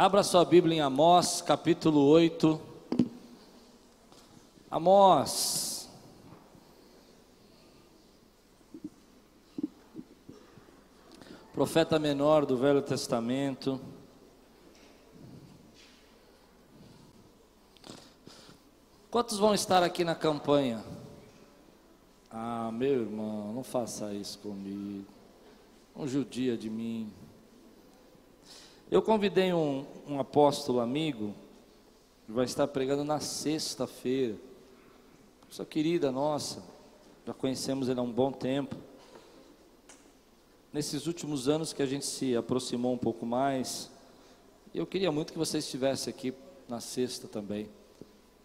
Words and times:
Abra 0.00 0.22
sua 0.22 0.44
Bíblia 0.44 0.76
em 0.76 0.80
Amós, 0.80 1.42
capítulo 1.42 2.06
8. 2.06 2.60
Amós. 4.70 5.90
Profeta 11.52 11.98
menor 11.98 12.46
do 12.46 12.56
Velho 12.56 12.80
Testamento. 12.80 13.80
Quantos 19.10 19.36
vão 19.36 19.52
estar 19.52 19.82
aqui 19.82 20.04
na 20.04 20.14
campanha? 20.14 20.84
Ah, 22.30 22.70
meu 22.72 23.00
irmão, 23.02 23.52
não 23.52 23.64
faça 23.64 24.14
isso 24.14 24.38
comigo. 24.38 25.08
Não 25.96 26.06
judia 26.06 26.56
de 26.56 26.70
mim. 26.70 27.12
Eu 28.90 29.02
convidei 29.02 29.52
um, 29.52 29.84
um 30.06 30.18
apóstolo 30.18 30.80
amigo, 30.80 31.34
que 32.24 32.32
vai 32.32 32.46
estar 32.46 32.66
pregando 32.66 33.04
na 33.04 33.20
sexta-feira. 33.20 34.34
Pessoa 35.46 35.66
querida 35.66 36.10
nossa, 36.10 36.64
já 37.26 37.34
conhecemos 37.34 37.90
ele 37.90 38.00
há 38.00 38.02
um 38.02 38.10
bom 38.10 38.32
tempo. 38.32 38.74
Nesses 40.72 41.06
últimos 41.06 41.50
anos 41.50 41.74
que 41.74 41.82
a 41.82 41.86
gente 41.86 42.06
se 42.06 42.34
aproximou 42.34 42.94
um 42.94 42.96
pouco 42.96 43.26
mais, 43.26 43.90
eu 44.74 44.86
queria 44.86 45.12
muito 45.12 45.34
que 45.34 45.38
você 45.38 45.58
estivesse 45.58 46.08
aqui 46.08 46.32
na 46.66 46.80
sexta 46.80 47.28
também. 47.28 47.68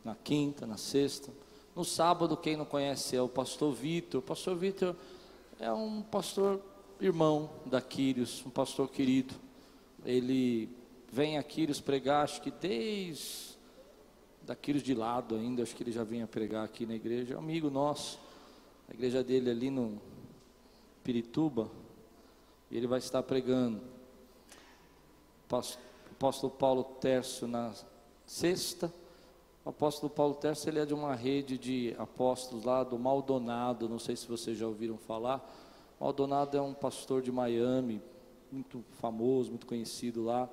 Na 0.04 0.14
quinta, 0.14 0.68
na 0.68 0.76
sexta. 0.76 1.32
No 1.74 1.86
sábado, 1.86 2.36
quem 2.36 2.58
não 2.58 2.66
conhece 2.66 3.16
é 3.16 3.22
o 3.22 3.30
pastor 3.30 3.74
Vitor. 3.74 4.20
O 4.20 4.24
pastor 4.24 4.58
Vitor 4.58 4.94
é 5.58 5.72
um 5.72 6.02
pastor 6.02 6.60
irmão 7.00 7.50
da 7.66 7.80
Quírios, 7.80 8.44
um 8.46 8.50
pastor 8.50 8.90
querido 8.90 9.43
ele 10.06 10.70
vem 11.12 11.38
a 11.38 11.44
Quírios 11.44 11.80
pregar, 11.80 12.24
acho 12.24 12.42
que 12.42 12.52
desde 12.52 13.54
da 14.46 14.56
de 14.56 14.94
lado 14.94 15.36
ainda, 15.36 15.64
acho 15.64 15.76
que 15.76 15.84
ele 15.84 15.92
já 15.92 16.04
vinha 16.04 16.28
pregar 16.28 16.66
aqui 16.66 16.86
na 16.86 16.96
igreja, 16.96 17.34
é 17.34 17.38
um 17.38 17.40
amigo 17.40 17.70
nosso, 17.70 18.20
a 18.90 18.94
igreja 18.94 19.24
dele 19.24 19.50
ali 19.50 19.70
no 19.70 20.02
Pirituba, 21.04 21.72
e 22.70 22.76
ele 22.76 22.88
vai 22.88 23.00
estar 23.00 23.24
pregando. 23.24 23.82
O 25.50 25.56
apóstolo 26.12 26.52
Paulo 26.52 26.84
Tércio 26.84 27.48
na 27.48 27.74
sexta, 28.26 28.94
o 29.64 29.70
apóstolo 29.70 30.10
Paulo 30.10 30.34
Tércio 30.34 30.70
ele 30.70 30.80
é 30.80 30.86
de 30.86 30.94
uma 30.94 31.16
rede 31.16 31.58
de 31.58 31.96
apóstolos 31.98 32.66
lá 32.66 32.84
do 32.84 33.00
Maldonado, 33.00 33.88
não 33.88 34.00
sei 34.00 34.16
se 34.16 34.28
vocês 34.28 34.58
já 34.58 34.68
ouviram 34.68 34.98
falar. 34.98 35.42
Maldonado 36.00 36.58
é 36.58 36.62
um 36.62 36.74
pastor 36.74 37.22
de 37.22 37.32
Miami, 37.32 38.02
muito 38.54 38.84
famoso, 39.02 39.50
muito 39.50 39.66
conhecido 39.66 40.24
lá. 40.24 40.48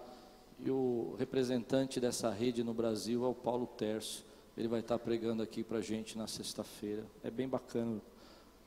E 0.58 0.70
o 0.70 1.14
representante 1.18 2.00
dessa 2.00 2.30
rede 2.30 2.64
no 2.64 2.72
Brasil 2.72 3.24
é 3.24 3.28
o 3.28 3.34
Paulo 3.34 3.66
Terço. 3.66 4.24
Ele 4.56 4.68
vai 4.68 4.80
estar 4.80 4.98
pregando 4.98 5.42
aqui 5.42 5.62
para 5.62 5.78
a 5.78 5.82
gente 5.82 6.16
na 6.16 6.26
sexta-feira. 6.26 7.04
É 7.22 7.30
bem 7.30 7.48
bacana, 7.48 8.00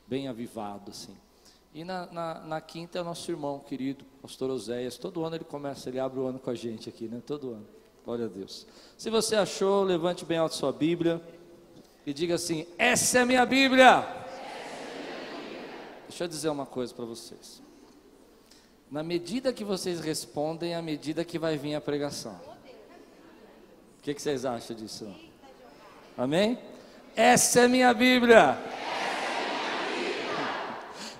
bem 0.07 0.27
avivado 0.27 0.91
assim. 0.91 1.15
E 1.73 1.83
na, 1.83 2.05
na, 2.07 2.39
na, 2.41 2.61
quinta 2.61 2.99
é 2.99 3.01
o 3.01 3.03
nosso 3.03 3.29
irmão 3.31 3.59
querido, 3.59 4.05
pastor 4.21 4.51
Oséias. 4.51 4.97
Todo 4.97 5.23
ano 5.23 5.35
ele 5.35 5.43
começa, 5.43 5.89
ele 5.89 5.99
abre 5.99 6.19
o 6.19 6.27
ano 6.27 6.37
com 6.37 6.51
a 6.51 6.55
gente 6.55 6.87
aqui, 6.87 7.07
né? 7.07 7.21
Todo 7.25 7.51
ano. 7.51 7.65
Glória 8.05 8.25
a 8.25 8.27
Deus. 8.27 8.67
Se 8.95 9.09
você 9.09 9.35
achou, 9.35 9.83
levante 9.83 10.23
bem 10.23 10.37
alto 10.37 10.55
sua 10.55 10.71
Bíblia 10.71 11.21
e 12.05 12.13
diga 12.13 12.35
assim: 12.35 12.67
Essa 12.77 13.19
é 13.19 13.21
a 13.21 13.25
minha 13.25 13.45
Bíblia. 13.45 13.83
É 13.83 13.87
a 13.87 14.01
minha 14.01 15.41
Bíblia. 15.41 15.69
Deixa 16.07 16.23
eu 16.25 16.27
dizer 16.27 16.49
uma 16.49 16.65
coisa 16.65 16.93
para 16.93 17.05
vocês. 17.05 17.63
Na 18.93 19.01
medida 19.01 19.51
que 19.51 19.63
vocês 19.63 19.99
respondem, 19.99 20.75
à 20.75 20.81
medida 20.81 21.25
que 21.25 21.39
vai 21.39 21.57
vir 21.57 21.73
a 21.73 21.81
pregação. 21.81 22.39
O 23.97 24.03
que, 24.03 24.13
que 24.13 24.21
vocês 24.21 24.45
acham 24.45 24.75
disso? 24.75 25.11
Amém? 26.15 26.59
Essa 27.15 27.61
é 27.61 27.67
minha 27.67 27.91
Bíblia. 27.91 28.55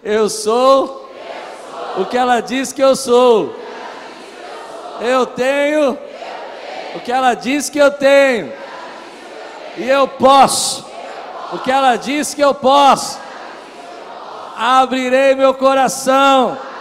Eu 0.03 0.29
sou 0.29 1.11
o 1.97 2.05
que 2.05 2.15
ela 2.15 2.41
diz 2.41 2.71
que 2.71 2.83
eu 2.83 2.95
sou. 2.95 3.55
Eu 5.01 5.25
tenho 5.25 5.97
o 6.93 6.99
que 6.99 7.11
ela 7.11 7.33
diz 7.33 7.71
que 7.71 7.79
eu 7.79 7.89
tenho. 7.89 8.53
E 9.79 9.89
eu 9.89 10.07
posso 10.07 10.85
o 11.51 11.57
que 11.57 11.71
ela 11.71 11.95
diz 11.95 12.35
que 12.35 12.41
eu 12.43 12.53
posso. 12.53 13.19
Abrirei 14.55 15.33
meu 15.33 15.55
coração 15.55 16.71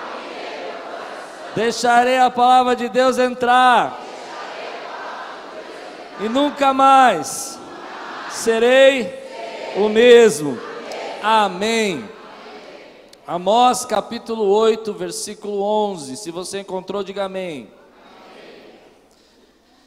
Deixarei 1.54 2.18
a 2.18 2.30
palavra 2.30 2.74
de 2.74 2.88
Deus 2.88 3.18
entrar. 3.18 4.00
E 6.18 6.28
nunca 6.28 6.72
mais 6.72 7.58
serei 8.30 9.12
o 9.76 9.88
mesmo. 9.88 10.58
Amém. 11.22 12.08
Amós 13.26 13.84
capítulo 13.84 14.44
8, 14.46 14.94
versículo 14.94 15.62
11. 15.62 16.16
Se 16.16 16.30
você 16.30 16.60
encontrou, 16.60 17.04
diga 17.04 17.24
amém. 17.24 17.70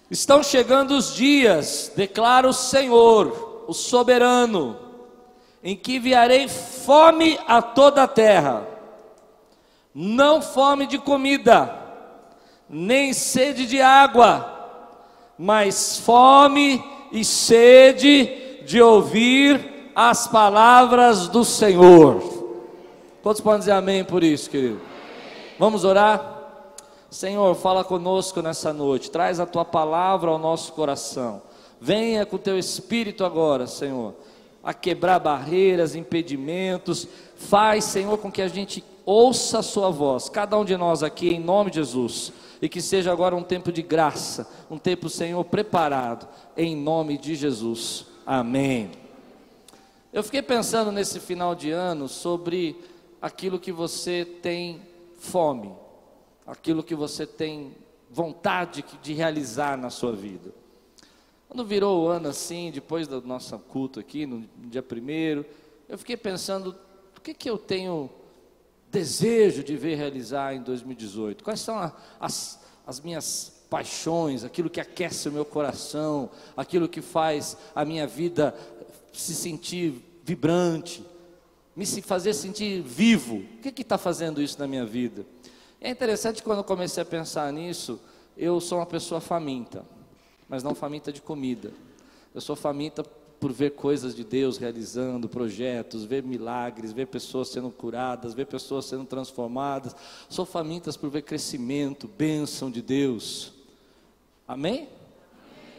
Estão 0.10 0.44
chegando 0.44 0.92
os 0.92 1.16
dias, 1.16 1.92
declara 1.96 2.48
o 2.48 2.54
Senhor, 2.54 3.64
o 3.68 3.74
soberano, 3.74 4.78
em 5.64 5.76
que 5.76 5.96
enviarei 5.96 6.48
fome 6.48 7.40
a 7.48 7.60
toda 7.60 8.04
a 8.04 8.08
terra 8.08 8.75
não 9.98 10.42
fome 10.42 10.86
de 10.86 10.98
comida, 11.00 11.74
nem 12.70 13.14
sede 13.14 13.66
de 13.66 13.82
água, 13.82 14.52
mas 15.40 15.98
fome 16.00 16.84
e 17.14 17.24
sede 17.24 18.64
de 18.66 18.82
ouvir 18.82 19.92
as 19.96 20.28
palavras 20.28 21.30
do 21.30 21.46
Senhor. 21.46 22.22
Quantos 23.24 23.42
podem 23.42 23.60
dizer 23.60 23.72
amém 23.72 24.04
por 24.04 24.22
isso, 24.22 24.50
querido? 24.50 24.82
Vamos 25.58 25.86
orar? 25.86 26.34
Senhor, 27.10 27.56
fala 27.56 27.82
conosco 27.82 28.42
nessa 28.42 28.74
noite, 28.74 29.10
traz 29.10 29.40
a 29.40 29.46
tua 29.46 29.64
palavra 29.64 30.30
ao 30.30 30.38
nosso 30.38 30.74
coração. 30.74 31.42
Venha 31.80 32.26
com 32.26 32.36
o 32.36 32.40
teu 32.40 32.60
espírito 32.60 33.24
agora, 33.24 33.66
Senhor, 33.66 34.14
a 34.62 34.74
quebrar 34.74 35.20
barreiras, 35.20 35.96
impedimentos. 35.96 37.08
Faz, 37.38 37.86
Senhor, 37.86 38.18
com 38.18 38.30
que 38.30 38.42
a 38.42 38.50
gente 38.50 38.84
ouça 39.06 39.60
a 39.60 39.64
sua 39.64 39.90
voz, 39.90 40.28
cada 40.30 40.58
um 40.58 40.66
de 40.66 40.76
nós 40.76 41.04
aqui, 41.04 41.30
em 41.30 41.40
nome 41.40 41.70
de 41.70 41.78
Jesus, 41.78 42.34
e 42.62 42.68
que 42.68 42.82
seja 42.82 43.12
agora 43.12 43.36
um 43.36 43.44
tempo 43.44 43.72
de 43.72 43.82
graça, 43.82 44.50
um 44.70 44.78
tempo, 44.78 45.10
Senhor, 45.10 45.44
preparado, 45.46 46.28
em 46.58 46.76
nome 46.76 47.18
de 47.18 47.36
Jesus. 47.36 48.08
Amém. 48.26 48.92
Eu 50.12 50.24
fiquei 50.24 50.42
pensando 50.42 50.92
nesse 50.92 51.20
final 51.20 51.54
de 51.54 51.70
ano 51.72 52.08
sobre 52.08 52.76
aquilo 53.22 53.60
que 53.60 53.72
você 53.72 54.26
tem 54.26 54.82
fome, 55.20 55.74
aquilo 56.48 56.84
que 56.84 56.96
você 56.96 57.28
tem 57.28 57.76
vontade 58.10 58.84
de 59.02 59.14
realizar 59.14 59.78
na 59.78 59.90
sua 59.90 60.14
vida. 60.14 60.54
Quando 61.48 61.66
virou 61.66 62.04
o 62.04 62.08
ano 62.08 62.30
assim, 62.30 62.72
depois 62.72 63.08
do 63.08 63.22
nosso 63.22 63.58
culto 63.60 64.00
aqui, 64.00 64.26
no 64.26 64.46
dia 64.58 64.82
primeiro, 64.82 65.46
eu 65.88 65.98
fiquei 65.98 66.18
pensando, 66.18 66.76
o 67.18 67.22
que 67.22 67.34
que 67.34 67.50
eu 67.50 67.58
tenho 67.58 68.10
desejo 68.96 69.62
de 69.62 69.76
ver 69.76 69.96
realizar 69.96 70.56
em 70.56 70.62
2018? 70.62 71.44
Quais 71.44 71.60
são 71.60 71.78
a, 71.78 71.92
as, 72.18 72.60
as 72.88 73.02
minhas 73.02 73.52
paixões, 73.70 74.46
aquilo 74.46 74.70
que 74.70 74.80
aquece 74.80 75.28
o 75.28 75.32
meu 75.32 75.44
coração, 75.44 76.30
aquilo 76.56 76.88
que 76.88 77.02
faz 77.02 77.58
a 77.76 77.84
minha 77.84 78.08
vida 78.08 78.56
se 79.12 79.36
sentir 79.36 80.02
vibrante, 80.24 81.04
me 81.76 81.86
fazer 82.02 82.34
sentir 82.34 82.82
vivo? 82.82 83.44
O 83.58 83.72
que 83.72 83.82
está 83.82 83.98
fazendo 83.98 84.42
isso 84.42 84.58
na 84.58 84.66
minha 84.66 84.86
vida? 84.86 85.26
É 85.82 85.90
interessante 85.90 86.42
quando 86.42 86.60
eu 86.60 86.64
comecei 86.64 87.04
a 87.04 87.06
pensar 87.06 87.52
nisso, 87.52 88.00
eu 88.38 88.62
sou 88.62 88.80
uma 88.80 88.86
pessoa 88.86 89.20
faminta, 89.20 89.86
mas 90.48 90.64
não 90.64 90.74
faminta 90.74 91.12
de 91.12 91.22
comida. 91.22 91.72
Eu 92.34 92.40
sou 92.40 92.56
faminta 92.56 93.04
por 93.40 93.52
ver 93.52 93.72
coisas 93.72 94.16
de 94.16 94.24
Deus 94.24 94.58
realizando, 94.58 95.30
projetos, 95.30 96.04
ver 96.04 96.24
milagres, 96.24 96.92
ver 96.92 97.08
pessoas 97.08 97.50
sendo 97.50 97.70
curadas, 97.70 98.34
ver 98.34 98.46
pessoas 98.46 98.86
sendo 98.86 99.06
transformadas. 99.06 99.96
Sou 100.30 100.46
famintas 100.46 100.98
por 100.98 101.10
ver 101.10 101.22
crescimento, 101.22 102.08
bênção 102.08 102.72
de 102.72 102.82
Deus. 102.82 103.54
Amém? 104.48 104.90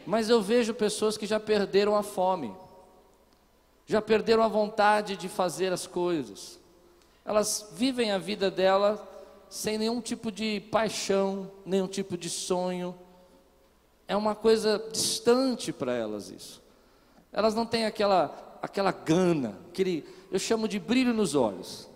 Mas 0.07 0.29
eu 0.29 0.41
vejo 0.41 0.75
pessoas 0.75 1.17
que 1.17 1.27
já 1.27 1.41
perderam 1.41 1.97
a 1.97 2.03
fome, 2.03 2.55
já 3.87 4.01
perderam 4.01 4.43
a 4.43 4.49
vontade 4.49 5.17
de 5.17 5.29
fazer 5.29 5.73
as 5.73 5.87
coisas. 5.87 6.59
Elas 7.25 7.71
vivem 7.73 8.13
a 8.13 8.19
vida 8.19 8.51
dela 8.51 9.05
sem 9.49 9.79
nenhum 9.79 10.01
tipo 10.01 10.31
de 10.31 10.61
paixão, 10.71 11.51
nenhum 11.65 11.89
tipo 11.89 12.17
de 12.17 12.31
sonho. 12.31 12.95
É 14.07 14.17
uma 14.17 14.35
coisa 14.35 14.83
distante 14.93 15.73
para 15.73 15.93
elas 15.93 16.31
isso. 16.31 16.66
Elas 17.37 17.55
não 17.55 17.67
têm 17.67 17.85
aquela, 17.85 18.59
aquela 18.63 18.91
gana, 18.91 19.59
aquele, 19.69 20.09
eu 20.33 20.39
chamo 20.39 20.67
de 20.67 20.79
brilho 20.79 21.13
nos 21.13 21.35
olhos. 21.35 21.87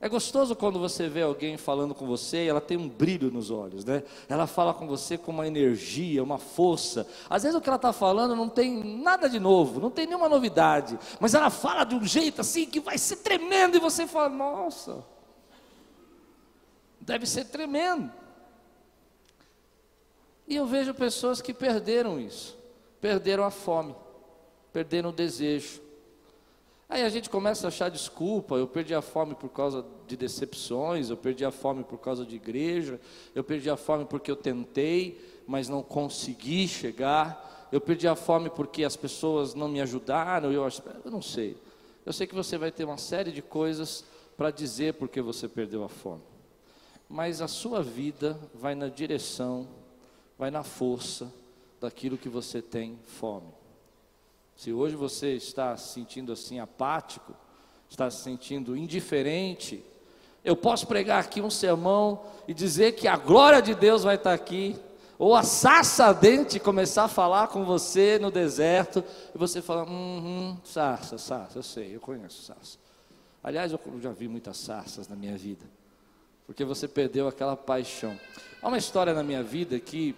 É 0.00 0.08
gostoso 0.08 0.56
quando 0.56 0.78
você 0.78 1.06
vê 1.06 1.20
alguém 1.20 1.58
falando 1.58 1.94
com 1.94 2.06
você 2.06 2.46
e 2.46 2.48
ela 2.48 2.62
tem 2.62 2.78
um 2.78 2.88
brilho 2.88 3.30
nos 3.30 3.50
olhos, 3.50 3.84
né? 3.84 4.02
Ela 4.26 4.46
fala 4.46 4.72
com 4.72 4.86
você 4.86 5.18
com 5.18 5.30
uma 5.30 5.46
energia, 5.46 6.22
uma 6.22 6.38
força. 6.38 7.06
Às 7.28 7.42
vezes 7.42 7.54
o 7.54 7.60
que 7.60 7.68
ela 7.68 7.76
está 7.76 7.92
falando 7.92 8.34
não 8.34 8.48
tem 8.48 8.82
nada 8.82 9.28
de 9.28 9.38
novo, 9.38 9.78
não 9.78 9.90
tem 9.90 10.06
nenhuma 10.06 10.30
novidade, 10.30 10.98
mas 11.20 11.34
ela 11.34 11.50
fala 11.50 11.84
de 11.84 11.94
um 11.94 12.06
jeito 12.06 12.40
assim 12.40 12.64
que 12.64 12.80
vai 12.80 12.96
ser 12.96 13.16
tremendo 13.16 13.76
e 13.76 13.80
você 13.80 14.06
fala: 14.06 14.30
Nossa, 14.30 15.04
deve 16.98 17.26
ser 17.26 17.44
tremendo. 17.44 18.10
E 20.48 20.56
eu 20.56 20.64
vejo 20.64 20.94
pessoas 20.94 21.42
que 21.42 21.52
perderam 21.52 22.18
isso, 22.18 22.56
perderam 23.02 23.44
a 23.44 23.50
fome, 23.50 23.94
perderam 24.72 25.10
o 25.10 25.12
desejo 25.12 25.80
Aí 26.90 27.04
a 27.04 27.08
gente 27.08 27.30
começa 27.30 27.68
a 27.68 27.68
achar 27.68 27.88
desculpa, 27.88 28.56
eu 28.56 28.66
perdi 28.66 28.92
a 28.92 29.00
fome 29.00 29.36
por 29.36 29.48
causa 29.48 29.86
de 30.08 30.16
decepções, 30.16 31.08
eu 31.08 31.16
perdi 31.16 31.44
a 31.44 31.52
fome 31.52 31.84
por 31.84 31.98
causa 31.98 32.26
de 32.26 32.34
igreja, 32.34 33.00
eu 33.32 33.44
perdi 33.44 33.70
a 33.70 33.76
fome 33.76 34.04
porque 34.04 34.28
eu 34.28 34.34
tentei, 34.34 35.16
mas 35.46 35.68
não 35.68 35.84
consegui 35.84 36.66
chegar, 36.66 37.68
eu 37.70 37.80
perdi 37.80 38.08
a 38.08 38.16
fome 38.16 38.50
porque 38.50 38.82
as 38.82 38.96
pessoas 38.96 39.54
não 39.54 39.68
me 39.68 39.80
ajudaram, 39.80 40.50
eu, 40.50 40.66
eu 41.04 41.10
não 41.12 41.22
sei. 41.22 41.56
Eu 42.04 42.12
sei 42.12 42.26
que 42.26 42.34
você 42.34 42.58
vai 42.58 42.72
ter 42.72 42.82
uma 42.82 42.98
série 42.98 43.30
de 43.30 43.40
coisas 43.40 44.04
para 44.36 44.50
dizer 44.50 44.94
porque 44.94 45.22
você 45.22 45.46
perdeu 45.46 45.84
a 45.84 45.88
fome. 45.88 46.22
Mas 47.08 47.40
a 47.40 47.46
sua 47.46 47.84
vida 47.84 48.36
vai 48.52 48.74
na 48.74 48.88
direção, 48.88 49.68
vai 50.36 50.50
na 50.50 50.64
força 50.64 51.32
daquilo 51.80 52.18
que 52.18 52.28
você 52.28 52.60
tem 52.60 52.98
fome. 53.04 53.59
Se 54.60 54.74
hoje 54.74 54.94
você 54.94 55.32
está 55.36 55.74
se 55.74 55.94
sentindo 55.94 56.30
assim 56.32 56.60
apático, 56.60 57.34
está 57.88 58.10
se 58.10 58.22
sentindo 58.22 58.76
indiferente, 58.76 59.82
eu 60.44 60.54
posso 60.54 60.86
pregar 60.86 61.18
aqui 61.24 61.40
um 61.40 61.48
sermão 61.48 62.26
e 62.46 62.52
dizer 62.52 62.92
que 62.92 63.08
a 63.08 63.16
glória 63.16 63.62
de 63.62 63.74
Deus 63.74 64.02
vai 64.02 64.16
estar 64.16 64.34
aqui, 64.34 64.76
ou 65.18 65.34
a 65.34 65.42
sarça 65.42 66.12
dente 66.12 66.60
começar 66.60 67.04
a 67.04 67.08
falar 67.08 67.48
com 67.48 67.64
você 67.64 68.18
no 68.18 68.30
deserto, 68.30 69.02
e 69.34 69.38
você 69.38 69.62
fala, 69.62 69.84
hum, 69.84 70.18
hum, 70.52 70.56
sarça, 70.62 71.16
sarça, 71.16 71.58
eu 71.58 71.62
sei, 71.62 71.96
eu 71.96 72.00
conheço 72.00 72.42
sarça. 72.42 72.76
Aliás, 73.42 73.72
eu 73.72 73.80
já 73.98 74.12
vi 74.12 74.28
muitas 74.28 74.58
sarças 74.58 75.08
na 75.08 75.16
minha 75.16 75.38
vida, 75.38 75.64
porque 76.46 76.66
você 76.66 76.86
perdeu 76.86 77.26
aquela 77.26 77.56
paixão. 77.56 78.14
Há 78.60 78.68
uma 78.68 78.76
história 78.76 79.14
na 79.14 79.22
minha 79.22 79.42
vida 79.42 79.80
que 79.80 80.14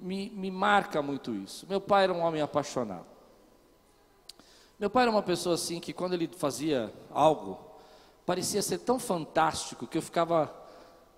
me, 0.00 0.28
me 0.30 0.50
marca 0.50 1.00
muito 1.00 1.32
isso. 1.32 1.64
Meu 1.68 1.80
pai 1.80 2.02
era 2.02 2.12
um 2.12 2.18
homem 2.18 2.42
apaixonado. 2.42 3.09
Meu 4.80 4.88
pai 4.88 5.02
era 5.02 5.10
uma 5.10 5.22
pessoa 5.22 5.56
assim 5.56 5.78
que 5.78 5.92
quando 5.92 6.14
ele 6.14 6.26
fazia 6.26 6.90
algo, 7.10 7.58
parecia 8.24 8.62
ser 8.62 8.78
tão 8.78 8.98
fantástico 8.98 9.86
que 9.86 9.98
eu 9.98 10.00
ficava 10.00 10.50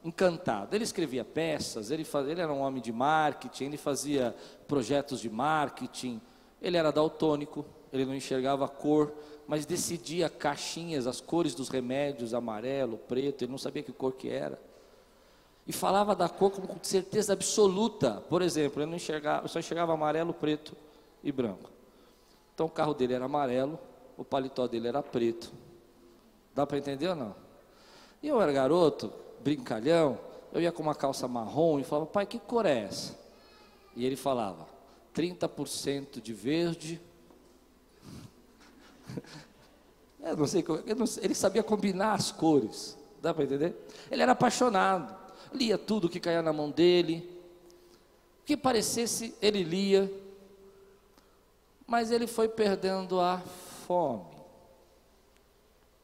encantado. 0.04 0.74
Ele 0.74 0.82
escrevia 0.82 1.24
peças, 1.24 1.92
ele, 1.92 2.04
ele 2.28 2.40
era 2.40 2.52
um 2.52 2.60
homem 2.60 2.82
de 2.82 2.90
marketing, 2.90 3.66
ele 3.66 3.76
fazia 3.76 4.34
projetos 4.66 5.20
de 5.20 5.30
marketing, 5.30 6.20
ele 6.60 6.76
era 6.76 6.90
daltônico, 6.90 7.64
ele 7.92 8.04
não 8.04 8.16
enxergava 8.16 8.64
a 8.64 8.68
cor, 8.68 9.12
mas 9.46 9.64
decidia 9.64 10.28
caixinhas, 10.28 11.06
as 11.06 11.20
cores 11.20 11.54
dos 11.54 11.68
remédios, 11.68 12.34
amarelo, 12.34 12.98
preto, 12.98 13.44
ele 13.44 13.52
não 13.52 13.58
sabia 13.58 13.84
que 13.84 13.92
cor 13.92 14.14
que 14.14 14.28
era. 14.28 14.60
E 15.68 15.72
falava 15.72 16.16
da 16.16 16.28
cor 16.28 16.50
com 16.50 16.66
certeza 16.82 17.32
absoluta. 17.32 18.24
Por 18.28 18.42
exemplo, 18.42 18.82
ele 18.82 18.90
não 18.90 18.96
enxergava, 18.96 19.46
só 19.46 19.60
enxergava 19.60 19.92
amarelo, 19.92 20.34
preto 20.34 20.76
e 21.22 21.30
branco. 21.30 21.70
Então 22.54 22.66
o 22.66 22.70
carro 22.70 22.94
dele 22.94 23.14
era 23.14 23.24
amarelo, 23.24 23.78
o 24.16 24.24
paletó 24.24 24.66
dele 24.66 24.88
era 24.88 25.02
preto. 25.02 25.52
Dá 26.54 26.66
para 26.66 26.78
entender 26.78 27.08
ou 27.08 27.16
não? 27.16 27.34
E 28.22 28.28
eu 28.28 28.40
era 28.40 28.52
garoto, 28.52 29.12
brincalhão, 29.42 30.18
eu 30.52 30.60
ia 30.60 30.70
com 30.70 30.82
uma 30.82 30.94
calça 30.94 31.26
marrom 31.26 31.80
e 31.80 31.84
falava, 31.84 32.06
pai, 32.06 32.26
que 32.26 32.38
cor 32.38 32.66
é 32.66 32.80
essa? 32.80 33.18
E 33.96 34.04
ele 34.04 34.16
falava, 34.16 34.66
30% 35.14 36.20
de 36.20 36.32
verde. 36.32 37.00
eu 40.22 40.36
não 40.36 40.46
sei, 40.46 40.64
eu 40.86 40.96
não 40.96 41.06
ele 41.20 41.34
sabia 41.34 41.62
combinar 41.62 42.14
as 42.14 42.30
cores, 42.30 42.96
dá 43.20 43.32
para 43.34 43.44
entender? 43.44 43.74
Ele 44.10 44.22
era 44.22 44.32
apaixonado, 44.32 45.14
lia 45.52 45.78
tudo 45.78 46.08
que 46.08 46.20
caía 46.20 46.42
na 46.42 46.52
mão 46.52 46.70
dele, 46.70 47.28
o 48.42 48.44
que 48.44 48.56
parecesse, 48.56 49.34
ele 49.40 49.62
lia, 49.62 50.12
mas 51.86 52.10
ele 52.10 52.26
foi 52.26 52.48
perdendo 52.48 53.20
a 53.20 53.38
fome. 53.86 54.36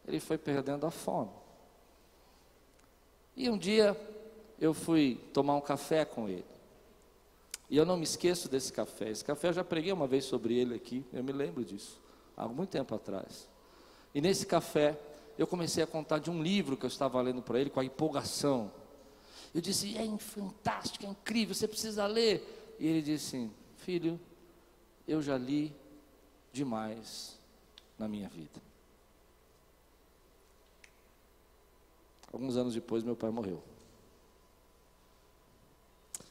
Ele 0.06 0.20
foi 0.20 0.38
perdendo 0.38 0.86
a 0.86 0.90
fome. 0.90 1.30
E 3.36 3.48
um 3.48 3.56
dia 3.56 3.96
eu 4.58 4.74
fui 4.74 5.20
tomar 5.32 5.54
um 5.54 5.60
café 5.60 6.04
com 6.04 6.28
ele. 6.28 6.44
E 7.70 7.76
eu 7.76 7.84
não 7.84 7.96
me 7.96 8.04
esqueço 8.04 8.48
desse 8.48 8.72
café. 8.72 9.10
Esse 9.10 9.24
café 9.24 9.48
eu 9.48 9.52
já 9.52 9.64
preguei 9.64 9.92
uma 9.92 10.06
vez 10.06 10.24
sobre 10.24 10.58
ele 10.58 10.74
aqui, 10.74 11.04
eu 11.12 11.22
me 11.22 11.32
lembro 11.32 11.64
disso, 11.64 12.00
há 12.36 12.48
muito 12.48 12.70
tempo 12.70 12.94
atrás. 12.94 13.48
E 14.14 14.20
nesse 14.20 14.46
café 14.46 14.98
eu 15.38 15.46
comecei 15.46 15.84
a 15.84 15.86
contar 15.86 16.18
de 16.18 16.30
um 16.30 16.42
livro 16.42 16.76
que 16.76 16.84
eu 16.84 16.88
estava 16.88 17.20
lendo 17.20 17.42
para 17.42 17.60
ele 17.60 17.70
com 17.70 17.78
a 17.78 17.84
empolgação. 17.84 18.72
Eu 19.54 19.60
disse: 19.60 19.96
"É 19.96 20.18
fantástico, 20.18 21.04
é 21.04 21.08
incrível, 21.08 21.54
você 21.54 21.68
precisa 21.68 22.06
ler". 22.06 22.76
E 22.78 22.86
ele 22.86 23.02
disse: 23.02 23.50
"Filho, 23.76 24.18
eu 25.08 25.22
já 25.22 25.38
li 25.38 25.74
demais 26.52 27.38
na 27.98 28.06
minha 28.06 28.28
vida. 28.28 28.60
Alguns 32.30 32.56
anos 32.56 32.74
depois, 32.74 33.02
meu 33.02 33.16
pai 33.16 33.30
morreu. 33.30 33.62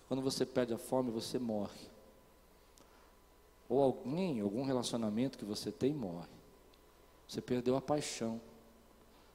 Quando 0.07 0.21
você 0.21 0.45
perde 0.45 0.73
a 0.73 0.77
fome, 0.77 1.09
você 1.11 1.39
morre. 1.39 1.89
Ou 3.67 3.81
alguém, 3.81 4.39
algum 4.39 4.63
relacionamento 4.63 5.37
que 5.37 5.43
você 5.43 5.71
tem, 5.71 5.93
morre. 5.93 6.29
Você 7.27 7.41
perdeu 7.41 7.75
a 7.75 7.81
paixão. 7.81 8.39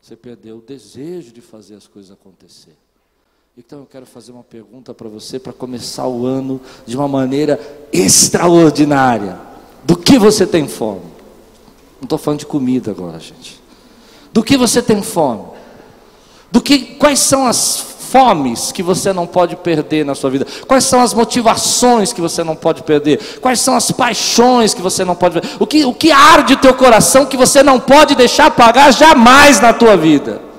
Você 0.00 0.17
perdeu 0.17 0.59
o 0.59 0.62
desejo 0.62 1.32
de 1.32 1.41
fazer 1.41 1.75
as 1.75 1.87
coisas 1.87 2.11
acontecer. 2.11 2.77
Então 3.55 3.81
eu 3.81 3.87
quero 3.91 4.06
fazer 4.06 4.32
uma 4.32 4.43
pergunta 4.43 4.94
para 4.94 5.11
você 5.11 5.39
para 5.39 5.53
começar 5.53 6.06
o 6.06 6.25
ano 6.25 6.59
de 6.87 6.97
uma 6.97 7.06
maneira 7.06 7.61
extraordinária. 7.93 9.39
Do 9.85 9.94
que 9.94 10.19
você 10.19 10.47
tem 10.47 10.67
fome? 10.67 11.03
Não 12.01 12.05
estou 12.05 12.17
falando 12.17 12.41
de 12.41 12.47
comida 12.47 12.91
agora, 12.91 13.19
gente. 13.21 13.61
Do 14.32 14.43
que 14.43 14.56
você 14.56 14.81
tem 14.81 15.03
fome? 15.03 15.44
Do 16.51 16.63
que, 16.63 16.79
quais 16.94 17.19
são 17.19 17.47
as 17.47 17.77
fomes 17.77 18.73
que 18.73 18.82
você 18.82 19.13
não 19.13 19.27
pode 19.27 19.55
perder 19.56 20.03
na 20.03 20.15
sua 20.15 20.31
vida? 20.31 20.47
Quais 20.67 20.85
são 20.85 21.03
as 21.03 21.13
motivações 21.13 22.11
que 22.11 22.23
você 22.23 22.43
não 22.43 22.56
pode 22.56 22.82
perder? 22.82 23.39
Quais 23.39 23.61
são 23.61 23.77
as 23.77 23.91
paixões 23.91 24.73
que 24.73 24.81
você 24.81 25.05
não 25.05 25.15
pode 25.15 25.39
perder? 25.39 25.56
O 25.61 25.67
que, 25.67 25.85
o 25.85 25.93
que 25.93 26.11
arde 26.11 26.56
teu 26.56 26.73
coração 26.73 27.27
que 27.27 27.37
você 27.37 27.63
não 27.63 27.79
pode 27.79 28.15
deixar 28.15 28.47
apagar 28.47 28.91
jamais 28.94 29.61
na 29.61 29.75
tua 29.75 29.94
vida? 29.94 30.52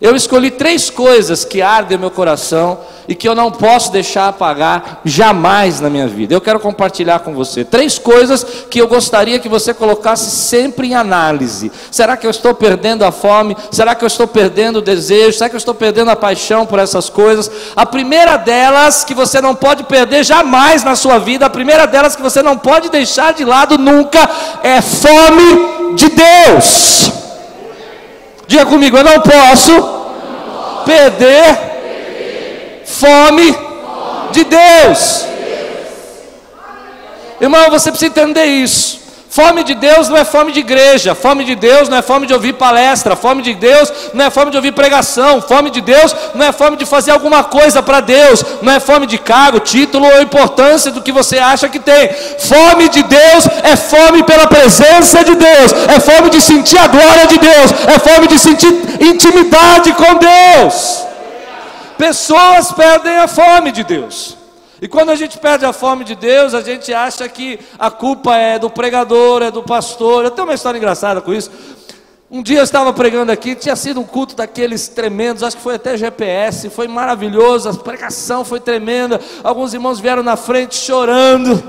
Eu 0.00 0.14
escolhi 0.14 0.50
três 0.50 0.90
coisas 0.90 1.44
que 1.44 1.62
ardem 1.62 1.96
meu 1.96 2.10
coração 2.10 2.78
e 3.08 3.14
que 3.14 3.26
eu 3.26 3.34
não 3.34 3.50
posso 3.50 3.90
deixar 3.90 4.28
apagar 4.28 5.00
jamais 5.04 5.80
na 5.80 5.88
minha 5.88 6.06
vida. 6.06 6.34
Eu 6.34 6.40
quero 6.40 6.60
compartilhar 6.60 7.20
com 7.20 7.32
você 7.32 7.64
três 7.64 7.98
coisas 7.98 8.44
que 8.70 8.78
eu 8.78 8.88
gostaria 8.88 9.38
que 9.38 9.48
você 9.48 9.72
colocasse 9.72 10.30
sempre 10.30 10.88
em 10.88 10.94
análise. 10.94 11.72
Será 11.90 12.16
que 12.16 12.26
eu 12.26 12.30
estou 12.30 12.54
perdendo 12.54 13.04
a 13.04 13.12
fome? 13.12 13.56
Será 13.70 13.94
que 13.94 14.04
eu 14.04 14.08
estou 14.08 14.26
perdendo 14.26 14.76
o 14.76 14.82
desejo? 14.82 15.38
Será 15.38 15.48
que 15.48 15.56
eu 15.56 15.58
estou 15.58 15.74
perdendo 15.74 16.10
a 16.10 16.16
paixão 16.16 16.66
por 16.66 16.78
essas 16.78 17.08
coisas? 17.08 17.50
A 17.74 17.86
primeira 17.86 18.36
delas 18.36 19.02
que 19.02 19.14
você 19.14 19.40
não 19.40 19.54
pode 19.54 19.84
perder 19.84 20.24
jamais 20.24 20.84
na 20.84 20.94
sua 20.94 21.18
vida, 21.18 21.46
a 21.46 21.50
primeira 21.50 21.86
delas 21.86 22.14
que 22.14 22.22
você 22.22 22.42
não 22.42 22.58
pode 22.58 22.90
deixar 22.90 23.32
de 23.32 23.44
lado 23.44 23.78
nunca 23.78 24.28
é 24.62 24.82
fome 24.82 25.94
de 25.94 26.08
Deus. 26.10 27.25
Diga 28.46 28.64
comigo, 28.66 28.96
eu 28.96 29.04
não 29.04 29.20
posso 29.20 29.72
perder 30.84 32.82
fome 32.84 33.56
de 34.32 34.44
Deus. 34.44 35.26
Irmão, 37.40 37.68
você 37.70 37.90
precisa 37.90 38.10
entender 38.10 38.44
isso. 38.44 39.05
Fome 39.36 39.64
de 39.64 39.74
Deus 39.74 40.08
não 40.08 40.16
é 40.16 40.24
fome 40.24 40.50
de 40.50 40.60
igreja, 40.60 41.14
fome 41.14 41.44
de 41.44 41.54
Deus 41.54 41.90
não 41.90 41.98
é 41.98 42.00
fome 42.00 42.26
de 42.26 42.32
ouvir 42.32 42.54
palestra, 42.54 43.14
fome 43.14 43.42
de 43.42 43.52
Deus 43.52 43.92
não 44.14 44.24
é 44.24 44.30
fome 44.30 44.50
de 44.50 44.56
ouvir 44.56 44.72
pregação, 44.72 45.42
fome 45.42 45.68
de 45.68 45.82
Deus 45.82 46.16
não 46.34 46.46
é 46.46 46.52
fome 46.52 46.74
de 46.78 46.86
fazer 46.86 47.10
alguma 47.10 47.44
coisa 47.44 47.82
para 47.82 48.00
Deus, 48.00 48.42
não 48.62 48.72
é 48.72 48.80
fome 48.80 49.06
de 49.06 49.18
cargo, 49.18 49.60
título 49.60 50.06
ou 50.06 50.22
importância 50.22 50.90
do 50.90 51.02
que 51.02 51.12
você 51.12 51.36
acha 51.36 51.68
que 51.68 51.78
tem. 51.78 52.08
Fome 52.38 52.88
de 52.88 53.02
Deus 53.02 53.46
é 53.62 53.76
fome 53.76 54.22
pela 54.22 54.46
presença 54.46 55.22
de 55.22 55.34
Deus, 55.34 55.70
é 55.94 56.00
fome 56.00 56.30
de 56.30 56.40
sentir 56.40 56.78
a 56.78 56.86
glória 56.86 57.26
de 57.26 57.36
Deus, 57.36 57.72
é 57.88 57.98
fome 57.98 58.28
de 58.28 58.38
sentir 58.38 58.72
intimidade 59.02 59.92
com 59.92 60.14
Deus. 60.14 61.04
Pessoas 61.98 62.72
perdem 62.72 63.18
a 63.18 63.28
fome 63.28 63.70
de 63.70 63.84
Deus. 63.84 64.35
E 64.80 64.86
quando 64.86 65.10
a 65.10 65.16
gente 65.16 65.38
perde 65.38 65.64
a 65.64 65.72
fome 65.72 66.04
de 66.04 66.14
Deus, 66.14 66.52
a 66.52 66.60
gente 66.60 66.92
acha 66.92 67.28
que 67.28 67.58
a 67.78 67.90
culpa 67.90 68.36
é 68.36 68.58
do 68.58 68.68
pregador, 68.68 69.42
é 69.42 69.50
do 69.50 69.62
pastor. 69.62 70.24
Eu 70.24 70.30
tenho 70.30 70.46
uma 70.46 70.54
história 70.54 70.76
engraçada 70.76 71.20
com 71.20 71.32
isso. 71.32 71.50
Um 72.30 72.42
dia 72.42 72.58
eu 72.58 72.64
estava 72.64 72.92
pregando 72.92 73.30
aqui, 73.30 73.54
tinha 73.54 73.76
sido 73.76 74.00
um 74.00 74.04
culto 74.04 74.34
daqueles 74.34 74.88
tremendos, 74.88 75.44
acho 75.44 75.56
que 75.56 75.62
foi 75.62 75.76
até 75.76 75.96
GPS, 75.96 76.68
foi 76.68 76.88
maravilhoso, 76.88 77.68
a 77.68 77.74
pregação 77.74 78.44
foi 78.44 78.58
tremenda. 78.58 79.20
Alguns 79.44 79.72
irmãos 79.72 80.00
vieram 80.00 80.24
na 80.24 80.36
frente 80.36 80.74
chorando 80.74 81.62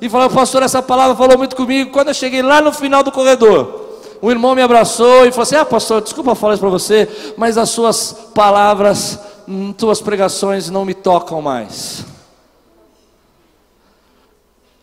e 0.00 0.08
falaram, 0.08 0.34
pastor, 0.34 0.64
essa 0.64 0.82
palavra 0.82 1.14
falou 1.14 1.38
muito 1.38 1.54
comigo. 1.54 1.92
Quando 1.92 2.08
eu 2.08 2.14
cheguei 2.14 2.42
lá 2.42 2.60
no 2.60 2.72
final 2.72 3.04
do 3.04 3.12
corredor, 3.12 3.88
um 4.20 4.30
irmão 4.30 4.54
me 4.54 4.62
abraçou 4.62 5.24
e 5.26 5.30
falou 5.30 5.44
assim: 5.44 5.56
Ah, 5.56 5.64
pastor, 5.64 6.02
desculpa 6.02 6.34
falar 6.34 6.54
isso 6.54 6.60
para 6.60 6.70
você, 6.70 7.08
mas 7.36 7.56
as 7.56 7.70
suas 7.70 8.12
palavras, 8.34 9.18
hum, 9.48 9.72
tuas 9.72 10.00
pregações 10.00 10.68
não 10.68 10.84
me 10.84 10.92
tocam 10.92 11.40
mais. 11.40 12.04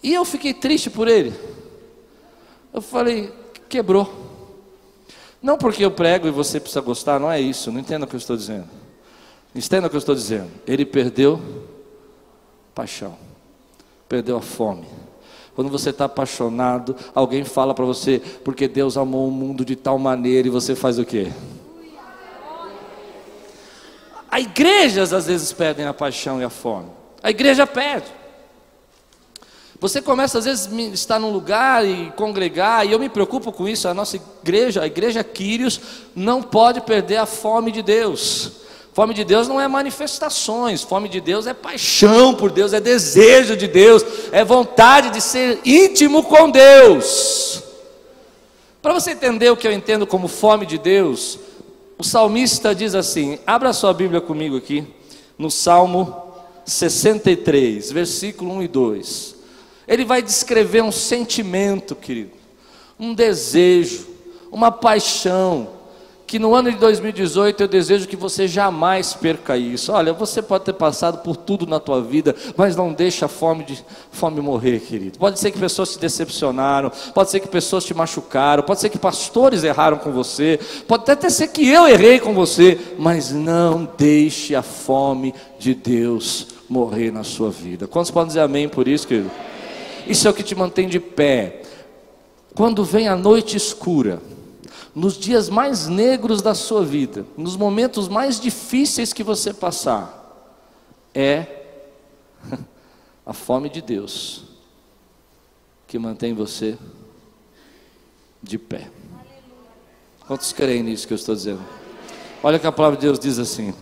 E 0.01 0.13
eu 0.13 0.23
fiquei 0.23 0.53
triste 0.53 0.89
por 0.89 1.07
ele. 1.07 1.33
Eu 2.73 2.81
falei: 2.81 3.31
Quebrou. 3.69 4.25
Não 5.41 5.57
porque 5.57 5.85
eu 5.85 5.91
prego 5.91 6.27
e 6.27 6.31
você 6.31 6.59
precisa 6.59 6.81
gostar, 6.81 7.19
não 7.19 7.31
é 7.31 7.39
isso, 7.39 7.71
não 7.71 7.79
entenda 7.79 8.05
o 8.05 8.07
que 8.07 8.15
eu 8.15 8.19
estou 8.19 8.35
dizendo. 8.35 8.67
Entenda 9.53 9.87
o 9.87 9.89
que 9.89 9.95
eu 9.95 9.99
estou 9.99 10.15
dizendo. 10.15 10.49
Ele 10.65 10.85
perdeu 10.85 11.41
paixão, 12.73 13.17
perdeu 14.09 14.37
a 14.37 14.41
fome. 14.41 14.85
Quando 15.55 15.69
você 15.71 15.89
está 15.89 16.05
apaixonado, 16.05 16.95
alguém 17.15 17.43
fala 17.43 17.73
para 17.73 17.85
você, 17.85 18.21
porque 18.43 18.67
Deus 18.67 18.97
amou 18.97 19.27
o 19.27 19.31
mundo 19.31 19.65
de 19.65 19.75
tal 19.75 19.97
maneira, 19.97 20.47
e 20.47 20.51
você 20.51 20.75
faz 20.75 20.99
o 20.99 21.05
quê? 21.05 21.31
A 24.29 24.39
igrejas 24.39 25.13
às 25.13 25.25
vezes 25.25 25.51
perdem 25.53 25.85
a 25.85 25.93
paixão 25.93 26.39
e 26.39 26.43
a 26.43 26.49
fome. 26.49 26.89
A 27.23 27.31
igreja 27.31 27.65
perde. 27.65 28.05
Você 29.79 30.01
começa 30.01 30.39
às 30.39 30.45
vezes 30.45 30.67
a 30.71 30.81
estar 30.93 31.19
num 31.19 31.31
lugar 31.31 31.85
e 31.85 32.11
congregar, 32.15 32.85
e 32.85 32.91
eu 32.91 32.99
me 32.99 33.09
preocupo 33.09 33.51
com 33.51 33.69
isso. 33.69 33.87
A 33.87 33.93
nossa 33.93 34.15
igreja, 34.15 34.81
a 34.81 34.87
igreja 34.87 35.23
Quírios, 35.23 35.79
não 36.15 36.41
pode 36.41 36.81
perder 36.81 37.17
a 37.17 37.27
fome 37.27 37.71
de 37.71 37.83
Deus. 37.83 38.53
Fome 38.91 39.13
de 39.13 39.23
Deus 39.23 39.47
não 39.47 39.61
é 39.61 39.67
manifestações, 39.67 40.81
fome 40.81 41.07
de 41.07 41.21
Deus 41.21 41.45
é 41.45 41.53
paixão 41.53 42.33
por 42.33 42.49
Deus, 42.49 42.73
é 42.73 42.79
desejo 42.79 43.55
de 43.55 43.67
Deus, 43.67 44.03
é 44.31 44.43
vontade 44.43 45.11
de 45.11 45.21
ser 45.21 45.59
íntimo 45.63 46.23
com 46.23 46.49
Deus. 46.49 47.61
Para 48.81 48.93
você 48.93 49.11
entender 49.11 49.51
o 49.51 49.57
que 49.57 49.67
eu 49.67 49.71
entendo 49.71 50.07
como 50.07 50.27
fome 50.27 50.65
de 50.65 50.79
Deus, 50.79 51.37
o 51.99 52.03
salmista 52.03 52.73
diz 52.73 52.95
assim: 52.95 53.37
abra 53.45 53.71
sua 53.71 53.93
Bíblia 53.93 54.19
comigo 54.19 54.57
aqui, 54.57 54.83
no 55.37 55.51
Salmo 55.51 56.33
63, 56.65 57.91
versículo 57.91 58.55
1 58.55 58.63
e 58.63 58.67
2 58.67 59.36
ele 59.87 60.03
vai 60.03 60.21
descrever 60.21 60.83
um 60.83 60.91
sentimento, 60.91 61.95
querido, 61.95 62.31
um 62.99 63.13
desejo, 63.13 64.07
uma 64.51 64.71
paixão, 64.71 65.77
que 66.27 66.37
no 66.37 66.53
ano 66.53 66.69
de 66.69 66.77
2018 66.77 67.63
eu 67.63 67.67
desejo 67.69 68.05
que 68.05 68.17
você 68.17 68.49
jamais 68.49 69.13
perca 69.13 69.55
isso. 69.55 69.93
Olha, 69.93 70.11
você 70.11 70.41
pode 70.41 70.65
ter 70.65 70.73
passado 70.73 71.19
por 71.19 71.37
tudo 71.37 71.65
na 71.65 71.79
tua 71.79 72.01
vida, 72.01 72.35
mas 72.57 72.75
não 72.75 72.91
deixa 72.91 73.27
a 73.27 73.29
fome 73.29 73.63
de 73.63 73.81
fome 74.11 74.41
morrer, 74.41 74.81
querido. 74.81 75.17
Pode 75.17 75.39
ser 75.39 75.51
que 75.51 75.57
pessoas 75.57 75.93
te 75.93 75.99
decepcionaram, 75.99 76.91
pode 77.13 77.31
ser 77.31 77.39
que 77.39 77.47
pessoas 77.47 77.85
te 77.85 77.93
machucaram, 77.93 78.61
pode 78.61 78.81
ser 78.81 78.89
que 78.89 78.99
pastores 78.99 79.63
erraram 79.63 79.97
com 79.97 80.11
você, 80.11 80.59
pode 80.85 81.09
até 81.09 81.29
ser 81.29 81.47
que 81.47 81.65
eu 81.65 81.87
errei 81.87 82.19
com 82.19 82.33
você, 82.33 82.77
mas 82.99 83.31
não 83.31 83.87
deixe 83.97 84.53
a 84.53 84.61
fome 84.61 85.33
de 85.57 85.73
Deus 85.73 86.47
morrer 86.67 87.09
na 87.09 87.23
sua 87.23 87.49
vida. 87.49 87.87
Quantos 87.87 88.11
podem 88.11 88.27
dizer 88.27 88.41
amém 88.41 88.67
por 88.67 88.85
isso, 88.85 89.07
querido? 89.07 89.31
Isso 90.07 90.27
é 90.27 90.31
o 90.31 90.33
que 90.33 90.43
te 90.43 90.55
mantém 90.55 90.87
de 90.87 90.99
pé. 90.99 91.61
Quando 92.55 92.83
vem 92.83 93.07
a 93.07 93.15
noite 93.15 93.57
escura, 93.57 94.21
nos 94.95 95.17
dias 95.17 95.49
mais 95.49 95.87
negros 95.87 96.41
da 96.41 96.55
sua 96.55 96.83
vida, 96.83 97.25
nos 97.37 97.55
momentos 97.55 98.07
mais 98.07 98.39
difíceis 98.39 99.13
que 99.13 99.23
você 99.23 99.53
passar, 99.53 100.17
é 101.13 101.45
a 103.25 103.33
fome 103.33 103.69
de 103.69 103.81
Deus 103.81 104.43
que 105.87 105.97
mantém 105.97 106.33
você 106.33 106.77
de 108.41 108.57
pé. 108.57 108.89
Quantos 110.27 110.51
creem 110.51 110.83
nisso 110.83 111.07
que 111.07 111.13
eu 111.13 111.17
estou 111.17 111.33
dizendo? 111.33 111.61
Olha 112.43 112.59
que 112.59 112.67
a 112.67 112.71
palavra 112.71 112.97
de 112.97 113.05
Deus 113.05 113.19
diz 113.19 113.39
assim. 113.39 113.73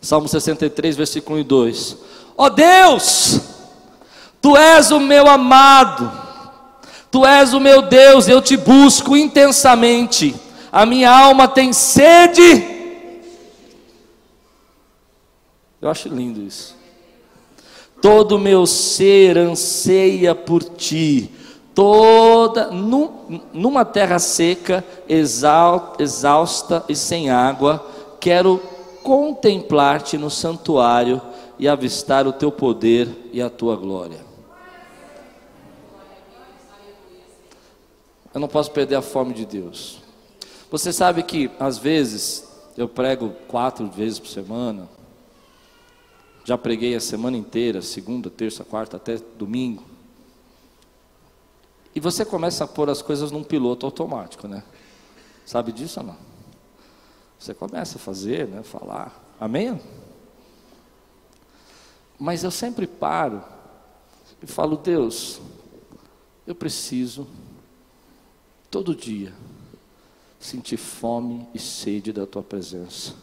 Salmo 0.00 0.28
63, 0.28 0.96
versículo 0.96 1.38
1 1.38 1.40
e 1.40 1.44
2. 1.44 1.96
Ó 2.36 2.44
oh 2.44 2.50
Deus, 2.50 3.40
Tu 4.46 4.56
és 4.56 4.92
o 4.92 5.00
meu 5.00 5.26
amado, 5.26 6.12
Tu 7.10 7.26
és 7.26 7.52
o 7.52 7.58
meu 7.58 7.82
Deus, 7.82 8.28
eu 8.28 8.40
te 8.40 8.56
busco 8.56 9.16
intensamente, 9.16 10.36
a 10.70 10.86
minha 10.86 11.10
alma 11.10 11.48
tem 11.48 11.72
sede. 11.72 12.64
Eu 15.82 15.90
acho 15.90 16.08
lindo 16.08 16.40
isso. 16.40 16.76
Todo 18.00 18.36
o 18.36 18.38
meu 18.38 18.66
ser 18.66 19.36
anseia 19.36 20.32
por 20.32 20.62
ti, 20.62 21.28
toda 21.74 22.70
numa 23.52 23.84
terra 23.84 24.20
seca, 24.20 24.84
exausta 25.08 26.84
e 26.88 26.94
sem 26.94 27.30
água, 27.30 27.84
quero 28.20 28.62
contemplar-te 29.02 30.16
no 30.16 30.30
santuário 30.30 31.20
e 31.58 31.66
avistar 31.66 32.28
o 32.28 32.32
teu 32.32 32.52
poder 32.52 33.08
e 33.32 33.42
a 33.42 33.50
tua 33.50 33.74
glória. 33.74 34.25
Eu 38.36 38.40
não 38.40 38.48
posso 38.48 38.70
perder 38.70 38.96
a 38.96 39.00
fome 39.00 39.32
de 39.32 39.46
Deus. 39.46 40.02
Você 40.70 40.92
sabe 40.92 41.22
que 41.22 41.50
às 41.58 41.78
vezes 41.78 42.46
eu 42.76 42.86
prego 42.86 43.30
quatro 43.48 43.88
vezes 43.88 44.18
por 44.18 44.28
semana. 44.28 44.90
Já 46.44 46.58
preguei 46.58 46.94
a 46.94 47.00
semana 47.00 47.38
inteira, 47.38 47.80
segunda, 47.80 48.28
terça, 48.28 48.62
quarta, 48.62 48.98
até 48.98 49.16
domingo. 49.38 49.84
E 51.94 51.98
você 51.98 52.26
começa 52.26 52.64
a 52.64 52.66
pôr 52.66 52.90
as 52.90 53.00
coisas 53.00 53.30
num 53.30 53.42
piloto 53.42 53.86
automático, 53.86 54.46
né? 54.46 54.62
Sabe 55.46 55.72
disso 55.72 56.00
ou 56.00 56.06
não? 56.08 56.16
Você 57.38 57.54
começa 57.54 57.96
a 57.96 57.98
fazer, 57.98 58.46
né? 58.48 58.62
Falar. 58.62 59.18
Amém? 59.40 59.80
Mas 62.18 62.44
eu 62.44 62.50
sempre 62.50 62.86
paro 62.86 63.42
e 64.42 64.46
falo, 64.46 64.76
Deus, 64.76 65.40
eu 66.46 66.54
preciso 66.54 67.26
todo 68.76 68.94
dia, 68.94 69.32
sentir 70.38 70.76
fome 70.76 71.48
e 71.54 71.58
sede 71.58 72.12
da 72.12 72.26
tua 72.26 72.42
presença. 72.42 73.14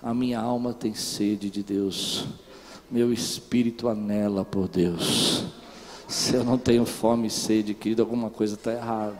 A 0.00 0.14
minha 0.14 0.38
alma 0.38 0.72
tem 0.72 0.94
sede 0.94 1.50
de 1.50 1.64
Deus, 1.64 2.26
meu 2.88 3.12
espírito 3.12 3.88
anela 3.88 4.44
por 4.44 4.68
Deus. 4.68 5.46
Se 6.06 6.36
eu 6.36 6.44
não 6.44 6.56
tenho 6.56 6.86
fome 6.86 7.26
e 7.26 7.30
sede, 7.30 7.74
querido, 7.74 8.02
alguma 8.02 8.30
coisa 8.30 8.54
está 8.54 8.72
errada. 8.72 9.18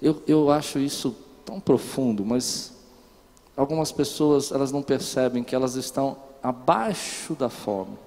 Eu, 0.00 0.22
eu 0.26 0.50
acho 0.50 0.78
isso 0.78 1.14
tão 1.44 1.60
profundo, 1.60 2.24
mas 2.24 2.72
algumas 3.54 3.92
pessoas 3.92 4.50
elas 4.50 4.72
não 4.72 4.82
percebem 4.82 5.44
que 5.44 5.54
elas 5.54 5.74
estão 5.74 6.16
abaixo 6.42 7.34
da 7.34 7.50
fome. 7.50 7.98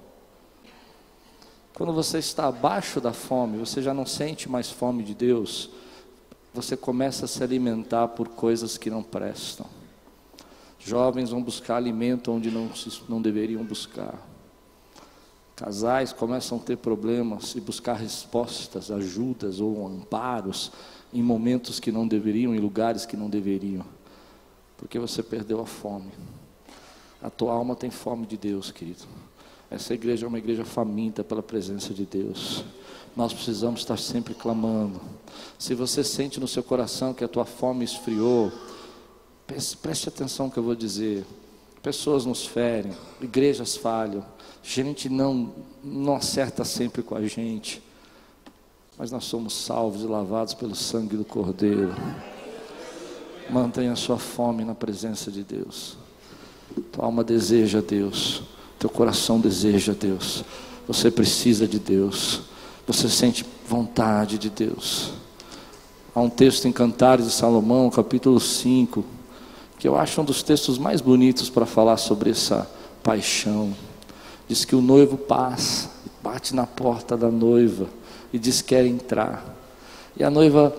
Quando 1.74 1.92
você 1.92 2.18
está 2.18 2.48
abaixo 2.48 3.00
da 3.00 3.12
fome, 3.12 3.56
você 3.56 3.80
já 3.80 3.94
não 3.94 4.04
sente 4.04 4.48
mais 4.48 4.68
fome 4.68 5.04
de 5.04 5.14
Deus, 5.14 5.70
você 6.54 6.76
começa 6.76 7.24
a 7.24 7.28
se 7.28 7.42
alimentar 7.42 8.08
por 8.08 8.28
coisas 8.28 8.76
que 8.76 8.90
não 8.90 9.02
prestam. 9.02 9.66
Jovens 10.78 11.30
vão 11.30 11.42
buscar 11.42 11.76
alimento 11.76 12.30
onde 12.30 12.50
não, 12.50 12.68
não 13.08 13.22
deveriam 13.22 13.64
buscar. 13.64 14.14
Casais 15.54 16.12
começam 16.12 16.58
a 16.58 16.60
ter 16.60 16.76
problemas 16.76 17.54
e 17.54 17.60
buscar 17.60 17.94
respostas, 17.94 18.90
ajudas 18.90 19.60
ou 19.60 19.86
amparos 19.86 20.72
em 21.12 21.22
momentos 21.22 21.78
que 21.78 21.92
não 21.92 22.08
deveriam, 22.08 22.54
em 22.54 22.58
lugares 22.58 23.06
que 23.06 23.16
não 23.16 23.30
deveriam, 23.30 23.84
porque 24.76 24.98
você 24.98 25.22
perdeu 25.22 25.60
a 25.60 25.66
fome. 25.66 26.10
A 27.22 27.30
tua 27.30 27.52
alma 27.52 27.76
tem 27.76 27.90
fome 27.90 28.26
de 28.26 28.36
Deus, 28.36 28.72
querido. 28.72 29.04
Essa 29.72 29.94
igreja 29.94 30.26
é 30.26 30.28
uma 30.28 30.36
igreja 30.36 30.66
faminta 30.66 31.24
pela 31.24 31.42
presença 31.42 31.94
de 31.94 32.04
Deus. 32.04 32.62
Nós 33.16 33.32
precisamos 33.32 33.80
estar 33.80 33.96
sempre 33.96 34.34
clamando. 34.34 35.00
Se 35.58 35.74
você 35.74 36.04
sente 36.04 36.38
no 36.38 36.46
seu 36.46 36.62
coração 36.62 37.14
que 37.14 37.24
a 37.24 37.28
tua 37.28 37.46
fome 37.46 37.82
esfriou, 37.82 38.52
preste 39.46 40.10
atenção 40.10 40.46
no 40.46 40.52
que 40.52 40.58
eu 40.58 40.62
vou 40.62 40.74
dizer. 40.74 41.24
Pessoas 41.82 42.26
nos 42.26 42.44
ferem, 42.44 42.92
igrejas 43.18 43.74
falham, 43.74 44.22
gente 44.62 45.08
não, 45.08 45.54
não 45.82 46.16
acerta 46.16 46.64
sempre 46.64 47.02
com 47.02 47.14
a 47.14 47.26
gente, 47.26 47.82
mas 48.98 49.10
nós 49.10 49.24
somos 49.24 49.54
salvos 49.54 50.02
e 50.02 50.06
lavados 50.06 50.52
pelo 50.52 50.74
sangue 50.74 51.16
do 51.16 51.24
Cordeiro. 51.24 51.94
Mantenha 53.48 53.92
a 53.92 53.96
sua 53.96 54.18
fome 54.18 54.66
na 54.66 54.74
presença 54.74 55.30
de 55.30 55.42
Deus. 55.42 55.96
Tua 56.92 57.06
alma 57.06 57.24
deseja 57.24 57.80
Deus, 57.80 58.42
teu 58.82 58.90
coração 58.90 59.38
deseja 59.38 59.92
Deus. 59.92 60.42
Você 60.88 61.08
precisa 61.08 61.68
de 61.68 61.78
Deus. 61.78 62.40
Você 62.84 63.08
sente 63.08 63.46
vontade 63.64 64.36
de 64.38 64.50
Deus. 64.50 65.12
Há 66.12 66.20
um 66.20 66.28
texto 66.28 66.66
em 66.66 66.72
Cantares 66.72 67.26
de 67.26 67.30
Salomão, 67.30 67.88
capítulo 67.90 68.40
5, 68.40 69.04
que 69.78 69.86
eu 69.86 69.96
acho 69.96 70.20
um 70.20 70.24
dos 70.24 70.42
textos 70.42 70.78
mais 70.78 71.00
bonitos 71.00 71.48
para 71.48 71.64
falar 71.64 71.96
sobre 71.96 72.30
essa 72.30 72.68
paixão. 73.04 73.72
Diz 74.48 74.64
que 74.64 74.74
o 74.74 74.82
noivo 74.82 75.16
passa, 75.16 75.88
bate 76.20 76.52
na 76.52 76.66
porta 76.66 77.16
da 77.16 77.30
noiva 77.30 77.86
e 78.32 78.38
diz 78.38 78.62
que 78.62 78.70
quer 78.70 78.84
entrar. 78.84 79.44
E 80.16 80.24
a 80.24 80.30
noiva 80.30 80.74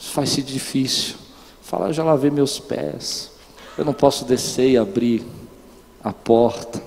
faz-se 0.00 0.40
difícil. 0.40 1.16
Fala, 1.60 1.88
eu 1.88 1.92
já 1.92 2.02
lavei 2.02 2.30
meus 2.30 2.58
pés. 2.58 3.30
Eu 3.76 3.84
não 3.84 3.92
posso 3.92 4.24
descer 4.24 4.70
e 4.70 4.78
abrir 4.78 5.22
a 6.02 6.14
porta. 6.14 6.85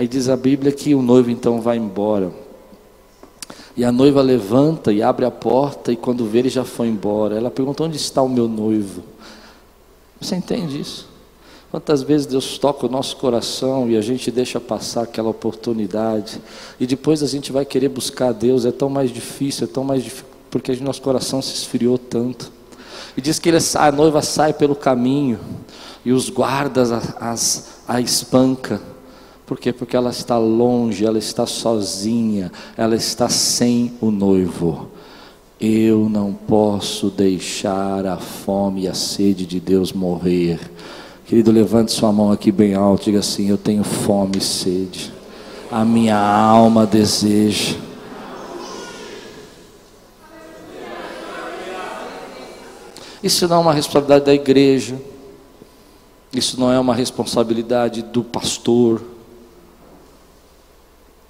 Aí 0.00 0.08
diz 0.08 0.30
a 0.30 0.36
Bíblia 0.36 0.72
que 0.72 0.94
o 0.94 1.02
noivo 1.02 1.30
então 1.30 1.60
vai 1.60 1.76
embora. 1.76 2.32
E 3.76 3.84
a 3.84 3.92
noiva 3.92 4.22
levanta 4.22 4.90
e 4.90 5.02
abre 5.02 5.26
a 5.26 5.30
porta, 5.30 5.92
e 5.92 5.96
quando 5.96 6.24
vê, 6.24 6.38
ele 6.38 6.48
já 6.48 6.64
foi 6.64 6.88
embora. 6.88 7.36
Ela 7.36 7.50
pergunta: 7.50 7.82
Onde 7.82 7.98
está 7.98 8.22
o 8.22 8.28
meu 8.28 8.48
noivo? 8.48 9.02
Você 10.18 10.36
entende 10.36 10.80
isso? 10.80 11.06
Quantas 11.70 12.02
vezes 12.02 12.26
Deus 12.26 12.56
toca 12.56 12.86
o 12.86 12.88
nosso 12.88 13.14
coração 13.18 13.90
e 13.90 13.96
a 13.98 14.00
gente 14.00 14.30
deixa 14.30 14.58
passar 14.58 15.02
aquela 15.02 15.28
oportunidade, 15.28 16.40
e 16.80 16.86
depois 16.86 17.22
a 17.22 17.26
gente 17.26 17.52
vai 17.52 17.66
querer 17.66 17.90
buscar 17.90 18.32
Deus, 18.32 18.64
é 18.64 18.72
tão 18.72 18.88
mais 18.88 19.10
difícil, 19.10 19.64
é 19.64 19.68
tão 19.68 19.84
mais 19.84 20.02
difícil, 20.02 20.24
porque 20.50 20.74
nosso 20.76 21.02
coração 21.02 21.42
se 21.42 21.52
esfriou 21.52 21.98
tanto. 21.98 22.50
E 23.18 23.20
diz 23.20 23.38
que 23.38 23.50
ele 23.50 23.58
a 23.74 23.92
noiva 23.92 24.22
sai 24.22 24.54
pelo 24.54 24.74
caminho, 24.74 25.38
e 26.06 26.10
os 26.10 26.30
guardas 26.30 26.90
a, 26.90 27.02
as, 27.20 27.82
a 27.86 28.00
espanca. 28.00 28.88
Por 29.50 29.58
quê? 29.58 29.72
Porque 29.72 29.96
ela 29.96 30.10
está 30.10 30.38
longe, 30.38 31.04
ela 31.04 31.18
está 31.18 31.44
sozinha, 31.44 32.52
ela 32.76 32.94
está 32.94 33.28
sem 33.28 33.92
o 34.00 34.08
noivo. 34.08 34.88
Eu 35.60 36.08
não 36.08 36.32
posso 36.32 37.10
deixar 37.10 38.06
a 38.06 38.16
fome 38.16 38.82
e 38.82 38.88
a 38.88 38.94
sede 38.94 39.44
de 39.44 39.58
Deus 39.58 39.92
morrer. 39.92 40.60
Querido, 41.26 41.50
levante 41.50 41.90
sua 41.90 42.12
mão 42.12 42.30
aqui 42.30 42.52
bem 42.52 42.74
alto, 42.74 43.06
diga 43.06 43.18
assim: 43.18 43.50
Eu 43.50 43.58
tenho 43.58 43.82
fome 43.82 44.38
e 44.38 44.40
sede. 44.40 45.12
A 45.68 45.84
minha 45.84 46.16
alma 46.16 46.86
deseja. 46.86 47.74
Isso 53.20 53.48
não 53.48 53.56
é 53.56 53.58
uma 53.58 53.74
responsabilidade 53.74 54.26
da 54.26 54.32
igreja. 54.32 54.96
Isso 56.32 56.60
não 56.60 56.70
é 56.70 56.78
uma 56.78 56.94
responsabilidade 56.94 58.00
do 58.02 58.22
pastor 58.22 59.02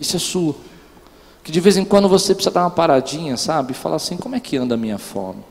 isso 0.00 0.16
é 0.16 0.18
sua. 0.18 0.54
Que 1.42 1.52
de 1.52 1.60
vez 1.60 1.76
em 1.76 1.84
quando 1.84 2.08
você 2.08 2.34
precisa 2.34 2.52
dar 2.52 2.62
uma 2.62 2.70
paradinha, 2.70 3.36
sabe? 3.36 3.72
E 3.72 3.74
falar 3.74 3.96
assim: 3.96 4.16
como 4.16 4.34
é 4.34 4.40
que 4.40 4.56
anda 4.56 4.74
a 4.74 4.78
minha 4.78 4.98
fome? 4.98 5.42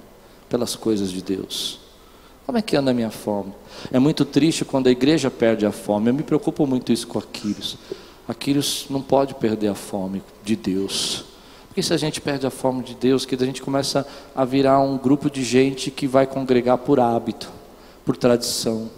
Pelas 0.49 0.75
coisas 0.75 1.11
de 1.11 1.21
Deus. 1.21 1.79
Como 2.45 2.57
é 2.57 2.61
que 2.63 2.75
anda 2.75 2.89
a 2.89 2.93
minha 2.93 3.11
fome? 3.11 3.53
É 3.91 3.99
muito 3.99 4.25
triste 4.25 4.65
quando 4.65 4.87
a 4.87 4.91
igreja 4.91 5.29
perde 5.29 5.67
a 5.67 5.71
fome. 5.71 6.09
Eu 6.09 6.15
me 6.15 6.23
preocupo 6.23 6.65
muito 6.65 6.91
isso 6.91 7.05
com 7.05 7.19
Aquiles. 7.19 7.77
Aquiles 8.27 8.87
não 8.89 9.01
pode 9.01 9.35
perder 9.35 9.67
a 9.67 9.75
fome 9.75 10.23
de 10.43 10.55
Deus. 10.55 11.25
Porque 11.67 11.83
se 11.83 11.93
a 11.93 11.97
gente 11.97 12.19
perde 12.19 12.47
a 12.47 12.49
fome 12.49 12.83
de 12.83 12.95
Deus, 12.95 13.23
que 13.23 13.35
a 13.35 13.45
gente 13.45 13.61
começa 13.61 14.05
a 14.35 14.43
virar 14.43 14.79
um 14.79 14.97
grupo 14.97 15.29
de 15.29 15.43
gente 15.43 15.91
que 15.91 16.07
vai 16.07 16.25
congregar 16.25 16.79
por 16.79 16.99
hábito, 16.99 17.51
por 18.03 18.17
tradição. 18.17 18.89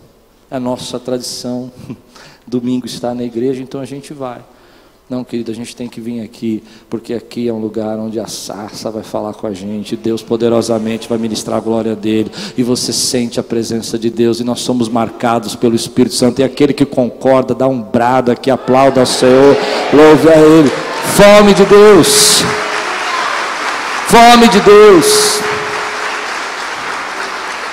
É 0.49 0.55
a 0.55 0.59
nossa 0.59 0.97
tradição. 0.97 1.69
Domingo 2.47 2.85
está 2.85 3.13
na 3.13 3.23
igreja, 3.23 3.61
então 3.61 3.81
a 3.81 3.85
gente 3.85 4.13
vai. 4.13 4.41
Não, 5.11 5.25
querido, 5.25 5.51
a 5.51 5.53
gente 5.53 5.75
tem 5.75 5.89
que 5.89 5.99
vir 5.99 6.21
aqui, 6.21 6.63
porque 6.89 7.13
aqui 7.13 7.49
é 7.49 7.51
um 7.51 7.59
lugar 7.59 7.99
onde 7.99 8.17
a 8.17 8.27
sarça 8.27 8.89
vai 8.89 9.03
falar 9.03 9.33
com 9.33 9.45
a 9.45 9.51
gente, 9.51 9.97
Deus 9.97 10.23
poderosamente 10.23 11.09
vai 11.09 11.17
ministrar 11.17 11.57
a 11.57 11.59
glória 11.59 11.97
dele, 11.97 12.31
e 12.57 12.63
você 12.63 12.93
sente 12.93 13.37
a 13.37 13.43
presença 13.43 13.99
de 13.99 14.09
Deus, 14.09 14.39
e 14.39 14.45
nós 14.45 14.61
somos 14.61 14.87
marcados 14.87 15.53
pelo 15.53 15.75
Espírito 15.75 16.15
Santo, 16.15 16.39
e 16.39 16.45
aquele 16.45 16.71
que 16.71 16.85
concorda, 16.85 17.53
dá 17.53 17.67
um 17.67 17.81
brado 17.81 18.31
aqui, 18.31 18.49
aplauda 18.49 19.01
ao 19.01 19.05
Senhor, 19.05 19.57
louve 19.93 20.29
a 20.29 20.37
Ele. 20.37 20.71
Fome 21.17 21.53
de 21.55 21.65
Deus, 21.65 22.45
fome 24.07 24.47
de 24.47 24.61
Deus. 24.61 25.41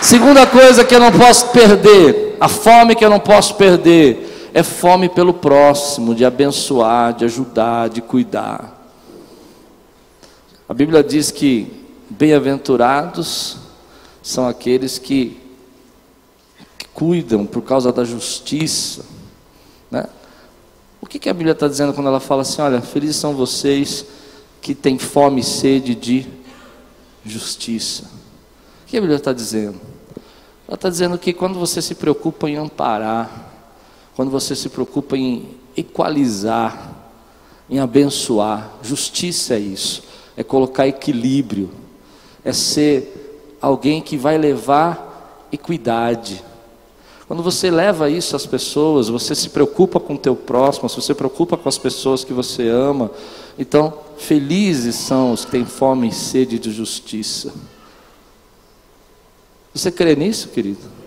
Segunda 0.00 0.44
coisa 0.44 0.84
que 0.84 0.92
eu 0.92 1.00
não 1.00 1.12
posso 1.12 1.50
perder, 1.50 2.36
a 2.40 2.48
fome 2.48 2.96
que 2.96 3.04
eu 3.04 3.10
não 3.10 3.20
posso 3.20 3.54
perder, 3.54 4.27
é 4.52 4.62
fome 4.62 5.08
pelo 5.08 5.34
próximo, 5.34 6.14
de 6.14 6.24
abençoar, 6.24 7.14
de 7.14 7.24
ajudar, 7.24 7.88
de 7.88 8.00
cuidar. 8.00 8.76
A 10.68 10.74
Bíblia 10.74 11.02
diz 11.02 11.30
que 11.30 11.86
bem-aventurados 12.10 13.58
são 14.22 14.46
aqueles 14.46 14.98
que, 14.98 15.40
que, 16.76 16.86
cuidam 16.88 17.46
por 17.46 17.62
causa 17.62 17.92
da 17.92 18.04
justiça. 18.04 19.04
Né? 19.90 20.04
O 21.00 21.06
que, 21.06 21.18
que 21.18 21.28
a 21.28 21.32
Bíblia 21.34 21.52
está 21.52 21.68
dizendo 21.68 21.94
quando 21.94 22.08
ela 22.08 22.20
fala 22.20 22.42
assim: 22.42 22.60
olha, 22.60 22.80
felizes 22.80 23.16
são 23.16 23.34
vocês 23.34 24.04
que 24.60 24.74
têm 24.74 24.98
fome 24.98 25.40
e 25.40 25.44
sede 25.44 25.94
de 25.94 26.26
justiça? 27.24 28.04
O 28.84 28.86
que 28.86 28.96
a 28.96 29.00
Bíblia 29.00 29.16
está 29.16 29.32
dizendo? 29.32 29.80
Ela 30.66 30.74
está 30.74 30.90
dizendo 30.90 31.16
que 31.16 31.32
quando 31.32 31.58
você 31.58 31.80
se 31.80 31.94
preocupa 31.94 32.48
em 32.50 32.56
amparar, 32.56 33.47
quando 34.18 34.32
você 34.32 34.56
se 34.56 34.68
preocupa 34.68 35.16
em 35.16 35.48
equalizar, 35.76 36.92
em 37.70 37.78
abençoar, 37.78 38.68
justiça 38.82 39.54
é 39.54 39.60
isso, 39.60 40.02
é 40.36 40.42
colocar 40.42 40.88
equilíbrio, 40.88 41.70
é 42.44 42.52
ser 42.52 43.54
alguém 43.60 44.02
que 44.02 44.16
vai 44.16 44.36
levar 44.36 45.46
equidade. 45.52 46.42
Quando 47.28 47.44
você 47.44 47.70
leva 47.70 48.10
isso 48.10 48.34
às 48.34 48.44
pessoas, 48.44 49.08
você 49.08 49.36
se 49.36 49.50
preocupa 49.50 50.00
com 50.00 50.14
o 50.14 50.18
teu 50.18 50.34
próximo, 50.34 50.88
você 50.88 51.00
se 51.00 51.14
preocupa 51.14 51.56
com 51.56 51.68
as 51.68 51.78
pessoas 51.78 52.24
que 52.24 52.32
você 52.32 52.68
ama, 52.68 53.12
então 53.56 54.00
felizes 54.16 54.96
são 54.96 55.30
os 55.30 55.44
que 55.44 55.52
têm 55.52 55.64
fome 55.64 56.08
e 56.08 56.12
sede 56.12 56.58
de 56.58 56.72
justiça. 56.72 57.54
Você 59.72 59.92
crê 59.92 60.16
nisso, 60.16 60.48
querido? 60.48 60.97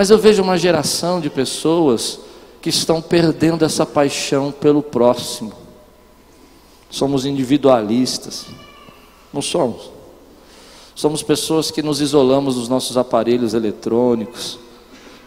Mas 0.00 0.08
eu 0.08 0.16
vejo 0.16 0.42
uma 0.42 0.56
geração 0.56 1.20
de 1.20 1.28
pessoas 1.28 2.20
que 2.62 2.70
estão 2.70 3.02
perdendo 3.02 3.66
essa 3.66 3.84
paixão 3.84 4.50
pelo 4.50 4.82
próximo. 4.82 5.52
Somos 6.88 7.26
individualistas, 7.26 8.46
não 9.30 9.42
somos. 9.42 9.90
Somos 10.94 11.22
pessoas 11.22 11.70
que 11.70 11.82
nos 11.82 12.00
isolamos 12.00 12.54
dos 12.54 12.66
nossos 12.66 12.96
aparelhos 12.96 13.52
eletrônicos. 13.52 14.58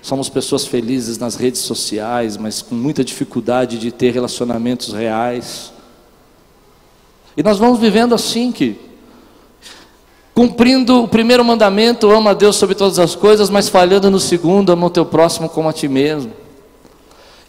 Somos 0.02 0.28
pessoas 0.28 0.66
felizes 0.66 1.20
nas 1.20 1.36
redes 1.36 1.62
sociais, 1.62 2.36
mas 2.36 2.64
com 2.64 2.74
muita 2.74 3.04
dificuldade 3.04 3.78
de 3.78 3.92
ter 3.92 4.10
relacionamentos 4.12 4.92
reais. 4.92 5.72
E 7.38 7.44
nós 7.44 7.60
vamos 7.60 7.78
vivendo 7.78 8.16
assim 8.16 8.52
que 8.52 8.76
Cumprindo 10.34 11.04
o 11.04 11.08
primeiro 11.08 11.46
mandamento, 11.46 12.10
ama 12.10 12.32
a 12.32 12.34
Deus 12.34 12.56
sobre 12.56 12.74
todas 12.74 12.98
as 12.98 13.14
coisas, 13.14 13.52
mas 13.52 13.70
falhando 13.70 14.10
no 14.10 14.20
segundo, 14.20 14.72
ama 14.72 14.88
o 14.88 14.90
teu 14.90 15.06
próximo 15.06 15.48
como 15.48 15.70
a 15.70 15.74
ti 15.74 15.88
mesmo. 15.88 16.34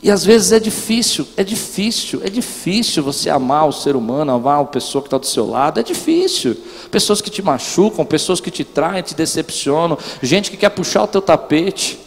E 0.03 0.11
às 0.11 0.23
vezes 0.23 0.53
é 0.53 0.61
difícil, 0.61 1.27
é 1.35 1.43
difícil, 1.43 2.21
é 2.23 2.29
difícil 2.29 3.03
você 3.03 3.31
amar 3.31 3.67
o 3.67 3.73
ser 3.73 3.97
humano, 3.97 4.33
amar 4.33 4.61
a 4.61 4.65
pessoa 4.67 5.01
que 5.01 5.07
está 5.07 5.17
do 5.17 5.25
seu 5.25 5.49
lado, 5.49 5.81
é 5.81 5.83
difícil. 5.83 6.55
Pessoas 6.91 7.23
que 7.23 7.31
te 7.31 7.41
machucam, 7.41 8.05
pessoas 8.05 8.39
que 8.39 8.51
te 8.51 8.65
traem, 8.65 9.03
te 9.03 9.15
decepcionam, 9.15 9.97
gente 10.23 10.51
que 10.51 10.59
quer 10.59 10.69
puxar 10.69 11.05
o 11.05 11.07
teu 11.07 11.23
tapete. 11.23 12.04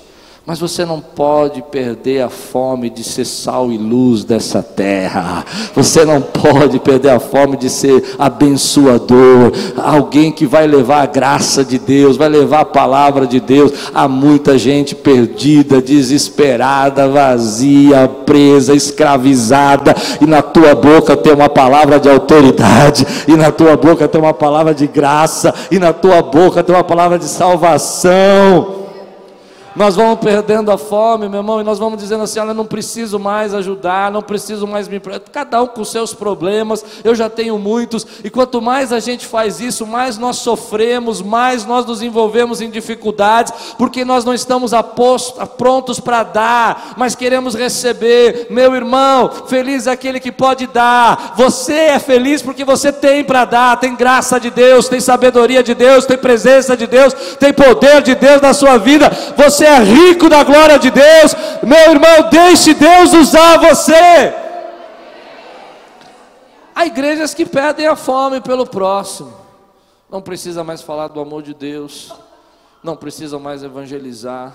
Mas 0.48 0.60
você 0.60 0.86
não 0.86 1.02
pode 1.02 1.62
perder 1.62 2.22
a 2.22 2.30
fome 2.30 2.90
de 2.90 3.04
ser 3.04 3.26
sal 3.26 3.70
e 3.70 3.78
luz 3.78 4.24
dessa 4.24 4.64
terra. 4.64 5.44
Você 5.76 6.06
não 6.06 6.22
pode 6.22 6.80
perder 6.80 7.10
a 7.10 7.20
fome 7.20 7.58
de 7.58 7.70
ser 7.70 8.16
abençoador. 8.18 9.52
Alguém 9.76 10.32
que 10.32 10.46
vai 10.46 10.66
levar 10.66 11.02
a 11.02 11.06
graça 11.06 11.66
de 11.66 11.78
Deus, 11.78 12.16
vai 12.16 12.30
levar 12.30 12.62
a 12.62 12.66
palavra 12.66 13.28
de 13.28 13.42
Deus. 13.42 13.74
Há 13.94 14.08
muita 14.08 14.58
gente 14.58 14.96
perdida, 14.96 15.82
desesperada, 15.82 17.10
vazia, 17.10 18.10
presa, 18.26 18.74
escravizada. 18.74 19.94
E 20.22 20.26
na 20.26 20.42
tua 20.42 20.74
boca 20.74 21.18
tem 21.18 21.34
uma 21.34 21.50
palavra 21.50 22.00
de 22.00 22.10
autoridade. 22.10 23.06
E 23.28 23.36
na 23.36 23.52
tua 23.52 23.76
boca 23.76 24.08
tem 24.08 24.22
uma 24.22 24.34
palavra 24.34 24.74
de 24.74 24.88
graça. 24.88 25.54
E 25.70 25.78
na 25.78 25.92
tua 25.92 26.22
boca 26.22 26.64
tem 26.64 26.74
uma 26.74 26.86
palavra 26.86 27.20
de 27.20 27.26
salvação. 27.26 28.77
Nós 29.78 29.96
vamos 29.96 30.20
perdendo 30.20 30.72
a 30.72 30.78
fome, 30.78 31.30
meu 31.30 31.40
irmão, 31.40 31.62
e 31.62 31.64
nós 31.64 31.78
vamos 31.78 32.00
dizendo 32.00 32.24
assim: 32.24 32.40
olha, 32.40 32.54
não 32.54 32.66
preciso 32.66 33.20
mais 33.20 33.54
ajudar, 33.54 34.12
não 34.12 34.24
preciso 34.24 34.66
mais 34.66 34.88
me. 34.88 35.00
Cada 35.32 35.62
um 35.62 35.68
com 35.68 35.86
seus 35.86 36.16
problemas, 36.16 36.84
eu 37.04 37.14
já 37.14 37.30
tenho 37.30 37.60
muitos, 37.60 38.06
e 38.24 38.30
quanto 38.30 38.60
mais 38.60 38.92
a 38.92 39.00
gente 39.00 39.28
faz 39.28 39.62
isso, 39.62 39.86
mais 39.86 40.18
nós 40.18 40.38
sofremos, 40.38 41.22
mais 41.22 41.64
nós 41.64 41.86
nos 41.86 42.02
envolvemos 42.02 42.60
em 42.60 42.72
dificuldades, 42.72 43.54
porque 43.78 44.04
nós 44.04 44.26
não 44.26 44.34
estamos 44.34 44.72
prontos 45.58 46.00
para 46.00 46.24
dar, 46.24 46.94
mas 46.98 47.14
queremos 47.14 47.54
receber. 47.54 48.48
Meu 48.50 48.74
irmão, 48.74 49.30
feliz 49.48 49.86
é 49.86 49.92
aquele 49.92 50.20
que 50.20 50.32
pode 50.32 50.66
dar, 50.66 51.36
você 51.38 51.74
é 51.74 52.00
feliz 52.00 52.42
porque 52.42 52.66
você 52.66 52.92
tem 52.92 53.24
para 53.24 53.46
dar, 53.46 53.80
tem 53.80 53.96
graça 53.96 54.40
de 54.40 54.50
Deus, 54.50 54.90
tem 54.90 55.00
sabedoria 55.00 55.62
de 55.62 55.76
Deus, 55.76 56.08
tem 56.08 56.18
presença 56.18 56.76
de 56.76 56.88
Deus, 56.88 57.14
tem 57.40 57.54
poder 57.54 58.02
de 58.02 58.16
Deus 58.16 58.42
na 58.42 58.54
sua 58.56 58.78
vida, 58.78 59.12
você 59.38 59.67
é 59.68 59.80
rico 59.84 60.30
da 60.30 60.44
glória 60.44 60.80
de 60.80 60.90
Deus, 60.90 61.36
meu 61.64 61.92
irmão, 61.92 62.30
deixe 62.30 62.74
Deus 62.74 63.14
usar 63.14 63.58
você. 63.58 64.34
Há 66.74 66.86
igrejas 66.86 67.34
que 67.34 67.46
pedem 67.46 67.88
a 67.88 67.96
fome 67.96 68.40
pelo 68.40 68.66
próximo, 68.66 69.34
não 70.10 70.22
precisa 70.22 70.64
mais 70.64 70.82
falar 70.82 71.08
do 71.08 71.20
amor 71.20 71.44
de 71.44 71.54
Deus, 71.54 72.14
não 72.84 72.96
precisam 72.96 73.40
mais 73.40 73.64
evangelizar, 73.64 74.54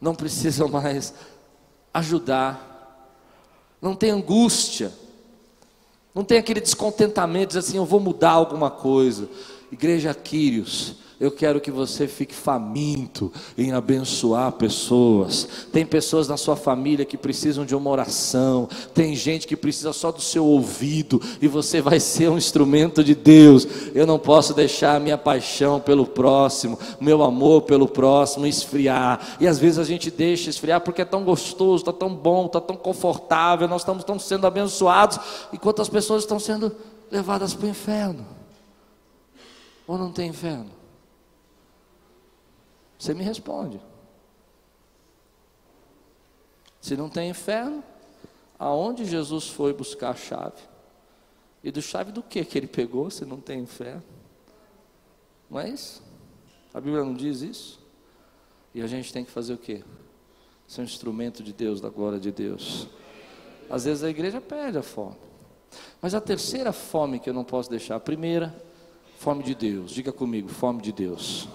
não 0.00 0.14
precisam 0.14 0.68
mais 0.68 1.14
ajudar, 1.92 2.60
não 3.80 3.94
tem 3.94 4.10
angústia, 4.10 4.92
não 6.14 6.22
tem 6.22 6.38
aquele 6.38 6.60
descontentamento, 6.60 7.48
diz 7.48 7.56
assim, 7.56 7.78
eu 7.78 7.86
vou 7.86 7.98
mudar 7.98 8.32
alguma 8.32 8.70
coisa. 8.70 9.28
Igreja 9.70 10.12
Quírios, 10.12 10.96
eu 11.22 11.30
quero 11.30 11.60
que 11.60 11.70
você 11.70 12.08
fique 12.08 12.34
faminto 12.34 13.32
em 13.56 13.70
abençoar 13.70 14.50
pessoas. 14.50 15.46
Tem 15.72 15.86
pessoas 15.86 16.26
na 16.26 16.36
sua 16.36 16.56
família 16.56 17.04
que 17.04 17.16
precisam 17.16 17.64
de 17.64 17.76
uma 17.76 17.88
oração. 17.88 18.68
Tem 18.92 19.14
gente 19.14 19.46
que 19.46 19.54
precisa 19.54 19.92
só 19.92 20.10
do 20.10 20.20
seu 20.20 20.44
ouvido. 20.44 21.22
E 21.40 21.46
você 21.46 21.80
vai 21.80 22.00
ser 22.00 22.28
um 22.28 22.36
instrumento 22.36 23.04
de 23.04 23.14
Deus. 23.14 23.68
Eu 23.94 24.04
não 24.04 24.18
posso 24.18 24.52
deixar 24.52 24.96
a 24.96 24.98
minha 24.98 25.16
paixão 25.16 25.78
pelo 25.78 26.04
próximo, 26.04 26.76
meu 27.00 27.22
amor 27.22 27.62
pelo 27.62 27.86
próximo 27.86 28.44
esfriar. 28.44 29.36
E 29.38 29.46
às 29.46 29.60
vezes 29.60 29.78
a 29.78 29.84
gente 29.84 30.10
deixa 30.10 30.50
esfriar 30.50 30.80
porque 30.80 31.02
é 31.02 31.04
tão 31.04 31.22
gostoso, 31.22 31.82
está 31.82 31.92
tão 31.92 32.12
bom, 32.12 32.46
está 32.46 32.60
tão 32.60 32.74
confortável. 32.74 33.68
Nós 33.68 33.82
estamos 33.82 34.02
tão 34.02 34.18
sendo 34.18 34.44
abençoados. 34.44 35.20
Enquanto 35.52 35.82
as 35.82 35.88
pessoas 35.88 36.24
estão 36.24 36.40
sendo 36.40 36.74
levadas 37.12 37.54
para 37.54 37.66
o 37.66 37.70
inferno. 37.70 38.26
Ou 39.86 39.96
não 39.96 40.10
tem 40.10 40.28
inferno? 40.28 40.81
Você 43.02 43.14
me 43.14 43.24
responde. 43.24 43.80
Se 46.80 46.96
não 46.96 47.08
tem 47.08 47.30
inferno, 47.30 47.82
aonde 48.56 49.04
Jesus 49.04 49.48
foi 49.48 49.72
buscar 49.72 50.10
a 50.10 50.14
chave? 50.14 50.62
E 51.64 51.72
do 51.72 51.82
chave 51.82 52.12
do 52.12 52.22
que 52.22 52.44
que 52.44 52.56
ele 52.56 52.68
pegou 52.68 53.10
se 53.10 53.24
não 53.24 53.40
tem 53.40 53.58
inferno? 53.58 54.04
Não 55.50 55.58
é 55.58 55.68
isso? 55.68 56.00
A 56.72 56.80
Bíblia 56.80 57.02
não 57.02 57.12
diz 57.12 57.42
isso? 57.42 57.80
E 58.72 58.80
a 58.80 58.86
gente 58.86 59.12
tem 59.12 59.24
que 59.24 59.32
fazer 59.32 59.54
o 59.54 59.58
quê? 59.58 59.82
Ser 60.68 60.82
um 60.82 60.84
instrumento 60.84 61.42
de 61.42 61.52
Deus, 61.52 61.80
da 61.80 61.88
glória 61.88 62.20
de 62.20 62.30
Deus. 62.30 62.86
Às 63.68 63.84
vezes 63.84 64.04
a 64.04 64.10
igreja 64.10 64.40
perde 64.40 64.78
a 64.78 64.82
fome. 64.82 65.16
Mas 66.00 66.14
a 66.14 66.20
terceira 66.20 66.72
fome 66.72 67.18
que 67.18 67.28
eu 67.28 67.34
não 67.34 67.42
posso 67.42 67.68
deixar, 67.68 67.96
a 67.96 68.00
primeira, 68.00 68.54
fome 69.18 69.42
de 69.42 69.56
Deus. 69.56 69.90
Diga 69.90 70.12
comigo, 70.12 70.48
fome 70.48 70.80
de 70.80 70.92
Deus. 70.92 71.48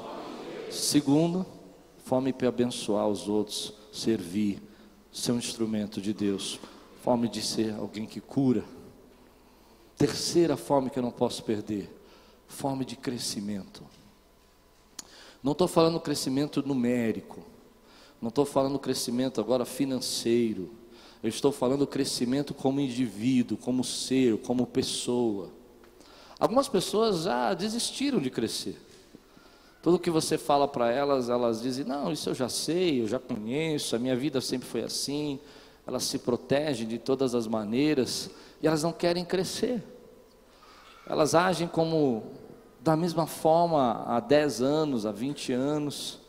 Segundo, 0.70 1.46
fome 2.04 2.34
para 2.34 2.50
abençoar 2.50 3.08
os 3.08 3.28
outros, 3.28 3.74
servir, 3.92 4.62
ser 5.12 5.32
um 5.32 5.38
instrumento 5.38 6.02
de 6.02 6.14
Deus. 6.14 6.60
Fome 7.04 7.30
de 7.30 7.42
ser 7.42 7.74
alguém 7.74 8.06
que 8.06 8.20
cura. 8.20 8.64
Terceira 9.98 10.56
fome 10.56 10.90
que 10.90 11.00
eu 11.00 11.04
não 11.04 11.12
posso 11.12 11.44
perder, 11.44 11.90
fome 12.48 12.86
de 12.86 12.96
crescimento. 12.96 13.84
Não 15.42 15.54
estou 15.54 15.68
falando 15.68 16.00
crescimento 16.00 16.62
numérico, 16.62 17.44
não 18.22 18.30
estou 18.30 18.46
falando 18.46 18.78
crescimento 18.78 19.40
agora 19.40 19.66
financeiro, 19.66 20.72
eu 21.24 21.30
estou 21.30 21.52
falando 21.52 21.88
crescimento 21.88 22.54
como 22.54 22.80
indivíduo, 22.80 23.58
como 23.58 23.84
ser, 23.84 24.38
como 24.40 24.68
pessoa. 24.68 25.50
Algumas 26.40 26.68
pessoas 26.68 27.24
já 27.24 27.54
desistiram 27.54 28.20
de 28.20 28.30
crescer. 28.30 28.87
Tudo 29.82 30.00
que 30.00 30.10
você 30.10 30.38
fala 30.38 30.68
para 30.68 30.92
elas, 30.92 31.30
elas 31.30 31.62
dizem: 31.62 31.86
Não, 31.86 32.12
isso 32.12 32.30
eu 32.30 32.36
já 32.36 32.50
sei, 32.50 33.02
eu 33.02 33.08
já 33.08 33.20
conheço, 33.20 33.96
a 33.96 34.00
minha 34.00 34.16
vida 34.16 34.42
sempre 34.42 34.68
foi 34.68 34.84
assim. 34.84 35.40
Elas 35.86 36.04
se 36.04 36.20
protegem 36.20 36.88
de 36.88 36.98
todas 36.98 37.34
as 37.34 37.48
maneiras 37.48 38.30
e 38.62 38.68
elas 38.68 38.84
não 38.84 38.92
querem 38.92 39.24
crescer. 39.24 39.82
Elas 41.06 41.34
agem 41.34 41.68
como 41.68 42.24
da 42.82 42.96
mesma 42.98 43.26
forma 43.26 44.04
há 44.06 44.20
10 44.20 44.62
anos, 44.62 45.06
há 45.06 45.12
20 45.12 45.54
anos. 45.54 46.20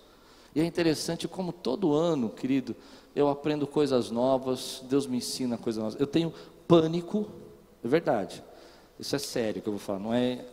E 0.54 0.60
é 0.60 0.64
interessante 0.64 1.26
como 1.26 1.52
todo 1.52 1.92
ano, 1.92 2.30
querido, 2.30 2.76
eu 3.14 3.28
aprendo 3.28 3.66
coisas 3.66 4.10
novas, 4.10 4.82
Deus 4.88 5.06
me 5.06 5.16
ensina 5.16 5.58
coisas 5.58 5.82
novas. 5.82 6.00
Eu 6.00 6.06
tenho 6.06 6.32
pânico, 6.68 7.26
é 7.84 7.88
verdade. 7.88 8.42
Isso 8.98 9.14
é 9.16 9.18
sério 9.18 9.60
que 9.60 9.68
eu 9.68 9.72
vou 9.72 9.80
falar, 9.80 9.98
não 9.98 10.14
é 10.14 10.44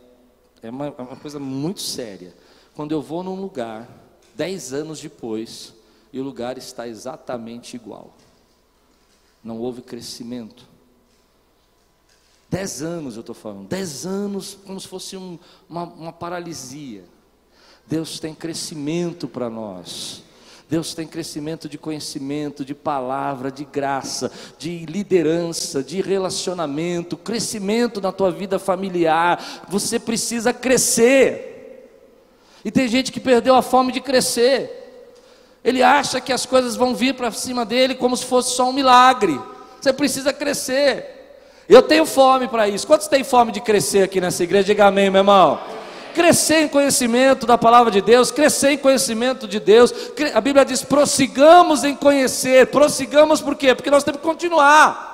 é 0.62 0.69
uma, 0.69 0.88
é 0.88 1.01
uma 1.01 1.15
coisa 1.15 1.39
muito 1.39 1.81
séria 1.81 2.34
quando 2.76 2.92
eu 2.92 3.02
vou 3.02 3.24
num 3.24 3.40
lugar, 3.40 3.90
dez 4.36 4.74
anos 4.74 5.00
depois, 5.00 5.74
e 6.12 6.20
o 6.20 6.24
lugar 6.24 6.58
está 6.58 6.88
exatamente 6.88 7.76
igual. 7.76 8.14
Não 9.44 9.60
houve 9.60 9.82
crescimento. 9.82 10.68
Dez 12.50 12.82
anos 12.82 13.16
eu 13.16 13.22
estou 13.22 13.36
falando, 13.36 13.68
dez 13.68 14.06
anos 14.06 14.58
como 14.66 14.80
se 14.80 14.88
fosse 14.88 15.18
um, 15.18 15.40
uma, 15.70 15.84
uma 15.84 16.14
paralisia. 16.14 17.04
Deus 17.88 18.20
tem 18.20 18.34
crescimento 18.34 19.28
para 19.28 19.50
nós. 19.50 20.24
Deus 20.68 20.96
tem 20.96 21.06
crescimento 21.06 21.70
de 21.70 21.78
conhecimento, 21.78 22.66
de 22.66 22.74
palavra, 22.74 23.52
de 23.52 23.64
graça, 23.64 24.32
de 24.58 24.86
liderança, 24.86 25.84
de 25.84 26.02
relacionamento, 26.02 27.16
crescimento 27.16 28.02
na 28.02 28.12
tua 28.12 28.32
vida 28.32 28.58
familiar. 28.58 29.66
Você 29.70 30.00
precisa 30.00 30.52
crescer. 30.52 31.55
E 32.65 32.71
tem 32.71 32.88
gente 32.88 33.12
que 33.12 33.19
perdeu 33.19 33.54
a 33.56 33.62
fome 33.62 33.91
de 33.91 34.01
crescer. 34.01 34.82
Ele 35.63 35.84
acha 35.84 36.19
que 36.19 36.34
as 36.34 36.47
coisas 36.47 36.75
vão 36.75 36.95
vir 36.95 37.13
para 37.13 37.32
cima 37.32 37.63
dele 37.63 37.93
como 37.93 38.17
se 38.17 38.25
fosse 38.25 38.56
só 38.56 38.67
um 38.67 38.73
milagre. 38.73 39.39
Você 39.80 39.93
precisa 39.93 40.34
crescer. 40.34 41.43
Eu 41.69 41.84
tenho 41.84 42.08
fome 42.08 42.47
para 42.47 42.67
isso. 42.67 42.88
Quantos 42.88 43.08
têm 43.08 43.23
fome 43.23 43.51
de 43.51 43.62
crescer 43.62 44.01
aqui 44.01 44.19
nessa 44.19 44.43
igreja? 44.43 44.65
Diga 44.65 44.88
amém, 44.88 45.12
meu 45.12 45.19
irmão. 45.19 45.60
Crescer 46.15 46.63
em 46.63 46.67
conhecimento 46.67 47.45
da 47.45 47.56
palavra 47.56 47.91
de 47.91 48.01
Deus, 48.01 48.32
crescer 48.32 48.71
em 48.71 48.78
conhecimento 48.80 49.47
de 49.47 49.60
Deus. 49.60 49.93
A 50.34 50.41
Bíblia 50.41 50.65
diz: 50.65 50.82
prossigamos 50.82 51.84
em 51.84 51.95
conhecer. 51.95 52.65
Prossigamos 52.67 53.41
por 53.41 53.56
quê? 53.56 53.75
Porque 53.75 53.91
nós 53.91 54.04
temos 54.04 54.21
que 54.21 54.25
continuar. 54.25 55.13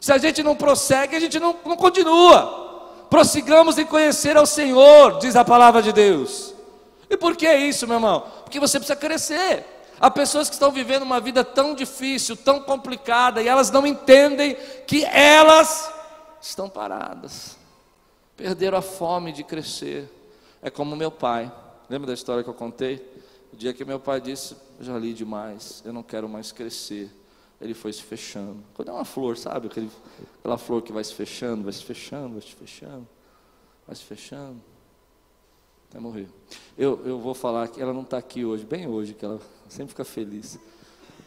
Se 0.00 0.10
a 0.10 0.16
gente 0.16 0.42
não 0.42 0.56
prossegue, 0.56 1.16
a 1.16 1.20
gente 1.20 1.38
não, 1.38 1.54
não 1.66 1.76
continua 1.76 2.69
prossigamos 3.10 3.76
em 3.76 3.84
conhecer 3.84 4.36
ao 4.36 4.46
Senhor, 4.46 5.18
diz 5.18 5.34
a 5.34 5.44
palavra 5.44 5.82
de 5.82 5.92
Deus. 5.92 6.54
E 7.10 7.16
por 7.16 7.36
que 7.36 7.52
isso, 7.52 7.86
meu 7.88 7.96
irmão? 7.96 8.24
Porque 8.44 8.60
você 8.60 8.78
precisa 8.78 8.96
crescer. 8.96 9.66
Há 10.00 10.10
pessoas 10.10 10.48
que 10.48 10.54
estão 10.54 10.70
vivendo 10.70 11.02
uma 11.02 11.20
vida 11.20 11.44
tão 11.44 11.74
difícil, 11.74 12.36
tão 12.36 12.60
complicada, 12.60 13.42
e 13.42 13.48
elas 13.48 13.70
não 13.70 13.84
entendem 13.84 14.56
que 14.86 15.04
elas 15.04 15.92
estão 16.40 16.70
paradas, 16.70 17.58
perderam 18.36 18.78
a 18.78 18.82
fome 18.82 19.32
de 19.32 19.42
crescer. 19.42 20.08
É 20.62 20.70
como 20.70 20.96
meu 20.96 21.10
pai, 21.10 21.52
lembra 21.88 22.06
da 22.06 22.14
história 22.14 22.42
que 22.42 22.48
eu 22.48 22.54
contei? 22.54 23.04
O 23.52 23.56
dia 23.56 23.74
que 23.74 23.84
meu 23.84 23.98
pai 23.98 24.20
disse: 24.20 24.56
Já 24.80 24.96
li 24.96 25.12
demais, 25.12 25.82
eu 25.84 25.92
não 25.92 26.02
quero 26.02 26.28
mais 26.28 26.52
crescer 26.52 27.10
ele 27.60 27.74
foi 27.74 27.92
se 27.92 28.02
fechando. 28.02 28.62
Quando 28.74 28.88
é 28.88 28.92
uma 28.92 29.04
flor, 29.04 29.36
sabe? 29.36 29.66
Aquele, 29.66 29.90
aquela 30.38 30.56
flor 30.56 30.82
que 30.82 30.92
vai 30.92 31.04
se 31.04 31.14
fechando, 31.14 31.64
vai 31.64 31.72
se 31.72 31.84
fechando, 31.84 32.32
vai 32.32 32.42
se 32.42 32.54
fechando, 32.54 33.06
vai 33.86 33.94
se 33.94 34.02
fechando, 34.02 34.60
até 35.88 36.00
morrer. 36.00 36.28
Eu, 36.78 37.04
eu 37.04 37.18
vou 37.18 37.34
falar 37.34 37.68
que 37.68 37.80
ela 37.80 37.92
não 37.92 38.02
está 38.02 38.16
aqui 38.16 38.44
hoje, 38.44 38.64
bem 38.64 38.86
hoje, 38.86 39.12
que 39.12 39.24
ela 39.24 39.38
sempre 39.68 39.88
fica 39.90 40.04
feliz. 40.04 40.58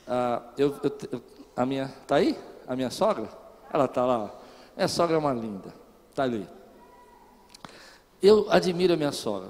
Ah, 0.08 0.42
eu, 0.58 0.76
eu, 1.12 1.22
a 1.56 1.66
minha, 1.66 1.88
tá 2.08 2.16
aí? 2.16 2.38
A 2.68 2.76
minha 2.76 2.90
sogra? 2.90 3.30
Ela 3.72 3.86
está 3.86 4.06
lá. 4.06 4.34
Minha 4.76 4.88
sogra 4.88 5.16
é 5.16 5.20
uma 5.20 5.34
linda, 5.34 5.74
está 6.10 6.24
ali. 6.24 6.48
Eu 8.22 8.50
admiro 8.50 8.94
a 8.94 8.98
minha 8.98 9.12
sogra, 9.12 9.50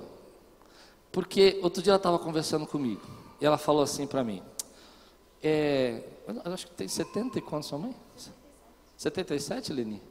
porque 1.11 1.59
outro 1.63 1.81
dia 1.81 1.91
ela 1.91 1.97
estava 1.97 2.19
conversando 2.19 2.65
comigo 2.65 3.01
e 3.39 3.45
ela 3.45 3.57
falou 3.57 3.83
assim 3.83 4.05
para 4.05 4.23
mim: 4.23 4.41
é, 5.41 6.01
eu 6.27 6.53
acho 6.53 6.67
que 6.67 6.73
tem 6.73 6.87
70 6.87 7.39
e 7.39 7.41
quantos 7.41 7.69
sua 7.69 7.77
mãe? 7.77 7.95
77, 8.97 9.73
Leni? 9.73 10.01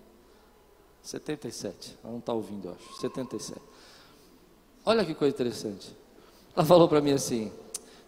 77. 1.02 1.98
Ela 2.02 2.12
não 2.12 2.20
está 2.20 2.32
ouvindo, 2.32 2.68
eu 2.68 2.72
acho. 2.72 3.00
77. 3.00 3.60
Olha 4.84 5.04
que 5.04 5.14
coisa 5.14 5.34
interessante. 5.34 5.96
Ela 6.54 6.64
falou 6.64 6.88
para 6.88 7.00
mim 7.00 7.12
assim: 7.12 7.52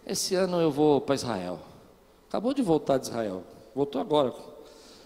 esse 0.05 0.35
ano 0.35 0.61
eu 0.61 0.71
vou 0.71 1.01
para 1.01 1.15
Israel. 1.15 1.59
Acabou 2.27 2.53
de 2.53 2.61
voltar 2.61 2.97
de 2.97 3.07
Israel. 3.07 3.43
Voltou 3.73 3.99
agora. 3.99 4.33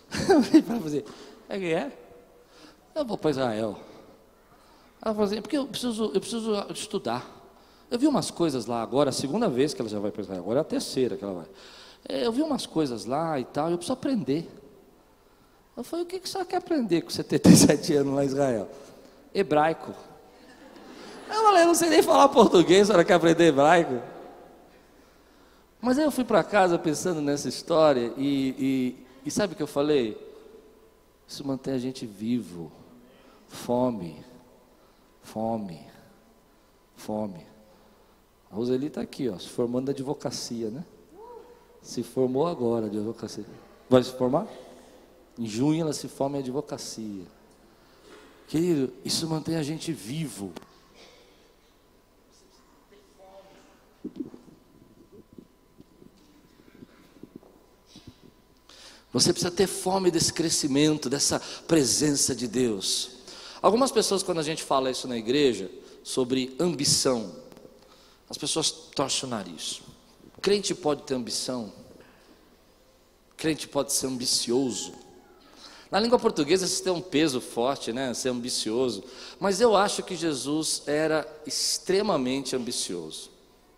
Eu 0.30 0.42
falei 0.44 0.62
fazer, 0.82 1.06
é 1.48 1.60
que 1.60 1.74
é? 1.74 1.92
Eu 2.96 3.06
vou 3.06 3.18
para 3.18 3.30
Israel. 3.30 3.80
Ela 5.02 5.14
falou 5.14 5.24
assim, 5.24 5.42
porque 5.42 5.58
eu 5.58 5.68
preciso, 5.68 6.06
eu 6.06 6.20
preciso 6.20 6.54
estudar. 6.72 7.26
Eu 7.90 7.98
vi 7.98 8.08
umas 8.08 8.30
coisas 8.30 8.66
lá 8.66 8.82
agora, 8.82 9.10
a 9.10 9.14
segunda 9.14 9.48
vez 9.48 9.74
que 9.74 9.82
ela 9.82 9.90
já 9.90 10.00
vai 10.00 10.12
para 10.12 10.22
Israel, 10.22 10.42
agora 10.42 10.60
é 10.60 10.62
a 10.62 10.66
terceira 10.66 11.16
que 11.16 11.24
ela 11.24 11.34
vai. 11.34 11.46
É, 12.08 12.26
eu 12.26 12.32
vi 12.32 12.42
umas 12.42 12.66
coisas 12.66 13.06
lá 13.06 13.40
e 13.40 13.46
tal, 13.46 13.70
eu 13.70 13.78
preciso 13.78 13.94
aprender. 13.94 14.50
Eu 15.76 15.84
falei, 15.84 16.06
o 16.06 16.08
que, 16.08 16.20
que 16.20 16.30
você 16.30 16.44
quer 16.44 16.58
aprender 16.58 17.02
com 17.02 17.10
77 17.10 17.94
anos 17.94 18.14
lá 18.14 18.24
em 18.24 18.28
Israel? 18.28 18.70
Hebraico. 19.34 19.94
Eu 21.28 21.44
falei, 21.44 21.66
não 21.66 21.76
sei 21.76 21.90
nem 21.90 22.02
falar 22.02 22.28
português, 22.30 22.82
a 22.82 22.86
senhora 22.86 23.06
quer 23.06 23.14
aprender 23.14 23.46
hebraico? 23.46 24.02
Mas 25.80 25.98
aí 25.98 26.04
eu 26.04 26.12
fui 26.12 26.26
para 26.26 26.44
casa 26.44 26.78
pensando 26.78 27.22
nessa 27.22 27.48
história 27.48 28.12
e, 28.18 28.56
e, 28.58 29.06
e 29.26 29.32
sabe 29.32 29.54
o 29.54 29.56
que 29.56 29.64
eu 29.64 29.68
falei? 29.68 30.18
Isso 31.28 31.48
mantém 31.48 31.74
a 31.74 31.78
gente 31.78 32.06
vivo. 32.06 32.72
Fome, 33.48 34.24
fome, 35.22 35.80
fome. 36.96 37.46
A 38.52 38.56
Roseli 38.56 38.88
está 38.88 39.02
aqui, 39.02 39.30
ó, 39.30 39.38
se 39.38 39.48
formando 39.48 39.86
da 39.86 39.92
advocacia, 39.92 40.70
né? 40.70 40.84
Se 41.82 42.04
formou 42.04 42.48
agora 42.48 42.90
de 42.90 42.98
advocacia. 42.98 43.46
Vai 43.90 44.04
se 44.04 44.12
formar? 44.12 44.48
Em 45.38 45.46
junho 45.46 45.82
ela 45.82 45.94
se 45.94 46.08
forma 46.08 46.38
em 46.38 46.42
advocacia. 46.42 47.26
Querido, 48.48 48.92
isso 49.06 49.28
mantém 49.28 49.56
a 49.56 49.64
gente 49.64 49.92
vivo. 49.92 50.52
Você 59.12 59.34
precisa 59.34 59.52
ter 59.52 59.68
fome 59.68 60.12
desse 60.12 60.32
crescimento, 60.32 61.10
dessa 61.10 61.40
presença 61.68 62.36
de 62.36 62.48
Deus. 62.48 63.12
Algumas 63.62 63.92
pessoas, 63.92 64.22
quando 64.24 64.40
a 64.40 64.44
gente 64.44 64.64
fala 64.64 64.92
isso 64.92 65.08
na 65.08 65.18
igreja, 65.18 65.70
sobre 66.04 66.56
ambição, 66.60 67.36
as 68.30 68.38
pessoas 68.38 68.72
torcem 68.72 69.28
o 69.28 69.30
nariz. 69.30 69.82
Crente 70.42 70.74
pode 70.74 71.04
ter 71.04 71.16
ambição, 71.16 71.74
crente 73.36 73.68
pode 73.68 73.92
ser 73.94 74.08
ambicioso. 74.08 74.94
Na 75.92 76.00
língua 76.00 76.20
portuguesa 76.20 76.66
isso 76.66 76.84
tem 76.84 76.94
um 76.94 77.02
peso 77.02 77.42
forte, 77.42 77.92
né? 77.92 78.14
Ser 78.14 78.30
ambicioso. 78.30 79.04
Mas 79.40 79.60
eu 79.60 79.76
acho 79.76 80.04
que 80.04 80.16
Jesus 80.16 80.84
era 80.86 81.28
extremamente 81.48 82.56
ambicioso. 82.56 83.32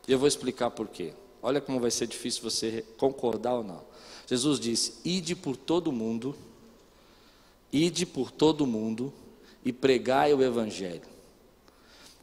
E 0.07 0.11
eu 0.11 0.19
vou 0.19 0.27
explicar 0.27 0.71
por 0.71 0.89
quê. 0.89 1.13
Olha 1.41 1.61
como 1.61 1.79
vai 1.79 1.89
ser 1.89 2.07
difícil 2.07 2.43
você 2.43 2.83
concordar 2.97 3.53
ou 3.55 3.63
não. 3.63 3.81
Jesus 4.27 4.59
disse: 4.59 4.95
Ide 5.05 5.35
por 5.35 5.55
todo 5.55 5.91
mundo, 5.91 6.35
ide 7.71 8.05
por 8.05 8.29
todo 8.29 8.67
mundo 8.67 9.13
e 9.63 9.71
pregai 9.71 10.33
o 10.33 10.43
Evangelho. 10.43 11.10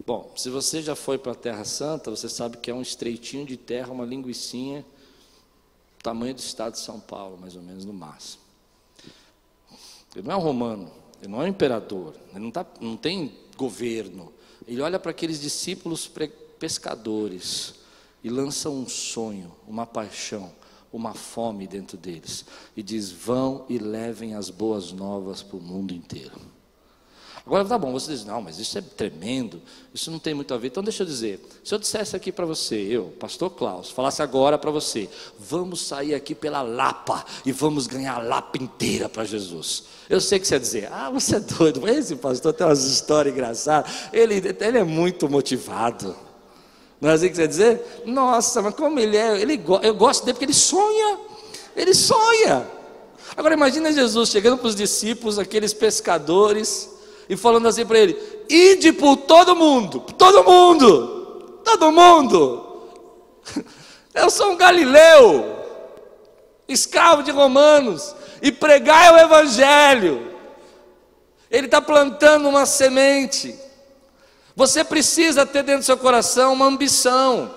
Bom, 0.07 0.33
se 0.37 0.49
você 0.49 0.81
já 0.81 0.95
foi 0.95 1.19
para 1.19 1.33
a 1.33 1.35
Terra 1.35 1.65
Santa, 1.65 2.11
você 2.11 2.29
sabe 2.29 2.57
que 2.59 2.71
é 2.71 2.75
um 2.75 2.83
estreitinho 2.83 3.45
de 3.45 3.57
terra, 3.57 3.93
uma 3.93 4.05
linguiçinha, 4.05 4.85
tamanho 6.03 6.35
do 6.35 6.39
estado 6.39 6.75
de 6.75 6.79
São 6.79 7.01
Paulo, 7.01 7.37
mais 7.37 7.57
ou 7.57 7.63
menos 7.63 7.85
no 7.85 7.93
máximo. 7.93 8.43
Ele 10.15 10.27
não 10.27 10.35
é 10.35 10.37
um 10.37 10.41
romano, 10.41 10.91
ele 11.21 11.31
não 11.31 11.43
é 11.43 11.45
um 11.45 11.49
imperador, 11.49 12.15
ele 12.31 12.41
não, 12.41 12.51
tá, 12.51 12.65
não 12.81 12.97
tem 12.97 13.35
governo. 13.57 14.33
Ele 14.67 14.81
olha 14.81 14.99
para 14.99 15.11
aqueles 15.11 15.41
discípulos 15.41 16.11
pescadores 16.59 17.75
e 18.23 18.31
lança 18.31 18.71
um 18.71 18.89
sonho, 18.89 19.53
uma 19.67 19.87
paixão, 19.87 20.53
uma 20.93 21.13
fome 21.13 21.67
dentro 21.67 21.97
deles. 21.97 22.45
E 22.77 22.83
diz: 22.83 23.11
vão 23.11 23.67
e 23.69 23.79
levem 23.79 24.35
as 24.35 24.49
boas 24.49 24.93
novas 24.93 25.43
para 25.43 25.57
o 25.57 25.61
mundo 25.61 25.93
inteiro. 25.93 26.41
Agora 27.47 27.65
tá 27.65 27.79
bom, 27.79 27.93
você 27.93 28.13
diz, 28.13 28.25
não, 28.25 28.43
mas 28.43 28.59
isso 28.59 28.77
é 28.79 28.81
tremendo, 28.83 29.61
isso 29.93 30.11
não 30.11 30.19
tem 30.19 30.35
muito 30.35 30.53
a 30.53 30.59
ver. 30.59 30.69
Então 30.69 30.83
deixa 30.83 31.03
eu 31.03 31.07
dizer, 31.07 31.41
se 31.65 31.75
eu 31.75 31.79
dissesse 31.79 32.15
aqui 32.15 32.31
para 32.31 32.45
você, 32.45 32.77
eu, 32.77 33.15
pastor 33.19 33.51
Klaus, 33.51 33.91
falasse 33.91 34.23
agora 34.23 34.59
para 34.59 34.71
você, 34.71 35.09
vamos 35.39 35.81
sair 35.81 36.15
aqui 36.15 36.35
pela 36.35 36.63
Lapa 36.63 37.25
e 37.45 37.53
vamos 37.53 37.87
ganhar 37.87 38.17
a 38.17 38.23
Lapa 38.23 38.63
inteira 38.63 39.09
para 39.09 39.25
Jesus. 39.25 39.85
Eu 40.09 40.21
sei 40.21 40.39
que 40.39 40.47
você 40.47 40.55
ia 40.55 40.61
dizer, 40.61 40.93
ah, 40.93 41.11
você 41.11 41.37
é 41.37 41.41
doido, 41.41 41.81
mas 41.81 41.97
esse 41.97 42.17
pastor 42.17 42.53
tem 42.53 42.67
umas 42.67 42.85
histórias 42.85 43.35
engraçadas, 43.35 43.91
ele, 44.13 44.35
ele 44.61 44.79
é 44.79 44.85
muito 44.85 45.29
motivado. 45.29 46.15
Não 47.01 47.11
é 47.11 47.13
assim 47.13 47.29
que 47.29 47.37
você 47.37 47.43
ia 47.43 47.49
dizer? 47.49 48.03
Nossa, 48.05 48.61
mas 48.61 48.75
como 48.75 48.99
ele 48.99 49.17
é, 49.17 49.41
ele, 49.41 49.63
eu 49.83 49.95
gosto 49.95 50.25
dele 50.25 50.35
porque 50.35 50.45
ele 50.47 50.55
sonha, 50.55 51.19
ele 51.77 51.95
sonha. 51.95 52.67
Agora 53.37 53.55
imagina 53.55 53.93
Jesus 53.93 54.31
chegando 54.31 54.59
para 54.59 54.67
os 54.67 54.75
discípulos, 54.75 55.39
aqueles 55.39 55.73
pescadores, 55.73 56.91
e 57.29 57.37
falando 57.37 57.69
assim 57.69 57.85
para 57.85 57.99
ele: 57.99 58.17
ide 58.49 58.93
por 58.93 59.17
todo 59.17 59.55
mundo, 59.55 60.01
todo 60.17 60.45
mundo, 60.45 61.61
todo 61.65 61.93
mundo. 61.93 62.89
Eu 64.15 64.31
sou 64.31 64.53
um 64.53 64.57
galileu, 64.57 65.57
escravo 66.67 67.23
de 67.23 67.31
romanos, 67.31 68.15
e 68.43 68.51
pregai 68.51 69.13
o 69.13 69.19
evangelho. 69.19 70.33
Ele 71.51 71.67
está 71.67 71.81
plantando 71.81 72.49
uma 72.49 72.67
semente. 72.67 73.55
Você 74.57 74.83
precisa 74.83 75.47
ter 75.47 75.63
dentro 75.63 75.83
do 75.83 75.87
seu 75.87 75.97
coração 75.97 76.53
uma 76.53 76.67
ambição, 76.67 77.55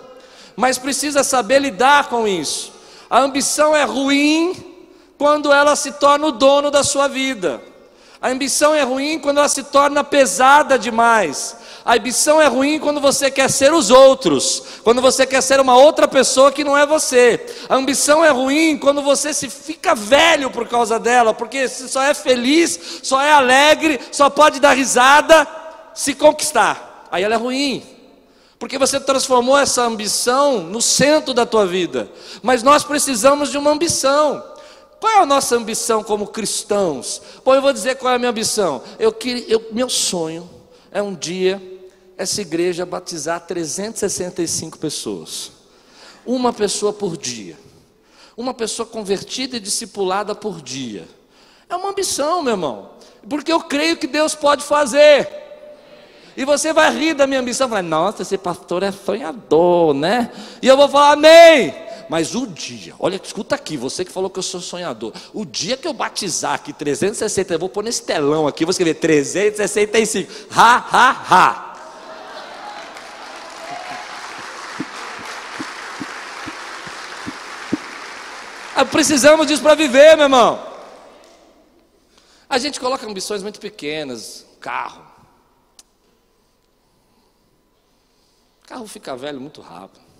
mas 0.56 0.78
precisa 0.78 1.24
saber 1.24 1.60
lidar 1.60 2.10
com 2.10 2.28
isso. 2.28 2.72
A 3.10 3.20
ambição 3.20 3.76
é 3.76 3.84
ruim 3.84 4.86
quando 5.18 5.52
ela 5.52 5.76
se 5.76 5.94
torna 5.94 6.28
o 6.28 6.32
dono 6.32 6.70
da 6.70 6.84
sua 6.84 7.08
vida. 7.08 7.62
A 8.22 8.30
ambição 8.30 8.76
é 8.76 8.84
ruim 8.84 9.18
quando 9.18 9.40
ela 9.40 9.50
se 9.50 9.64
torna 9.64 10.04
pesada 10.04 10.78
demais. 10.78 11.58
A 11.84 11.96
ambição 11.96 12.40
é 12.40 12.46
ruim 12.46 12.78
quando 12.78 13.02
você 13.02 13.32
quer 13.32 13.50
ser 13.50 13.74
os 13.74 13.90
outros, 13.90 14.62
quando 14.84 15.02
você 15.02 15.26
quer 15.26 15.42
ser 15.42 15.60
uma 15.60 15.76
outra 15.76 16.08
pessoa 16.08 16.52
que 16.52 16.64
não 16.64 16.78
é 16.78 16.86
você. 16.86 17.44
A 17.68 17.76
ambição 17.76 18.24
é 18.24 18.30
ruim 18.30 18.78
quando 18.78 19.02
você 19.02 19.34
se 19.34 19.50
fica 19.50 19.96
velho 19.96 20.52
por 20.52 20.68
causa 20.68 21.00
dela, 21.00 21.34
porque 21.34 21.68
só 21.68 22.04
é 22.04 22.14
feliz, 22.14 23.00
só 23.02 23.20
é 23.20 23.32
alegre, 23.32 24.00
só 24.12 24.30
pode 24.30 24.60
dar 24.60 24.74
risada 24.74 25.48
se 25.96 26.14
conquistar. 26.14 27.08
Aí 27.12 27.24
ela 27.24 27.34
é 27.34 27.38
ruim. 27.38 27.84
Porque 28.60 28.78
você 28.78 29.00
transformou 29.00 29.58
essa 29.58 29.82
ambição 29.82 30.60
no 30.60 30.84
centro 30.84 31.34
da 31.34 31.48
tua 31.48 31.66
vida. 31.66 32.08
Mas 32.44 32.62
nós 32.62 32.84
precisamos 32.84 33.50
de 33.50 33.58
uma 33.58 33.72
ambição. 33.72 34.51
Qual 35.02 35.12
é 35.14 35.18
a 35.18 35.26
nossa 35.26 35.56
ambição 35.56 36.04
como 36.04 36.28
cristãos? 36.28 37.20
Bom, 37.44 37.56
eu 37.56 37.62
vou 37.62 37.74
dizer 37.74 37.96
qual 37.96 38.14
é 38.14 38.18
a 38.18 38.20
minha 38.20 38.30
ambição. 38.30 38.84
Eu 39.00 39.12
eu, 39.48 39.70
meu 39.72 39.90
sonho 39.90 40.48
é 40.92 41.02
um 41.02 41.16
dia 41.16 41.60
essa 42.16 42.40
igreja 42.40 42.86
batizar 42.86 43.42
365 43.42 44.78
pessoas. 44.78 45.54
Uma 46.24 46.54
pessoa 46.54 46.94
por 46.94 47.18
dia. 47.18 47.58
Uma 48.38 48.54
pessoa 48.54 48.86
convertida 48.86 49.58
e 49.58 49.60
discipulada 49.60 50.36
por 50.36 50.62
dia. 50.62 51.08
É 51.68 51.76
uma 51.76 51.90
ambição, 51.90 52.44
meu 52.44 52.54
irmão. 52.54 52.92
Porque 53.28 53.52
eu 53.52 53.62
creio 53.62 53.98
que 53.98 54.06
Deus 54.06 54.36
pode 54.36 54.64
fazer. 54.64 55.28
E 56.38 56.46
você 56.46 56.72
vai 56.72 56.96
rir 56.96 57.16
da 57.16 57.26
minha 57.26 57.40
ambição, 57.40 57.68
vai, 57.68 57.82
nossa, 57.82 58.22
esse 58.22 58.38
pastor 58.38 58.84
é 58.84 58.92
sonhador, 58.92 59.96
né? 59.96 60.32
E 60.62 60.68
eu 60.68 60.78
vou 60.78 60.88
falar, 60.88 61.14
amém. 61.14 61.74
Mas 62.12 62.36
o 62.36 62.45
dia, 62.45 62.93
olha, 63.00 63.17
escuta 63.24 63.56
aqui, 63.56 63.78
você 63.78 64.04
que 64.04 64.12
falou 64.12 64.30
que 64.30 64.38
eu 64.38 64.43
sou 64.43 64.60
sonhador. 64.60 65.13
O 65.34 65.45
dia 65.45 65.78
que 65.78 65.88
eu 65.88 65.93
batizar 65.93 66.56
aqui 66.56 66.74
360, 66.74 67.54
eu 67.54 67.58
vou 67.58 67.69
pôr 67.69 67.86
nesse 67.86 68.04
telão 68.04 68.45
aqui, 68.45 68.65
vou 68.65 68.71
escrever 68.71 68.95
365. 68.95 70.30
Ha, 70.54 70.76
ha, 70.91 71.26
ha. 71.30 71.67
Ah, 78.76 78.84
precisamos 78.84 79.47
disso 79.47 79.62
para 79.62 79.76
viver, 79.76 80.17
meu 80.17 80.26
irmão. 80.26 80.62
A 82.50 82.58
gente 82.58 82.78
coloca 82.78 83.08
ambições 83.08 83.41
muito 83.41 83.58
pequenas, 83.58 84.45
carro. 84.60 85.02
Carro 88.63 88.86
fica 88.86 89.15
velho 89.15 89.39
muito 89.39 89.62
rápido. 89.62 90.11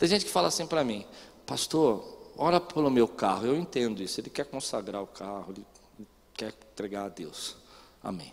Tem 0.00 0.08
gente 0.08 0.24
que 0.24 0.30
fala 0.30 0.48
assim 0.48 0.66
para 0.66 0.82
mim, 0.82 1.06
pastor, 1.44 2.32
ora 2.34 2.58
pelo 2.58 2.90
meu 2.90 3.06
carro. 3.06 3.44
Eu 3.44 3.54
entendo 3.54 4.02
isso. 4.02 4.18
Ele 4.18 4.30
quer 4.30 4.46
consagrar 4.46 5.02
o 5.02 5.06
carro, 5.06 5.52
ele 5.52 5.66
quer 6.32 6.54
entregar 6.72 7.04
a 7.04 7.08
Deus. 7.10 7.54
Amém. 8.02 8.32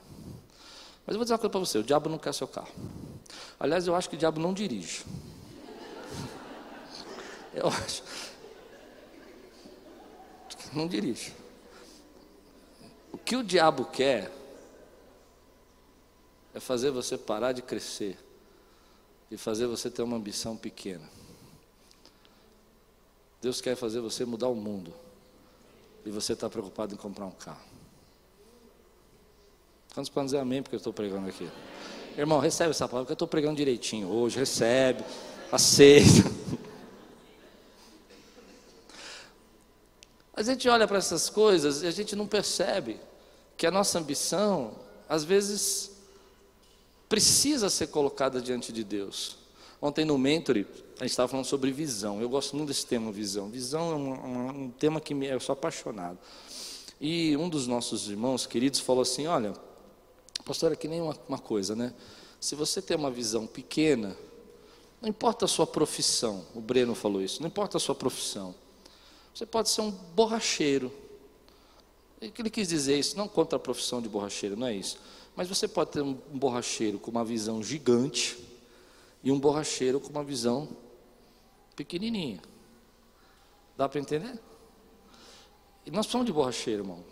Mas 1.06 1.14
eu 1.14 1.16
vou 1.16 1.26
dizer 1.26 1.34
uma 1.34 1.40
coisa 1.40 1.52
para 1.52 1.60
você: 1.60 1.78
o 1.78 1.84
diabo 1.84 2.08
não 2.08 2.18
quer 2.18 2.34
seu 2.34 2.48
carro. 2.48 2.72
Aliás, 3.60 3.86
eu 3.86 3.94
acho 3.98 4.10
que 4.10 4.16
o 4.16 4.18
diabo 4.18 4.40
não 4.40 4.54
dirige. 4.54 5.04
Eu 7.54 7.68
acho. 7.68 8.02
Não 10.72 10.88
dirige. 10.88 11.34
O 13.12 13.18
que 13.18 13.36
o 13.36 13.44
diabo 13.44 13.84
quer 13.84 14.32
é 16.54 16.62
fazer 16.62 16.92
você 16.92 17.18
parar 17.18 17.52
de 17.52 17.62
crescer 17.62 18.18
e 19.30 19.36
fazer 19.36 19.68
você 19.68 19.90
ter 19.92 20.02
uma 20.02 20.16
ambição 20.16 20.56
pequena. 20.56 21.17
Deus 23.48 23.62
quer 23.62 23.78
fazer 23.78 24.02
você 24.02 24.26
mudar 24.26 24.50
o 24.50 24.56
mundo 24.56 24.94
e 26.06 26.12
você 26.12 26.34
está 26.34 26.50
preocupado 26.50 26.94
em 26.94 26.98
comprar 26.98 27.26
um 27.26 27.32
carro. 27.32 27.64
Quantos 29.94 30.10
podem 30.10 30.26
dizer 30.26 30.40
amém 30.40 30.62
porque 30.62 30.76
eu 30.76 30.80
estou 30.80 30.92
pregando 30.92 31.30
aqui? 31.30 31.50
Irmão, 32.18 32.42
recebe 32.42 32.72
essa 32.72 32.90
palavra, 32.90 33.06
que 33.06 33.14
eu 33.14 33.16
estou 33.16 33.28
pregando 33.28 33.56
direitinho 33.56 34.10
hoje, 34.10 34.38
recebe, 34.38 35.02
aceita. 35.50 36.30
A 40.36 40.44
gente 40.44 40.68
olha 40.68 40.86
para 40.86 40.98
essas 40.98 41.30
coisas 41.30 41.84
e 41.84 41.88
a 41.88 41.92
gente 41.92 42.16
não 42.16 42.28
percebe 42.28 43.00
que 43.56 43.66
a 43.66 43.72
nossa 43.72 43.98
ambição, 43.98 44.76
às 45.10 45.24
vezes, 45.24 45.98
precisa 47.10 47.72
ser 47.72 47.88
colocada 47.88 48.40
diante 48.40 48.72
de 48.72 48.84
Deus. 48.84 49.36
Ontem 49.82 50.06
no 50.06 50.16
Mentoring, 50.16 50.68
a 51.00 51.04
gente 51.04 51.12
estava 51.12 51.28
falando 51.28 51.46
sobre 51.46 51.72
visão. 51.72 52.20
Eu 52.20 52.28
gosto 52.28 52.56
muito 52.56 52.70
desse 52.70 52.86
tema, 52.86 53.12
visão. 53.12 53.50
Visão 53.50 53.92
é 53.92 53.96
um, 53.96 54.64
um 54.64 54.72
tema 54.72 55.00
que 55.00 55.14
me, 55.14 55.28
eu 55.28 55.40
sou 55.40 55.54
apaixonado. 55.54 56.18
E 57.00 57.38
um 57.38 57.48
dos 57.48 57.68
nossos 57.68 58.10
irmãos 58.10 58.48
queridos 58.48 58.80
falou 58.80 59.04
assim: 59.04 59.28
Olha, 59.28 59.54
pastor, 60.44 60.72
é 60.72 60.76
que 60.76 60.88
nem 60.88 61.00
uma, 61.00 61.16
uma 61.30 61.38
coisa, 61.38 61.76
né? 61.76 61.94
Se 62.40 62.56
você 62.56 62.82
tem 62.82 62.98
uma 62.98 63.12
visão 63.12 63.46
pequena, 63.46 64.18
não 65.00 65.08
importa 65.08 65.46
a 65.46 65.48
sua 65.48 65.68
profissão, 65.68 66.44
o 66.56 66.62
Breno 66.62 66.96
falou 66.96 67.22
isso, 67.22 67.42
não 67.42 67.48
importa 67.48 67.78
a 67.78 67.80
sua 67.80 67.94
profissão. 67.94 68.56
Você 69.34 69.46
pode 69.46 69.70
ser 69.70 69.82
um 69.82 69.92
borracheiro. 69.92 70.92
Ele 72.20 72.50
quis 72.50 72.68
dizer 72.68 72.98
isso? 72.98 73.16
Não 73.16 73.28
contra 73.28 73.58
a 73.58 73.60
profissão 73.60 74.02
de 74.02 74.10
borracheiro, 74.10 74.58
não 74.58 74.66
é 74.66 74.74
isso. 74.74 74.98
Mas 75.36 75.48
você 75.48 75.68
pode 75.68 75.92
ter 75.92 76.02
um 76.02 76.16
borracheiro 76.34 76.98
com 76.98 77.12
uma 77.12 77.24
visão 77.24 77.62
gigante 77.62 78.36
e 79.24 79.32
um 79.32 79.40
borracheiro 79.40 80.00
com 80.00 80.10
uma 80.10 80.24
visão 80.24 80.68
pequenininha. 81.78 82.42
Dá 83.78 83.88
para 83.88 84.02
entender? 84.02 84.38
E 85.86 85.92
nós 85.92 86.08
precisamos 86.08 86.26
de 86.26 86.34
borracheiro, 86.34 86.82
irmão. 86.82 87.04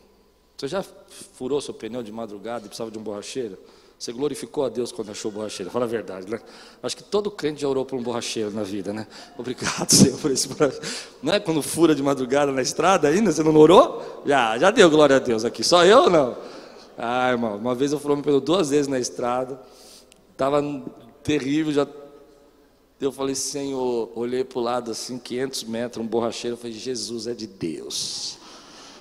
Você 0.58 0.68
já 0.68 0.84
furou 0.84 1.62
seu 1.62 1.74
pneu 1.74 2.02
de 2.02 2.12
madrugada 2.12 2.66
e 2.66 2.68
precisava 2.68 2.90
de 2.92 2.98
um 2.98 3.04
borracheiro? 3.04 3.58
Você 3.98 4.12
glorificou 4.12 4.66
a 4.66 4.70
Deus 4.70 4.92
quando 4.92 5.12
achou 5.12 5.32
borracheiro, 5.32 5.72
fala 5.72 5.86
a 5.86 5.88
verdade, 5.88 6.30
né? 6.30 6.42
Acho 6.84 6.98
que 6.98 7.04
todo 7.04 7.32
crente 7.32 7.62
já 7.62 7.68
orou 7.68 7.86
por 7.86 7.98
um 7.98 8.04
borracheiro 8.04 8.52
na 8.52 8.64
vida, 8.64 8.92
né? 8.92 9.08
Obrigado, 9.38 9.88
Senhor, 9.94 10.20
por 10.20 10.32
esse 10.32 10.48
borracheiro. 10.50 10.86
Não 11.24 11.34
é 11.34 11.40
quando 11.40 11.62
fura 11.62 11.96
de 11.96 12.04
madrugada 12.04 12.52
na 12.52 12.62
estrada 12.62 13.08
ainda, 13.08 13.32
você 13.32 13.44
não 13.44 13.56
orou? 13.56 14.24
Já, 14.26 14.58
já 14.58 14.72
deu 14.72 14.90
glória 14.90 15.16
a 15.16 15.20
Deus 15.20 15.46
aqui, 15.46 15.64
só 15.64 15.86
eu 15.86 16.10
não? 16.10 16.36
Ah, 16.98 17.30
irmão, 17.30 17.56
uma 17.56 17.76
vez 17.76 17.92
eu 17.92 18.00
furou 18.00 18.22
pneu 18.22 18.42
duas 18.42 18.70
vezes 18.70 18.88
na 18.88 19.00
estrada, 19.00 19.62
estava 20.32 20.62
terrível, 21.24 21.72
já. 21.72 21.88
Eu 23.00 23.12
falei, 23.12 23.36
Senhor, 23.36 24.12
olhei 24.16 24.44
para 24.44 24.60
o 24.60 24.62
lado 24.62 24.92
assim, 24.92 25.20
500 25.20 25.64
metros, 25.66 26.04
um 26.04 26.08
borracheiro, 26.08 26.56
falei, 26.56 26.74
Jesus 26.74 27.28
é 27.28 27.34
de 27.34 27.46
Deus. 27.46 28.38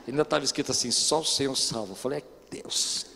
Ainda 0.06 0.22
estava 0.22 0.44
escrito 0.44 0.72
assim, 0.72 0.90
só 0.90 1.20
o 1.20 1.24
Senhor 1.24 1.54
salva. 1.56 1.92
Eu 1.92 1.96
falei, 1.96 2.18
é 2.18 2.22
Deus. 2.50 3.06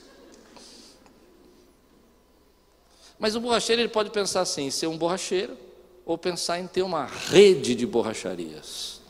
Mas 3.19 3.35
o 3.35 3.41
borracheiro 3.41 3.83
ele 3.83 3.89
pode 3.89 4.11
pensar 4.11 4.41
assim, 4.41 4.67
em 4.67 4.71
ser 4.71 4.87
um 4.87 4.97
borracheiro, 4.97 5.57
ou 6.07 6.17
pensar 6.17 6.59
em 6.61 6.67
ter 6.67 6.83
uma 6.83 7.05
rede 7.05 7.75
de 7.75 7.85
borracharias. 7.85 9.01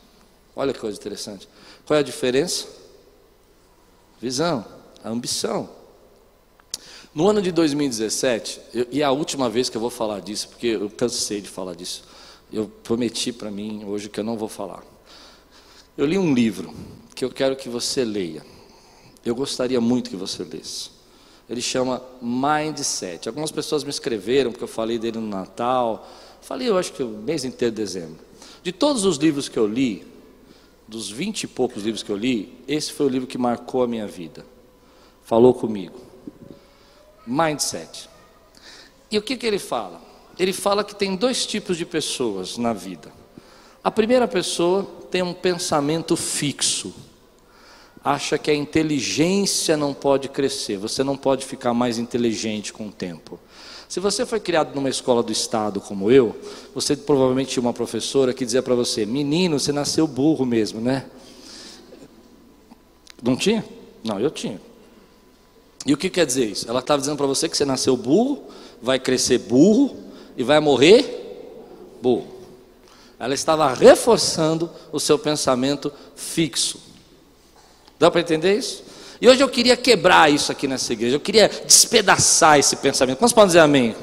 Olha 0.57 0.73
que 0.73 0.81
coisa 0.81 0.99
interessante. 0.99 1.49
Qual 1.87 1.97
é 1.97 2.01
a 2.01 2.05
diferença? 2.05 2.67
Visão, 4.21 4.65
a 5.05 5.09
ambição. 5.09 5.78
No 7.15 7.29
ano 7.29 7.41
de 7.43 7.51
2017, 7.51 8.61
eu, 8.75 8.87
e 8.91 9.03
é 9.03 9.05
a 9.05 9.11
última 9.11 9.49
vez 9.49 9.69
que 9.69 9.77
eu 9.77 9.81
vou 9.81 9.91
falar 9.91 10.21
disso, 10.21 10.49
porque 10.49 10.69
eu 10.69 10.91
cansei 10.91 11.41
de 11.41 11.49
falar 11.49 11.75
disso. 11.75 12.05
Eu 12.53 12.71
prometi 12.83 13.33
para 13.33 13.51
mim 13.51 13.85
hoje 13.85 14.09
que 14.09 14.21
eu 14.21 14.25
não 14.25 14.37
vou 14.37 14.49
falar. 14.49 14.83
Eu 15.97 16.07
li 16.07 16.17
um 16.17 16.33
livro 16.33 16.73
que 17.15 17.25
eu 17.25 17.31
quero 17.31 17.57
que 17.57 17.69
você 17.69 18.05
leia. 18.05 18.45
Eu 19.25 19.35
gostaria 19.35 19.81
muito 19.81 20.11
que 20.11 20.17
você 20.17 20.45
lesse 20.45 20.99
ele 21.49 21.63
chama 21.63 22.03
Mindset. 22.21 23.27
Algumas 23.27 23.51
pessoas 23.51 23.83
me 23.83 23.91
escreveram, 23.91 24.51
porque 24.51 24.65
eu 24.65 24.69
falei 24.69 24.99
dele 24.99 25.19
no 25.19 25.27
Natal. 25.27 26.07
Falei, 26.43 26.69
eu 26.69 26.77
acho 26.77 26.93
que 26.93 27.03
o 27.03 27.09
mês 27.09 27.45
inteiro 27.45 27.75
de 27.75 27.81
dezembro. 27.81 28.19
De 28.63 28.71
todos 28.71 29.05
os 29.05 29.17
livros 29.17 29.49
que 29.49 29.59
eu 29.59 29.67
li, 29.67 30.07
dos 30.87 31.11
vinte 31.11 31.45
e 31.45 31.47
poucos 31.47 31.85
livros 31.85 32.03
que 32.03 32.11
eu 32.11 32.17
li, 32.17 32.53
esse 32.67 32.93
foi 32.93 33.07
o 33.07 33.09
livro 33.09 33.27
que 33.27 33.39
marcou 33.39 33.83
a 33.83 33.89
minha 33.89 34.07
vida. 34.07 34.45
Falou 35.23 35.55
comigo. 35.55 36.08
Mindset. 37.29 38.09
E 39.11 39.19
o 39.19 39.23
que, 39.23 39.37
que 39.37 39.47
ele 39.47 39.59
fala? 39.59 40.01
Ele 40.39 40.53
fala 40.53 40.83
que 40.83 40.95
tem 40.95 41.15
dois 41.15 41.45
tipos 41.45 41.77
de 41.77 41.85
pessoas 41.85 42.57
na 42.57 42.73
vida. 42.73 43.13
A 43.85 43.91
primeira 43.91 44.27
pessoa 44.27 44.85
tem 45.11 45.23
um 45.23 45.35
pensamento 45.35 46.17
fixo 46.17 46.95
acha 48.05 48.39
que 48.39 48.51
a 48.51 48.55
inteligência 48.55 49.77
não 49.77 49.93
pode 49.93 50.29
crescer, 50.29 50.77
você 50.77 51.03
não 51.03 51.17
pode 51.17 51.45
ficar 51.45 51.75
mais 51.75 51.99
inteligente 51.99 52.73
com 52.73 52.89
o 52.89 52.93
tempo. 52.93 53.39
Se 53.89 54.01
você 54.01 54.27
foi 54.27 54.39
criado 54.39 54.75
numa 54.75 54.89
escola 54.89 55.23
do 55.23 55.33
Estado 55.33 55.81
como 55.81 56.11
eu, 56.11 56.37
você 56.75 56.95
provavelmente 56.95 57.51
tinha 57.51 57.63
uma 57.63 57.73
professora 57.73 58.35
que 58.35 58.45
dizia 58.45 58.63
para 58.63 58.75
você: 58.75 59.07
Menino, 59.07 59.59
você 59.59 59.73
nasceu 59.73 60.07
burro 60.07 60.45
mesmo, 60.45 60.81
né? 60.81 61.07
Não 63.23 63.35
tinha? 63.35 63.65
Não, 64.05 64.21
eu 64.21 64.31
tinha. 64.31 64.61
E 65.87 65.93
o 65.93 65.97
que 65.97 66.11
quer 66.11 66.27
dizer 66.27 66.47
isso? 66.47 66.69
Ela 66.69 66.81
estava 66.81 67.01
dizendo 67.01 67.17
para 67.17 67.27
você 67.27 67.49
que 67.49 67.57
você 67.57 67.65
nasceu 67.65 67.97
burro, 67.97 68.43
vai 68.83 68.99
crescer 68.99 69.39
burro 69.39 69.97
e 70.37 70.43
vai 70.43 70.61
morrer 70.61 71.19
burro. 72.03 72.27
Ela 73.19 73.35
estava 73.35 73.73
reforçando 73.73 74.71
o 74.93 75.01
seu 75.01 75.19
pensamento 75.19 75.93
fixo. 76.15 76.81
Dá 77.99 78.11
para 78.11 78.21
entender 78.21 78.57
isso? 78.57 78.85
E 79.21 79.29
hoje 79.29 79.43
eu 79.43 79.49
queria 79.49 79.77
quebrar 79.77 80.31
isso 80.31 80.53
aqui 80.53 80.69
nessa 80.69 80.93
igreja, 80.93 81.17
eu 81.17 81.21
queria 81.21 81.49
despedaçar 81.67 82.59
esse 82.59 82.77
pensamento. 82.77 83.19
Quantos 83.19 83.33
podem 83.33 83.49
dizer 83.49 83.59
amém? 83.59 83.91
amém? 83.91 83.97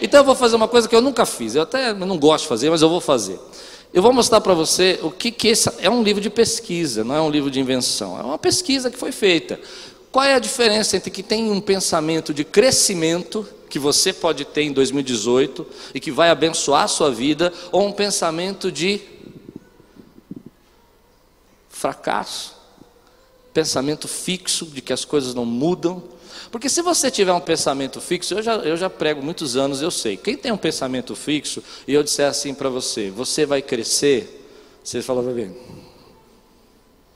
Então 0.00 0.20
eu 0.20 0.24
vou 0.24 0.34
fazer 0.34 0.56
uma 0.56 0.68
coisa 0.68 0.88
que 0.88 0.96
eu 0.96 1.02
nunca 1.02 1.26
fiz, 1.26 1.54
eu 1.54 1.62
até 1.62 1.92
não 1.92 2.18
gosto 2.18 2.44
de 2.44 2.48
fazer, 2.48 2.70
mas 2.70 2.80
eu 2.80 2.88
vou 2.88 3.00
fazer. 3.00 3.38
Eu 3.92 4.02
vou 4.02 4.12
mostrar 4.12 4.40
para 4.40 4.54
você 4.54 4.98
o 5.02 5.10
que, 5.10 5.30
que 5.30 5.48
esse 5.48 5.70
é 5.78 5.88
um 5.88 6.02
livro 6.02 6.20
de 6.20 6.30
pesquisa, 6.30 7.04
não 7.04 7.14
é 7.14 7.20
um 7.20 7.30
livro 7.30 7.50
de 7.50 7.60
invenção, 7.60 8.18
é 8.18 8.22
uma 8.22 8.38
pesquisa 8.38 8.90
que 8.90 8.98
foi 8.98 9.12
feita. 9.12 9.60
Qual 10.14 10.24
é 10.24 10.34
a 10.34 10.38
diferença 10.38 10.96
entre 10.96 11.10
que 11.10 11.24
tem 11.24 11.50
um 11.50 11.60
pensamento 11.60 12.32
de 12.32 12.44
crescimento 12.44 13.44
que 13.68 13.80
você 13.80 14.12
pode 14.12 14.44
ter 14.44 14.62
em 14.62 14.72
2018 14.72 15.66
e 15.92 15.98
que 15.98 16.12
vai 16.12 16.30
abençoar 16.30 16.84
a 16.84 16.86
sua 16.86 17.10
vida, 17.10 17.52
ou 17.72 17.84
um 17.84 17.90
pensamento 17.90 18.70
de 18.70 19.00
fracasso? 21.68 22.54
pensamento 23.52 24.06
fixo 24.06 24.66
de 24.66 24.80
que 24.80 24.92
as 24.92 25.04
coisas 25.04 25.34
não 25.34 25.44
mudam. 25.44 26.00
Porque 26.48 26.68
se 26.68 26.80
você 26.80 27.10
tiver 27.10 27.32
um 27.32 27.40
pensamento 27.40 28.00
fixo, 28.00 28.34
eu 28.34 28.42
já, 28.42 28.54
eu 28.58 28.76
já 28.76 28.88
prego 28.88 29.20
muitos 29.20 29.56
anos, 29.56 29.82
eu 29.82 29.90
sei. 29.90 30.16
Quem 30.16 30.36
tem 30.36 30.52
um 30.52 30.56
pensamento 30.56 31.16
fixo, 31.16 31.60
e 31.88 31.92
eu 31.92 32.04
disser 32.04 32.28
assim 32.28 32.54
para 32.54 32.68
você, 32.68 33.10
você 33.10 33.44
vai 33.44 33.60
crescer, 33.60 34.46
você 34.84 35.02
fala, 35.02 35.22
vai 35.22 35.34
ver. 35.34 35.60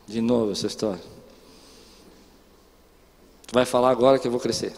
De 0.05 0.21
novo 0.21 0.51
essa 0.51 0.67
história. 0.67 1.18
Vai 3.53 3.65
falar 3.65 3.91
agora 3.91 4.19
que 4.19 4.27
eu 4.27 4.31
vou 4.31 4.41
crescer. 4.41 4.73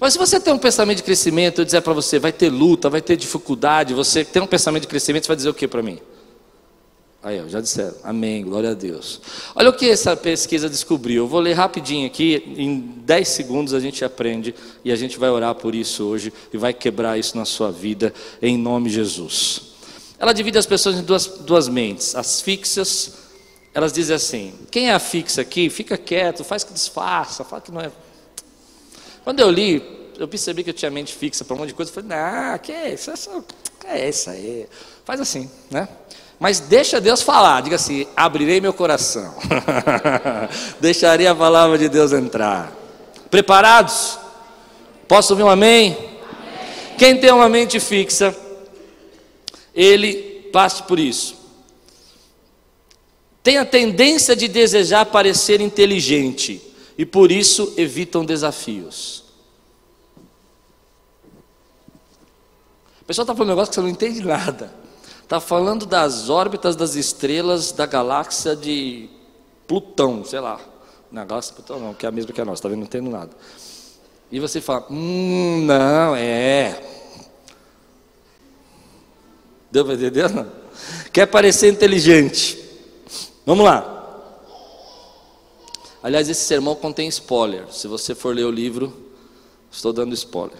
Mas 0.00 0.12
se 0.12 0.18
você 0.18 0.38
tem 0.38 0.52
um 0.52 0.58
pensamento 0.58 0.98
de 0.98 1.02
crescimento, 1.02 1.60
eu 1.60 1.64
dizer 1.64 1.82
para 1.82 1.92
você, 1.92 2.18
vai 2.18 2.32
ter 2.32 2.50
luta, 2.50 2.88
vai 2.88 3.02
ter 3.02 3.16
dificuldade, 3.16 3.94
você 3.94 4.24
tem 4.24 4.40
um 4.40 4.46
pensamento 4.46 4.82
de 4.82 4.88
crescimento, 4.88 5.24
você 5.24 5.28
vai 5.28 5.36
dizer 5.36 5.48
o 5.48 5.54
que 5.54 5.66
para 5.66 5.82
mim? 5.82 5.98
Aí, 7.20 7.42
ó, 7.44 7.48
já 7.48 7.60
disseram. 7.60 7.94
Amém, 8.04 8.44
glória 8.44 8.70
a 8.70 8.74
Deus. 8.74 9.20
Olha 9.54 9.70
o 9.70 9.72
que 9.72 9.90
essa 9.90 10.16
pesquisa 10.16 10.70
descobriu. 10.70 11.24
Eu 11.24 11.28
vou 11.28 11.40
ler 11.40 11.54
rapidinho 11.54 12.06
aqui, 12.06 12.54
em 12.56 12.78
10 13.04 13.28
segundos 13.28 13.74
a 13.74 13.80
gente 13.80 14.04
aprende 14.04 14.54
e 14.84 14.92
a 14.92 14.96
gente 14.96 15.18
vai 15.18 15.28
orar 15.28 15.54
por 15.56 15.74
isso 15.74 16.04
hoje 16.04 16.32
e 16.52 16.56
vai 16.56 16.72
quebrar 16.72 17.18
isso 17.18 17.36
na 17.36 17.44
sua 17.44 17.72
vida, 17.72 18.14
em 18.40 18.56
nome 18.56 18.88
de 18.88 18.94
Jesus. 18.94 19.62
Ela 20.16 20.32
divide 20.32 20.58
as 20.58 20.66
pessoas 20.66 20.96
em 20.96 21.02
duas, 21.02 21.26
duas 21.26 21.68
mentes. 21.68 22.14
As 22.14 22.40
fixas, 22.40 23.14
elas 23.74 23.92
dizem 23.92 24.16
assim: 24.16 24.54
quem 24.70 24.90
é 24.90 24.98
fixa 24.98 25.40
aqui, 25.40 25.70
fica 25.70 25.96
quieto, 25.96 26.44
faz 26.44 26.64
que 26.64 26.72
disfarça, 26.72 27.44
fala 27.44 27.62
que 27.62 27.70
não 27.70 27.80
é. 27.80 27.90
Quando 29.24 29.40
eu 29.40 29.50
li, 29.50 30.10
eu 30.18 30.26
percebi 30.26 30.64
que 30.64 30.70
eu 30.70 30.74
tinha 30.74 30.90
mente 30.90 31.14
fixa 31.14 31.44
para 31.44 31.54
um 31.54 31.58
monte 31.58 31.68
de 31.68 31.74
coisa. 31.74 31.90
Eu 31.90 31.94
falei, 31.94 32.08
não, 32.08 32.58
que 32.58 32.72
é 32.72 32.92
isso? 32.94 33.10
É 33.84 34.08
isso 34.08 34.30
aí. 34.30 34.66
Faz 35.04 35.20
assim, 35.20 35.50
né? 35.70 35.88
Mas 36.38 36.60
deixa 36.60 37.00
Deus 37.00 37.22
falar, 37.22 37.62
diga 37.62 37.76
assim: 37.76 38.06
abrirei 38.16 38.60
meu 38.60 38.72
coração, 38.72 39.34
deixarei 40.80 41.26
a 41.26 41.34
palavra 41.34 41.76
de 41.78 41.88
Deus 41.88 42.12
entrar. 42.12 42.72
Preparados? 43.30 44.18
Posso 45.06 45.32
ouvir 45.32 45.42
um 45.42 45.48
amém? 45.48 45.96
amém? 45.96 46.18
Quem 46.96 47.18
tem 47.18 47.32
uma 47.32 47.48
mente 47.48 47.80
fixa, 47.80 48.36
ele 49.74 50.50
passe 50.52 50.82
por 50.82 50.98
isso. 50.98 51.37
Tem 53.42 53.58
a 53.58 53.64
tendência 53.64 54.34
de 54.36 54.48
desejar 54.48 55.06
parecer 55.06 55.60
inteligente 55.60 56.60
e 56.96 57.06
por 57.06 57.30
isso 57.30 57.72
evitam 57.76 58.24
desafios. 58.24 59.28
pessoal 63.08 63.24
está 63.24 63.34
falando 63.34 63.48
um 63.48 63.52
negócio 63.52 63.70
que 63.70 63.74
você 63.76 63.80
não 63.80 63.88
entende 63.88 64.22
nada. 64.22 64.70
Está 65.22 65.40
falando 65.40 65.86
das 65.86 66.28
órbitas 66.28 66.76
das 66.76 66.94
estrelas 66.94 67.72
da 67.72 67.86
galáxia 67.86 68.54
de 68.54 69.08
Plutão, 69.66 70.22
sei 70.26 70.40
lá. 70.40 70.60
Na 71.10 71.24
galáxia 71.24 71.52
de 71.52 71.56
Plutão 71.56 71.80
não, 71.80 71.94
que 71.94 72.04
é 72.04 72.08
a 72.10 72.12
mesma 72.12 72.32
que 72.32 72.40
a 72.40 72.44
nossa, 72.44 72.60
está 72.60 72.68
vendo? 72.68 72.80
Não 72.80 72.84
entendo 72.84 73.10
nada. 73.10 73.30
E 74.30 74.38
você 74.38 74.60
fala, 74.60 74.86
hum, 74.90 75.64
não, 75.64 76.14
é. 76.14 76.82
Deu 79.70 79.86
para 79.86 79.94
entender? 79.94 80.28
Não? 80.28 80.46
Quer 81.10 81.26
parecer 81.26 81.72
inteligente. 81.72 82.62
Vamos 83.48 83.64
lá. 83.64 83.82
Aliás, 86.02 86.28
esse 86.28 86.42
sermão 86.42 86.74
contém 86.74 87.08
spoiler. 87.08 87.64
Se 87.72 87.88
você 87.88 88.14
for 88.14 88.36
ler 88.36 88.44
o 88.44 88.50
livro, 88.50 88.94
estou 89.72 89.90
dando 89.90 90.12
spoiler. 90.12 90.58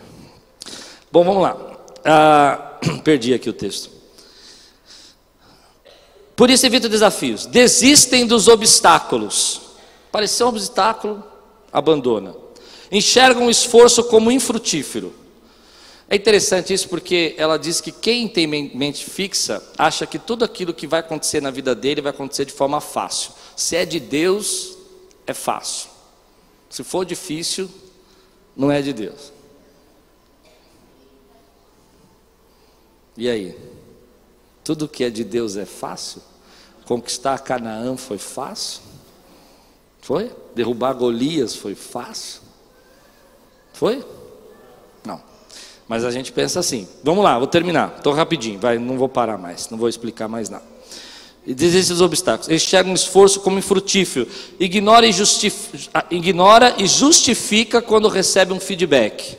Bom, 1.12 1.22
vamos 1.22 1.43
lá. 1.43 1.76
Ah, 2.03 2.78
perdi 3.05 3.34
aqui 3.34 3.51
o 3.51 3.53
texto. 3.53 3.91
Por 6.34 6.49
isso 6.49 6.64
evita 6.64 6.89
desafios. 6.89 7.45
Desistem 7.45 8.26
dos 8.26 8.49
obstáculos. 8.49 9.61
Pareceu 10.11 10.47
um 10.47 10.49
obstáculo, 10.49 11.22
abandona. 11.70 12.34
Enxergam 12.91 13.49
o 13.49 13.51
esforço 13.51 14.05
como 14.05 14.32
infrutífero. 14.32 15.12
É 16.11 16.16
interessante 16.16 16.72
isso 16.72 16.88
porque 16.88 17.34
ela 17.36 17.59
diz 17.59 17.82
que 17.82 17.92
quem 17.92 18.26
tem 18.26 18.46
mente 18.46 19.04
fixa 19.04 19.62
acha 19.76 20.06
que 20.06 20.18
tudo 20.18 20.42
aquilo 20.42 20.72
que 20.72 20.86
vai 20.86 21.00
acontecer 21.00 21.42
na 21.42 21.50
vida 21.50 21.74
dele 21.74 22.00
vai 22.00 22.11
acontecer 22.11 22.46
de 22.46 22.52
forma 22.52 22.80
fácil. 22.80 23.32
Se 23.54 23.76
é 23.76 23.84
de 23.84 24.00
Deus, 24.00 24.78
é 25.26 25.34
fácil. 25.34 25.90
Se 26.70 26.82
for 26.82 27.04
difícil, 27.04 27.68
não 28.56 28.72
é 28.72 28.80
de 28.80 28.94
Deus. 28.94 29.32
E 33.14 33.28
aí? 33.28 33.54
Tudo 34.64 34.88
que 34.88 35.04
é 35.04 35.11
de 35.11 35.24
Deus 35.24 35.56
é 35.56 35.66
fácil? 35.66 36.22
Conquistar 36.86 37.38
Canaã 37.40 37.98
foi 37.98 38.16
fácil? 38.16 38.80
Foi? 40.00 40.34
Derrubar 40.54 40.94
Golias 40.94 41.54
foi 41.54 41.74
fácil? 41.74 42.40
Foi? 43.74 44.02
Mas 45.89 46.05
a 46.05 46.11
gente 46.11 46.30
pensa 46.30 46.61
assim. 46.61 46.86
Vamos 47.03 47.24
lá, 47.24 47.39
vou 47.39 47.49
terminar. 47.49 47.95
Estou 47.97 48.12
rapidinho, 48.12 48.61
vai, 48.61 48.78
não 48.78 48.99
vou 48.99 49.09
parar 49.09 49.39
mais, 49.39 49.70
não 49.70 49.78
vou 49.78 49.89
explicar 49.89 50.28
mais 50.28 50.49
nada 50.49 50.78
desiste 51.55 51.93
dos 51.93 52.01
obstáculos. 52.01 52.49
Enxerga 52.49 52.91
um 52.91 52.95
esforço 52.95 53.41
como 53.41 53.59
infrutífero. 53.59 54.28
Ignora 54.59 55.07
e, 55.07 55.11
ah, 55.95 56.05
ignora 56.11 56.74
e 56.78 56.86
justifica 56.86 57.80
quando 57.80 58.09
recebe 58.09 58.53
um 58.53 58.61
feedback. 58.61 59.39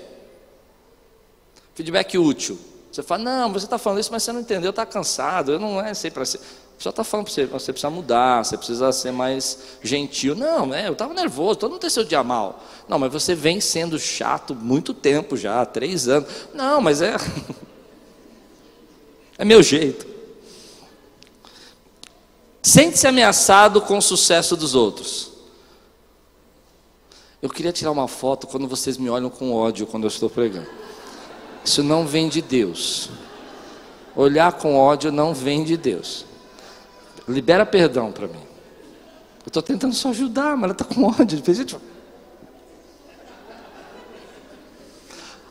Feedback 1.76 2.18
útil. 2.18 2.58
Você 2.91 3.04
fala, 3.04 3.24
não, 3.24 3.54
você 3.54 3.66
está 3.66 3.78
falando 3.78 4.00
isso, 4.00 4.12
mas 4.12 4.24
você 4.24 4.32
não 4.32 4.41
entendeu, 4.41 4.72
está 4.72 4.86
cansado, 4.86 5.54
eu 5.54 5.60
não 5.60 5.80
é 5.80 5.93
sempre 5.93 6.16
para 6.16 6.26
ser. 6.26 6.39
Só 6.80 6.91
está 6.91 7.03
falando 7.03 7.25
para 7.25 7.34
você, 7.34 7.45
você 7.45 7.73
precisa 7.73 7.89
mudar, 7.89 8.45
você 8.45 8.55
precisa 8.55 8.89
ser 8.93 9.11
mais 9.11 9.59
gentil. 9.84 10.34
Não, 10.34 10.73
é, 10.73 10.88
eu 10.88 10.93
estava 10.93 11.13
nervoso, 11.13 11.59
todo 11.59 11.71
mundo 11.71 11.82
tem 11.82 11.89
seu 11.89 12.05
dia 12.05 12.23
mal. 12.23 12.63
Não, 12.88 12.97
mas 12.97 13.11
você 13.11 13.36
vem 13.36 13.59
sendo 13.59 13.99
chato 13.99 14.55
muito 14.55 14.93
tempo 14.93 15.36
já, 15.36 15.65
três 15.65 16.07
anos. 16.07 16.30
Não, 16.53 16.80
mas 16.80 17.01
é. 17.01 17.17
é 19.38 19.43
meu 19.43 19.61
jeito. 19.61 20.07
Sente-se 22.61 23.05
ameaçado 23.07 23.82
com 23.82 23.97
o 23.97 24.01
sucesso 24.01 24.55
dos 24.55 24.73
outros. 24.73 25.32
Eu 27.41 27.49
queria 27.49 27.73
tirar 27.73 27.91
uma 27.91 28.07
foto 28.07 28.47
quando 28.47 28.69
vocês 28.69 28.97
me 28.97 29.09
olham 29.09 29.30
com 29.30 29.53
ódio 29.53 29.86
quando 29.86 30.03
eu 30.03 30.09
estou 30.09 30.30
pregando. 30.30 30.69
Isso 31.65 31.84
não 31.84 32.07
vem 32.07 32.30
de 32.30 32.41
Deus. 32.41 33.09
Olhar 34.15 34.53
com 34.53 34.77
ódio 34.77 35.11
não 35.11 35.34
vem 35.34 35.65
de 35.65 35.75
Deus. 35.75 36.28
Libera 37.30 37.65
perdão 37.65 38.11
para 38.11 38.27
mim. 38.27 38.41
Eu 39.45 39.47
estou 39.47 39.61
tentando 39.61 39.93
só 39.93 40.09
ajudar, 40.09 40.55
mas 40.55 40.63
ela 40.63 40.71
está 40.71 40.84
com 40.84 41.03
ódio. 41.03 41.41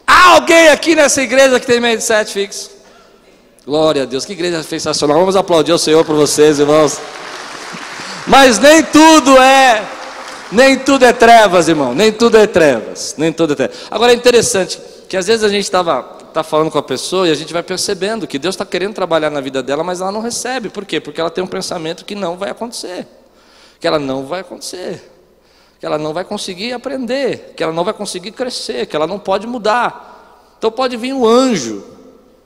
Há 0.07 0.35
alguém 0.35 0.69
aqui 0.69 0.95
nessa 0.95 1.23
igreja 1.23 1.61
que 1.61 1.67
tem 1.67 1.81
medo 1.81 1.99
de 1.99 2.05
sete 2.05 2.33
fixos? 2.33 2.71
Glória 3.65 4.03
a 4.03 4.07
Deus, 4.07 4.25
que 4.25 4.33
igreja 4.33 4.63
sensacional. 4.63 5.19
Vamos 5.19 5.37
aplaudir 5.37 5.73
o 5.73 5.79
Senhor 5.79 6.05
por 6.05 6.17
vocês, 6.17 6.59
irmãos. 6.59 6.99
Mas 8.27 8.59
nem 8.59 8.83
tudo 8.83 9.37
é, 9.39 9.87
nem 10.51 10.79
tudo 10.79 11.05
é 11.05 11.13
trevas, 11.13 11.69
irmão. 11.69 11.95
Nem 11.95 12.13
tudo 12.13 12.37
é 12.39 12.47
trevas, 12.47 13.15
nem 13.17 13.33
tudo 13.33 13.53
é 13.53 13.57
trevas. 13.57 13.77
Agora 13.91 14.13
é 14.13 14.15
interessante 14.17 14.81
que 15.09 15.17
às 15.17 15.27
vezes 15.27 15.43
a 15.43 15.49
gente 15.49 15.65
estava 15.65 16.03
tá 16.03 16.43
falando 16.43 16.71
com 16.71 16.79
a 16.79 16.83
pessoa 16.83 17.27
e 17.29 17.31
a 17.31 17.35
gente 17.35 17.53
vai 17.53 17.63
percebendo 17.63 18.27
que 18.27 18.39
Deus 18.39 18.55
está 18.55 18.67
querendo 18.67 18.95
trabalhar 18.95 19.31
na 19.31 19.41
vida 19.41 19.63
dela, 19.63 19.83
mas 19.83 20.01
ela 20.01 20.13
não 20.13 20.21
recebe. 20.21 20.69
Por 20.69 20.85
quê? 20.85 21.01
Porque 21.01 21.21
ela 21.21 21.31
tem 21.31 21.43
um 21.43 21.49
pensamento 21.49 22.05
que 22.05 22.15
não 22.15 22.37
vai 22.37 22.51
acontecer, 22.51 23.07
que 23.81 23.87
ela 23.87 23.99
não 23.99 24.27
vai 24.27 24.41
acontecer, 24.41 25.03
que 25.81 25.87
ela 25.87 25.99
não 25.99 26.13
vai 26.13 26.25
conseguir 26.25 26.73
aprender, 26.73 27.55
que 27.57 27.63
ela 27.63 27.73
não 27.73 27.85
vai 27.85 27.95
conseguir 27.95 28.33
crescer, 28.33 28.87
que 28.87 28.95
ela 28.95 29.07
não 29.07 29.19
pode 29.19 29.47
mudar. 29.47 30.55
Então 30.59 30.71
pode 30.71 30.97
vir 30.97 31.13
um 31.13 31.27
anjo 31.27 31.99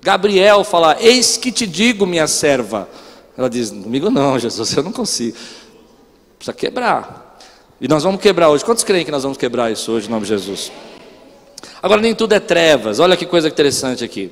Gabriel 0.03 0.65
fala: 0.65 0.97
Eis 1.01 1.37
que 1.37 1.53
te 1.53 1.67
digo, 1.67 2.05
minha 2.05 2.27
serva. 2.27 2.89
Ela 3.39 3.49
diz: 3.49 3.71
Comigo 3.71 4.11
não, 4.11 4.39
Jesus, 4.39 4.77
eu 4.77 4.83
não 4.83 4.93
consigo. 4.93 5.37
Precisa 6.37 6.53
quebrar. 6.53 7.39
E 7.81 7.87
nós 7.87 8.03
vamos 8.03 8.21
quebrar 8.21 8.49
hoje. 8.49 8.65
Quantos 8.65 8.83
creem 8.83 9.05
que 9.05 9.11
nós 9.13 9.23
vamos 9.23 9.39
quebrar 9.39 9.71
isso 9.71 9.93
hoje, 9.93 10.09
em 10.09 10.11
nome 10.11 10.23
de 10.23 10.29
Jesus? 10.29 10.73
Agora, 11.83 12.01
nem 12.01 12.15
tudo 12.15 12.35
é 12.35 12.41
trevas. 12.41 12.99
Olha 12.99 13.17
que 13.17 13.27
coisa 13.27 13.49
interessante 13.49 14.05
aqui. 14.05 14.31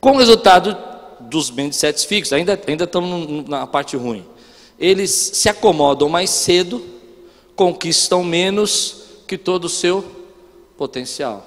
Com 0.00 0.12
o 0.12 0.18
resultado 0.18 0.76
dos 1.20 1.50
mindsets 1.50 2.04
fixos, 2.04 2.32
ainda, 2.32 2.58
ainda 2.66 2.84
estamos 2.84 3.48
na 3.48 3.66
parte 3.66 3.96
ruim. 3.96 4.24
Eles 4.78 5.10
se 5.10 5.48
acomodam 5.48 6.08
mais 6.08 6.30
cedo, 6.30 6.84
conquistam 7.56 8.22
menos 8.22 9.02
que 9.26 9.36
todo 9.36 9.64
o 9.64 9.68
seu 9.68 10.04
potencial. 10.76 11.46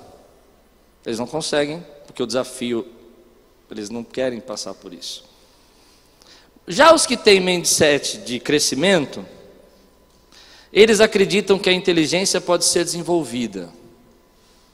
Eles 1.05 1.17
não 1.17 1.25
conseguem, 1.25 1.85
porque 2.05 2.21
o 2.21 2.27
desafio 2.27 2.85
eles 3.71 3.89
não 3.89 4.03
querem 4.03 4.41
passar 4.41 4.73
por 4.73 4.93
isso. 4.93 5.23
Já 6.67 6.93
os 6.93 7.05
que 7.05 7.15
têm 7.15 7.39
mindset 7.39 8.17
de 8.17 8.39
crescimento, 8.39 9.25
eles 10.73 10.99
acreditam 10.99 11.57
que 11.57 11.69
a 11.69 11.73
inteligência 11.73 12.41
pode 12.41 12.65
ser 12.65 12.83
desenvolvida. 12.83 13.69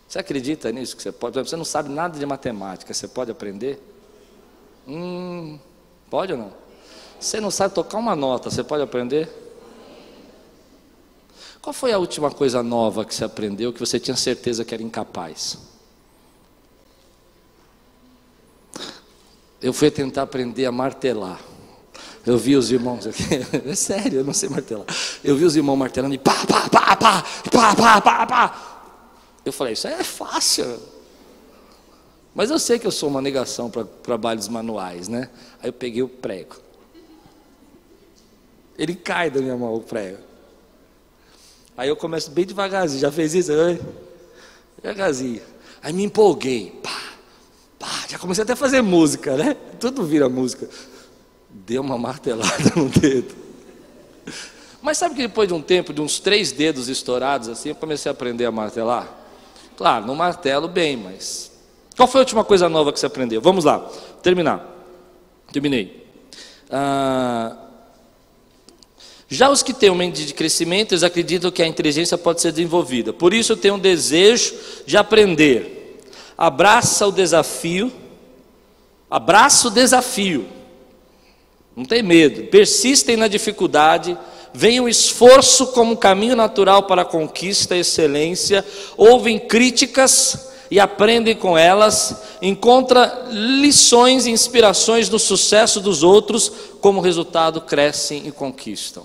Você 0.08 0.20
acredita 0.20 0.72
nisso? 0.72 0.96
Que 0.96 1.04
você 1.04 1.12
pode? 1.12 1.38
Você 1.38 1.56
não 1.56 1.66
sabe 1.66 1.90
nada 1.90 2.18
de 2.18 2.26
matemática, 2.26 2.94
você 2.94 3.08
pode 3.08 3.32
aprender? 3.32 3.80
Hum, 4.88 5.60
pode 6.10 6.32
ou 6.32 6.38
não? 6.40 6.54
Você 7.20 7.42
não 7.42 7.52
sabe 7.52 7.74
tocar 7.74 7.98
uma 7.98 8.16
nota, 8.16 8.50
você 8.50 8.64
pode 8.64 8.84
aprender? 8.84 9.30
Qual 11.62 11.74
foi 11.74 11.92
a 11.92 11.98
última 11.98 12.32
coisa 12.32 12.64
nova 12.64 13.04
que 13.04 13.14
você 13.14 13.26
aprendeu 13.26 13.74
que 13.74 13.80
você 13.80 14.00
tinha 14.00 14.16
certeza 14.16 14.64
que 14.64 14.74
era 14.74 14.84
incapaz? 14.84 15.58
eu 19.62 19.74
fui 19.74 19.90
tentar 19.90 20.24
aprender 20.24 20.66
a 20.66 20.72
martelar. 20.72 21.40
Eu 22.26 22.38
vi 22.38 22.56
os 22.56 22.72
irmãos 22.72 23.08
aqui, 23.08 23.24
é 23.66 23.76
sério, 23.76 24.20
eu 24.20 24.24
não 24.24 24.34
sei 24.34 24.50
martelar. 24.50 24.86
Eu 25.24 25.36
vi 25.36 25.46
os 25.46 25.56
irmãos 25.56 25.78
martelando 25.78 26.14
e 26.14 26.18
pá, 26.18 26.34
pá, 26.46 26.70
pá, 26.70 26.96
pá, 26.96 27.24
pá, 27.52 27.76
pá, 27.76 28.02
pá, 28.02 28.26
pá. 28.26 28.67
Eu 29.48 29.54
falei, 29.54 29.74
isso 29.74 29.88
é 29.88 30.04
fácil. 30.04 30.80
Mas 32.36 32.52
eu 32.52 32.60
sei 32.60 32.78
que 32.78 32.86
eu 32.86 32.92
sou 32.92 33.10
uma 33.10 33.22
negação 33.22 33.70
para 33.70 33.84
trabalhos 33.84 34.48
manuais, 34.48 35.08
né? 35.08 35.30
Aí 35.62 35.70
eu 35.70 35.74
peguei 35.74 36.04
o 36.04 36.08
prego. 36.08 36.58
Ele 38.78 38.94
cai 38.94 39.32
da 39.32 39.42
minha 39.42 39.58
mão, 39.58 39.74
o 39.74 39.82
prego. 39.82 40.20
Aí 41.76 41.90
eu 41.90 41.96
começo 41.96 42.30
bem 42.30 42.46
devagarzinho, 42.46 43.02
já 43.02 43.12
fez 43.12 43.34
isso? 43.34 43.52
Devagarzinho. 44.82 45.42
Aí 45.82 45.94
me 45.94 46.04
empolguei, 46.04 46.80
pá. 46.84 47.02
Pá, 47.80 48.06
já 48.08 48.20
comecei 48.20 48.44
até 48.44 48.54
a 48.54 48.56
fazer 48.56 48.82
música, 48.82 49.36
né? 49.38 49.56
Tudo 49.80 50.04
vira 50.04 50.28
música. 50.28 50.70
Deu 51.50 51.82
uma 51.82 51.98
martelada 51.98 52.70
no 52.76 52.90
dedo. 52.90 53.34
Mas 54.82 54.98
sabe 54.98 55.16
que 55.16 55.22
depois 55.22 55.48
de 55.48 55.54
um 55.54 55.62
tempo, 55.62 55.94
de 55.94 56.02
uns 56.02 56.20
três 56.20 56.52
dedos 56.52 56.88
estourados 56.88 57.48
assim, 57.48 57.70
eu 57.70 57.76
comecei 57.76 58.10
a 58.10 58.14
aprender 58.14 58.46
a 58.46 58.52
martelar? 58.52 59.17
Claro, 59.78 60.06
não 60.06 60.16
martelo 60.16 60.68
bem, 60.68 60.98
mas. 60.98 61.50
Qual 61.96 62.08
foi 62.08 62.20
a 62.20 62.24
última 62.24 62.44
coisa 62.44 62.68
nova 62.68 62.92
que 62.92 63.00
você 63.00 63.06
aprendeu? 63.06 63.40
Vamos 63.40 63.64
lá, 63.64 63.80
terminar. 64.22 64.66
Terminei. 65.54 66.06
Ah, 66.70 67.56
já 69.30 69.50
os 69.50 69.64
que 69.64 69.74
têm 69.74 69.90
um 69.90 69.96
mente 69.96 70.26
de 70.26 70.34
crescimento, 70.34 70.92
eles 70.92 71.04
acreditam 71.04 71.52
que 71.52 71.64
a 71.64 71.68
inteligência 71.68 72.18
pode 72.18 72.42
ser 72.42 72.52
desenvolvida. 72.52 73.14
Por 73.14 73.34
isso 73.34 73.54
eu 73.54 73.58
tenho 73.58 73.76
um 73.76 73.80
desejo 73.80 74.54
de 74.86 74.98
aprender 74.98 75.78
abraça 76.38 77.08
o 77.08 77.12
desafio, 77.12 77.92
abraça 79.10 79.68
o 79.68 79.72
desafio, 79.72 80.48
não 81.76 81.84
tem 81.84 82.04
medo, 82.04 82.44
persistem 82.48 83.18
na 83.18 83.28
dificuldade, 83.28 84.16
veem 84.58 84.80
o 84.80 84.90
esforço 84.90 85.68
como 85.68 85.96
caminho 85.96 86.36
natural 86.36 86.82
para 86.84 87.04
a 87.04 87.06
conquista 87.06 87.76
e 87.76 87.82
excelência, 87.82 88.66
ouvem 88.98 89.38
críticas, 89.38 90.48
e 90.70 90.80
aprendem 90.80 91.36
com 91.36 91.56
elas, 91.56 92.24
encontra 92.42 93.28
lições 93.30 94.26
e 94.26 94.32
inspirações 94.32 95.08
do 95.08 95.20
sucesso 95.20 95.80
dos 95.80 96.02
outros, 96.04 96.52
como 96.82 97.00
resultado 97.00 97.62
crescem 97.62 98.28
e 98.28 98.32
conquistam. 98.32 99.04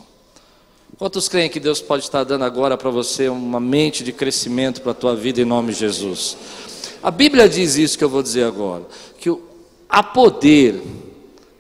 Quantos 0.99 1.29
creem 1.29 1.51
que 1.51 1.61
Deus 1.61 1.81
pode 1.81 2.03
estar 2.03 2.25
dando 2.25 2.45
agora 2.45 2.77
para 2.77 2.91
você 2.91 3.29
uma 3.29 3.61
mente 3.61 4.03
de 4.03 4.13
crescimento 4.13 4.81
para 4.81 4.93
a 4.93 4.95
tua 4.95 5.15
vida 5.15 5.41
em 5.41 5.45
nome 5.45 5.73
de 5.73 5.81
Jesus? 5.81 6.37
A 7.03 7.11
Bíblia 7.11 7.49
diz 7.49 7.77
isso 7.77 7.97
que 7.97 8.03
eu 8.03 8.09
vou 8.09 8.23
dizer 8.23 8.45
agora, 8.45 8.85
que 9.19 9.33
há 9.89 10.03
poder 10.03 10.83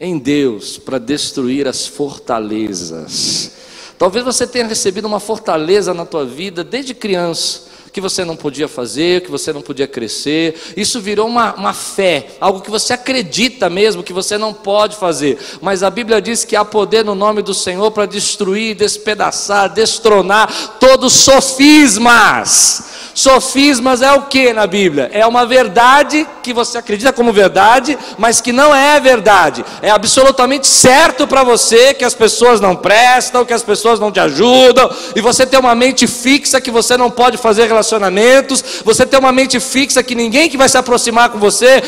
em 0.00 0.18
Deus 0.18 0.78
para 0.78 0.98
destruir 0.98 1.68
as 1.68 1.86
fortalezas. 1.86 3.61
Talvez 4.02 4.24
você 4.24 4.48
tenha 4.48 4.66
recebido 4.66 5.04
uma 5.04 5.20
fortaleza 5.20 5.94
na 5.94 6.04
tua 6.04 6.26
vida 6.26 6.64
desde 6.64 6.92
criança 6.92 7.60
que 7.92 8.00
você 8.00 8.24
não 8.24 8.34
podia 8.34 8.66
fazer, 8.66 9.20
que 9.20 9.30
você 9.30 9.52
não 9.52 9.60
podia 9.60 9.86
crescer. 9.86 10.72
Isso 10.76 10.98
virou 11.00 11.28
uma, 11.28 11.54
uma 11.54 11.74
fé, 11.74 12.28
algo 12.40 12.62
que 12.62 12.70
você 12.70 12.94
acredita 12.94 13.68
mesmo 13.68 14.02
que 14.02 14.14
você 14.14 14.38
não 14.38 14.54
pode 14.54 14.96
fazer. 14.96 15.38
Mas 15.60 15.82
a 15.82 15.90
Bíblia 15.90 16.20
diz 16.20 16.44
que 16.44 16.56
há 16.56 16.64
poder 16.64 17.04
no 17.04 17.14
nome 17.14 17.42
do 17.42 17.52
Senhor 17.52 17.90
para 17.90 18.06
destruir, 18.06 18.74
despedaçar, 18.74 19.68
destronar 19.68 20.78
todos 20.80 21.14
os 21.14 21.20
sofismas. 21.20 22.92
Sofismas 23.14 24.00
é 24.00 24.12
o 24.12 24.22
que 24.22 24.52
na 24.52 24.66
Bíblia? 24.66 25.10
É 25.12 25.26
uma 25.26 25.44
verdade 25.44 26.26
que 26.42 26.52
você 26.52 26.78
acredita 26.78 27.12
como 27.12 27.32
verdade, 27.32 27.98
mas 28.18 28.40
que 28.40 28.52
não 28.52 28.74
é 28.74 28.98
verdade. 28.98 29.64
É 29.82 29.90
absolutamente 29.90 30.66
certo 30.66 31.26
para 31.26 31.44
você 31.44 31.92
que 31.92 32.04
as 32.04 32.14
pessoas 32.14 32.60
não 32.60 32.74
prestam, 32.74 33.44
que 33.44 33.52
as 33.52 33.62
pessoas 33.62 34.00
não 34.00 34.10
te 34.10 34.18
ajudam, 34.18 34.90
e 35.14 35.20
você 35.20 35.44
tem 35.44 35.60
uma 35.60 35.74
mente 35.74 36.06
fixa 36.06 36.60
que 36.60 36.70
você 36.70 36.96
não 36.96 37.10
pode 37.10 37.36
fazer 37.36 37.68
relacionamentos, 37.82 38.64
você 38.84 39.04
tem 39.04 39.18
uma 39.18 39.32
mente 39.32 39.58
fixa 39.58 40.02
que 40.02 40.14
ninguém 40.14 40.48
que 40.48 40.56
vai 40.56 40.68
se 40.68 40.78
aproximar 40.78 41.30
com 41.30 41.38
você 41.38 41.82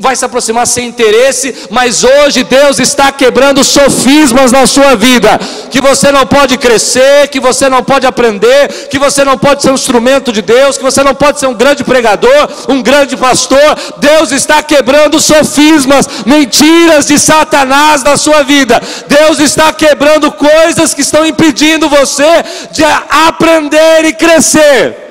vai 0.00 0.14
se 0.14 0.24
aproximar 0.24 0.66
sem 0.66 0.86
interesse, 0.86 1.54
mas 1.70 2.04
hoje 2.04 2.44
Deus 2.44 2.78
está 2.78 3.10
quebrando 3.10 3.64
sofismas 3.64 4.52
na 4.52 4.66
sua 4.66 4.94
vida, 4.94 5.38
que 5.70 5.80
você 5.80 6.12
não 6.12 6.26
pode 6.26 6.56
crescer, 6.58 7.28
que 7.28 7.40
você 7.40 7.68
não 7.68 7.82
pode 7.82 8.06
aprender, 8.06 8.88
que 8.90 8.98
você 8.98 9.24
não 9.24 9.36
pode 9.36 9.62
ser 9.62 9.70
um 9.70 9.74
instrumento 9.74 10.32
de 10.32 10.42
Deus, 10.42 10.76
que 10.76 10.84
você 10.84 11.02
não 11.02 11.14
pode 11.14 11.40
ser 11.40 11.46
um 11.46 11.54
grande 11.54 11.84
pregador, 11.84 12.48
um 12.68 12.82
grande 12.82 13.16
pastor. 13.16 13.76
Deus 13.98 14.32
está 14.32 14.62
quebrando 14.62 15.20
sofismas, 15.20 16.08
mentiras 16.24 17.06
de 17.06 17.18
Satanás 17.18 18.02
na 18.02 18.16
sua 18.16 18.42
vida. 18.42 18.80
Deus 19.08 19.38
está 19.38 19.72
quebrando 19.72 20.30
coisas 20.32 20.94
que 20.94 21.00
estão 21.00 21.26
impedindo 21.26 21.88
você 21.88 22.44
de 22.70 22.84
aprender 22.84 24.04
e 24.04 24.12
crescer. 24.12 25.03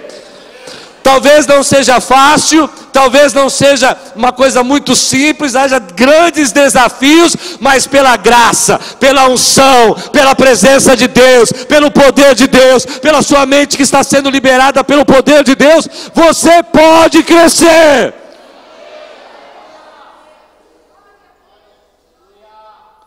Talvez 1.04 1.46
não 1.46 1.62
seja 1.62 2.00
fácil, 2.00 2.68
talvez 2.94 3.34
não 3.34 3.50
seja 3.50 3.96
uma 4.16 4.32
coisa 4.32 4.64
muito 4.64 4.96
simples, 4.96 5.54
haja 5.54 5.78
grandes 5.78 6.54
desafios, 6.54 7.36
mas 7.60 7.86
pela 7.86 8.16
graça, 8.16 8.80
pela 9.02 9.28
unção, 9.28 9.96
pela 10.14 10.34
presença 10.34 10.96
de 10.96 11.10
Deus, 11.10 11.52
pelo 11.52 11.92
poder 11.92 12.34
de 12.34 12.48
Deus, 12.48 12.86
pela 12.86 13.22
sua 13.22 13.46
mente 13.46 13.76
que 13.76 13.84
está 13.84 14.02
sendo 14.02 14.30
liberada 14.30 14.82
pelo 14.82 15.06
poder 15.06 15.44
de 15.44 15.56
Deus, 15.56 15.90
você 16.14 16.64
pode 16.64 17.22
crescer. 17.24 18.14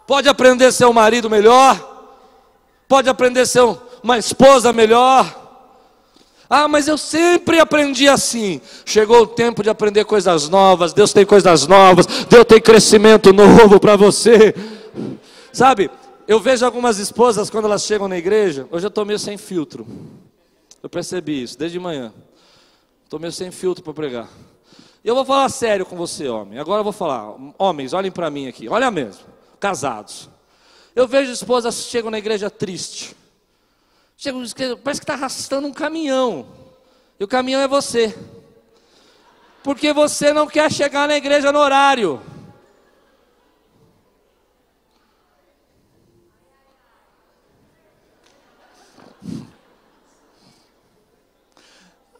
Pode 0.06 0.28
aprender 0.28 0.66
a 0.66 0.72
ser 0.72 0.84
um 0.84 0.92
marido 0.92 1.30
melhor, 1.30 1.80
pode 2.86 3.08
aprender 3.08 3.40
a 3.40 3.46
ser 3.46 3.66
uma 4.02 4.18
esposa 4.18 4.70
melhor 4.70 5.45
ah, 6.48 6.68
mas 6.68 6.86
eu 6.86 6.96
sempre 6.96 7.58
aprendi 7.58 8.08
assim. 8.08 8.60
Chegou 8.84 9.22
o 9.22 9.26
tempo 9.26 9.62
de 9.62 9.70
aprender 9.70 10.04
coisas 10.04 10.48
novas. 10.48 10.92
Deus 10.92 11.12
tem 11.12 11.26
coisas 11.26 11.66
novas. 11.66 12.06
Deus 12.06 12.44
tem 12.44 12.60
crescimento 12.60 13.32
novo 13.32 13.80
para 13.80 13.96
você. 13.96 14.54
Sabe, 15.52 15.90
eu 16.28 16.38
vejo 16.38 16.64
algumas 16.64 16.98
esposas 16.98 17.50
quando 17.50 17.64
elas 17.64 17.84
chegam 17.84 18.06
na 18.06 18.16
igreja. 18.16 18.68
Hoje 18.70 18.86
eu 18.86 18.88
estou 18.88 19.04
meio 19.04 19.18
sem 19.18 19.36
filtro. 19.36 19.86
Eu 20.80 20.88
percebi 20.88 21.42
isso 21.42 21.58
desde 21.58 21.80
manhã. 21.80 22.12
Estou 23.02 23.18
meio 23.18 23.32
sem 23.32 23.50
filtro 23.50 23.82
para 23.82 23.92
pregar. 23.92 24.28
E 25.02 25.08
eu 25.08 25.14
vou 25.14 25.24
falar 25.24 25.48
sério 25.48 25.84
com 25.84 25.96
você, 25.96 26.28
homem. 26.28 26.60
Agora 26.60 26.80
eu 26.80 26.84
vou 26.84 26.92
falar. 26.92 27.34
Homens, 27.58 27.92
olhem 27.92 28.10
para 28.10 28.30
mim 28.30 28.46
aqui. 28.46 28.68
Olha 28.68 28.90
mesmo. 28.90 29.22
Casados. 29.58 30.28
Eu 30.94 31.08
vejo 31.08 31.32
esposas 31.32 31.76
que 31.76 31.90
chegam 31.90 32.10
na 32.10 32.18
igreja 32.18 32.48
triste 32.48 33.16
Chega, 34.16 34.38
parece 34.78 35.00
que 35.00 35.04
está 35.04 35.12
arrastando 35.12 35.68
um 35.68 35.72
caminhão. 35.72 36.46
E 37.20 37.24
o 37.24 37.28
caminhão 37.28 37.60
é 37.60 37.68
você. 37.68 38.16
Porque 39.62 39.92
você 39.92 40.32
não 40.32 40.46
quer 40.46 40.72
chegar 40.72 41.06
na 41.06 41.16
igreja 41.16 41.52
no 41.52 41.58
horário. 41.58 42.22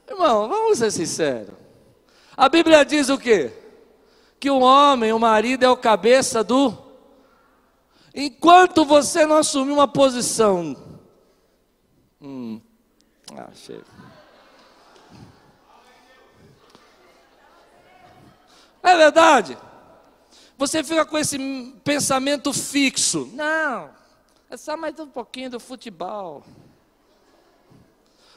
Irmão, 0.09 0.49
vamos 0.49 0.78
ser 0.78 0.90
sinceros. 0.90 1.55
A 2.36 2.49
Bíblia 2.49 2.84
diz 2.84 3.09
o 3.09 3.16
quê? 3.16 3.53
Que 4.38 4.51
o 4.51 4.61
homem, 4.61 5.12
o 5.12 5.18
marido 5.18 5.64
é 5.64 5.70
o 5.70 5.76
cabeça 5.76 6.44
do. 6.44 6.76
Enquanto 8.14 8.84
você 8.84 9.24
não 9.24 9.38
assumir 9.38 9.72
uma 9.72 9.88
posição 9.88 10.86
Hum. 12.20 12.60
Ah, 13.36 13.50
chega. 13.54 13.84
É 18.82 18.96
verdade. 18.96 19.58
Você 20.56 20.82
fica 20.82 21.04
com 21.04 21.18
esse 21.18 21.38
pensamento 21.84 22.52
fixo. 22.52 23.28
Não, 23.34 23.90
é 24.48 24.56
só 24.56 24.76
mais 24.76 24.98
um 24.98 25.08
pouquinho 25.08 25.50
do 25.50 25.60
futebol. 25.60 26.42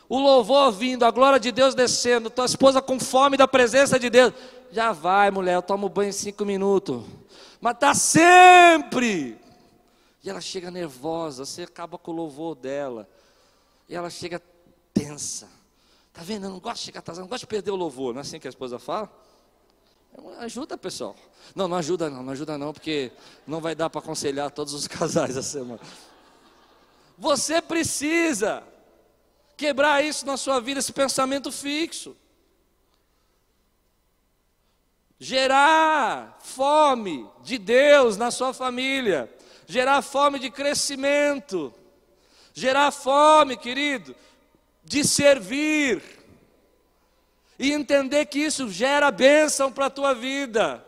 O 0.10 0.18
louvor 0.18 0.72
vindo, 0.72 1.06
a 1.06 1.12
glória 1.12 1.40
de 1.40 1.52
Deus 1.52 1.76
descendo, 1.76 2.32
tua 2.32 2.46
esposa 2.46 2.82
com 2.82 3.00
fome 3.00 3.38
da 3.38 3.48
presença 3.48 4.00
de 4.00 4.10
Deus. 4.10 4.34
Já 4.72 4.92
vai, 4.92 5.30
mulher, 5.30 5.54
eu 5.54 5.62
tomo 5.62 5.88
banho 5.88 6.10
em 6.10 6.14
cinco 6.14 6.44
minutos. 6.44 7.04
Mas 7.62 7.76
está 7.76 7.94
sempre. 7.94 9.40
E 10.24 10.30
ela 10.30 10.42
chega 10.42 10.72
nervosa, 10.72 11.46
você 11.46 11.64
acaba 11.64 11.98
com 11.98 12.12
o 12.12 12.16
louvor 12.16 12.56
dela. 12.56 13.08
E 13.90 13.96
ela 13.96 14.10
chega 14.10 14.40
tensa. 14.94 15.50
Tá 16.14 16.22
vendo? 16.22 16.46
Eu 16.46 16.52
não 16.52 16.60
gosto 16.60 16.78
de 16.78 16.86
chegar 16.86 17.00
atrasado, 17.00 17.24
não 17.24 17.30
gosto 17.30 17.42
de 17.42 17.48
perder 17.48 17.72
o 17.72 17.76
louvor. 17.76 18.14
Não 18.14 18.20
é 18.20 18.22
assim 18.22 18.40
que 18.40 18.48
a 18.48 18.50
esposa 18.50 18.78
fala? 18.78 19.12
Ajuda, 20.38 20.78
pessoal. 20.78 21.16
Não, 21.56 21.68
não 21.68 21.78
ajuda 21.78 22.10
não, 22.10 22.22
não 22.22 22.32
ajuda 22.32 22.58
não, 22.58 22.72
porque 22.72 23.12
não 23.48 23.60
vai 23.60 23.74
dar 23.74 23.90
para 23.90 24.00
aconselhar 24.00 24.52
todos 24.52 24.74
os 24.74 24.86
casais 24.88 25.36
essa 25.36 25.60
semana. 25.60 25.82
Você 27.18 27.62
precisa 27.62 28.64
quebrar 29.58 30.04
isso 30.04 30.26
na 30.26 30.38
sua 30.38 30.60
vida, 30.60 30.80
esse 30.80 30.94
pensamento 30.94 31.52
fixo. 31.52 32.16
Gerar 35.20 36.38
fome 36.42 37.30
de 37.44 37.58
Deus 37.58 38.16
na 38.16 38.32
sua 38.32 38.54
família, 38.54 39.30
gerar 39.68 40.02
fome 40.02 40.40
de 40.40 40.50
crescimento 40.50 41.74
gerar 42.60 42.92
fome, 42.92 43.56
querido, 43.56 44.16
de 44.84 45.04
servir, 45.04 46.04
e 47.58 47.72
entender 47.72 48.26
que 48.26 48.40
isso 48.40 48.70
gera 48.70 49.12
bênção 49.12 49.72
para 49.72 49.88
a 49.88 49.90
tua 49.90 50.14
vida, 50.14 50.86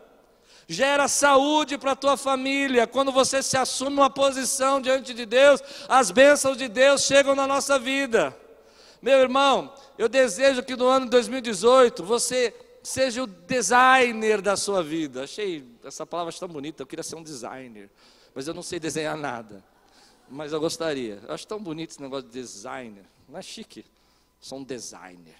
gera 0.67 1.07
saúde 1.07 1.78
para 1.78 1.91
a 1.91 1.95
tua 1.95 2.15
família. 2.15 2.88
Quando 2.88 3.11
você 3.11 3.41
se 3.43 3.57
assume 3.57 3.97
uma 3.97 4.09
posição 4.09 4.80
diante 4.80 5.13
de 5.13 5.26
Deus, 5.26 5.61
as 5.89 6.11
bênçãos 6.11 6.57
de 6.57 6.67
Deus 6.67 7.01
chegam 7.01 7.36
na 7.36 7.45
nossa 7.45 7.78
vida. 7.78 8.38
Meu 9.01 9.19
irmão, 9.19 9.74
eu 9.97 10.07
desejo 10.07 10.63
que 10.63 10.76
no 10.76 10.86
ano 10.86 11.05
de 11.05 11.11
2018 11.11 12.03
você 12.03 12.53
seja 12.84 13.24
o 13.24 13.28
designer 13.28 14.41
da 14.41 14.55
sua 14.55 14.82
vida. 14.82 15.24
Achei 15.24 15.65
essa 15.84 16.05
palavra 16.05 16.34
tão 16.34 16.47
bonita, 16.47 16.84
eu 16.84 16.88
queria 16.88 17.03
ser 17.03 17.15
um 17.15 17.24
designer, 17.24 17.89
mas 18.34 18.47
eu 18.47 18.53
não 18.53 18.63
sei 18.63 18.80
desenhar 18.80 19.17
nada 19.17 19.70
mas 20.32 20.53
eu 20.53 20.59
gostaria. 20.59 21.19
Eu 21.27 21.34
acho 21.34 21.45
tão 21.45 21.61
bonito 21.61 21.91
esse 21.91 22.01
negócio 22.01 22.27
de 22.27 22.34
designer. 22.34 23.05
Não 23.27 23.38
é 23.38 23.41
chique? 23.41 23.86
Sou 24.39 24.59
um 24.59 24.63
designer. 24.63 25.36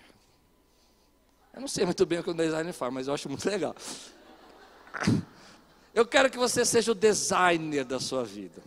Eu 1.54 1.62
não 1.62 1.68
sei 1.68 1.86
muito 1.86 2.06
bem 2.06 2.20
o 2.20 2.24
que 2.24 2.30
um 2.30 2.36
designer 2.36 2.74
faz, 2.74 2.94
mas 2.94 3.08
eu 3.08 3.14
acho 3.14 3.28
muito 3.28 3.50
legal. 3.50 3.76
Eu 5.94 6.06
quero 6.06 6.30
que 6.30 6.38
você 6.38 6.64
seja 6.64 6.92
o 6.92 6.96
designer 6.96 7.84
da 7.84 8.00
sua 8.00 8.24
vida. 8.24 8.62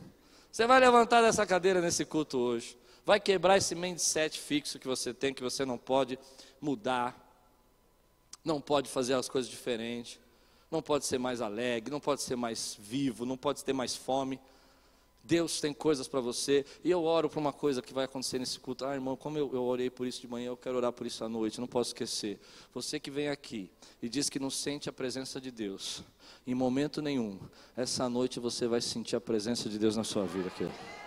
Você 0.50 0.66
vai 0.66 0.78
levantar 0.78 1.22
dessa 1.22 1.46
cadeira 1.46 1.80
nesse 1.80 2.04
culto 2.04 2.38
hoje. 2.38 2.76
Vai 3.04 3.18
quebrar 3.20 3.56
esse 3.56 3.74
mindset 3.74 4.38
fixo 4.38 4.78
que 4.78 4.86
você 4.86 5.12
tem, 5.12 5.32
que 5.32 5.42
você 5.42 5.64
não 5.64 5.78
pode 5.78 6.18
mudar. 6.60 7.18
Não 8.44 8.60
pode 8.60 8.90
fazer 8.90 9.14
as 9.14 9.28
coisas 9.28 9.50
diferentes. 9.50 10.18
Não 10.70 10.82
pode 10.82 11.06
ser 11.06 11.18
mais 11.18 11.40
alegre, 11.40 11.90
não 11.90 12.00
pode 12.00 12.22
ser 12.22 12.36
mais 12.36 12.76
vivo, 12.78 13.24
não 13.24 13.36
pode 13.36 13.64
ter 13.64 13.72
mais 13.72 13.94
fome. 13.94 14.40
Deus 15.24 15.60
tem 15.60 15.72
coisas 15.72 16.06
para 16.06 16.20
você, 16.20 16.64
e 16.84 16.90
eu 16.90 17.02
oro 17.02 17.30
por 17.30 17.38
uma 17.38 17.52
coisa 17.52 17.80
que 17.80 17.94
vai 17.94 18.04
acontecer 18.04 18.38
nesse 18.38 18.60
culto. 18.60 18.84
Ah, 18.84 18.94
irmão, 18.94 19.16
como 19.16 19.38
eu, 19.38 19.50
eu 19.54 19.62
orei 19.64 19.88
por 19.88 20.06
isso 20.06 20.20
de 20.20 20.28
manhã, 20.28 20.48
eu 20.48 20.56
quero 20.56 20.76
orar 20.76 20.92
por 20.92 21.06
isso 21.06 21.24
à 21.24 21.28
noite, 21.28 21.60
não 21.60 21.66
posso 21.66 21.90
esquecer. 21.90 22.38
Você 22.74 23.00
que 23.00 23.10
vem 23.10 23.28
aqui 23.28 23.70
e 24.02 24.08
diz 24.08 24.28
que 24.28 24.38
não 24.38 24.50
sente 24.50 24.88
a 24.88 24.92
presença 24.92 25.40
de 25.40 25.50
Deus, 25.50 26.04
em 26.46 26.54
momento 26.54 27.00
nenhum, 27.00 27.38
essa 27.74 28.08
noite 28.08 28.38
você 28.38 28.68
vai 28.68 28.82
sentir 28.82 29.16
a 29.16 29.20
presença 29.20 29.68
de 29.68 29.78
Deus 29.78 29.96
na 29.96 30.04
sua 30.04 30.26
vida. 30.26 30.48
Aqui. 30.48 31.03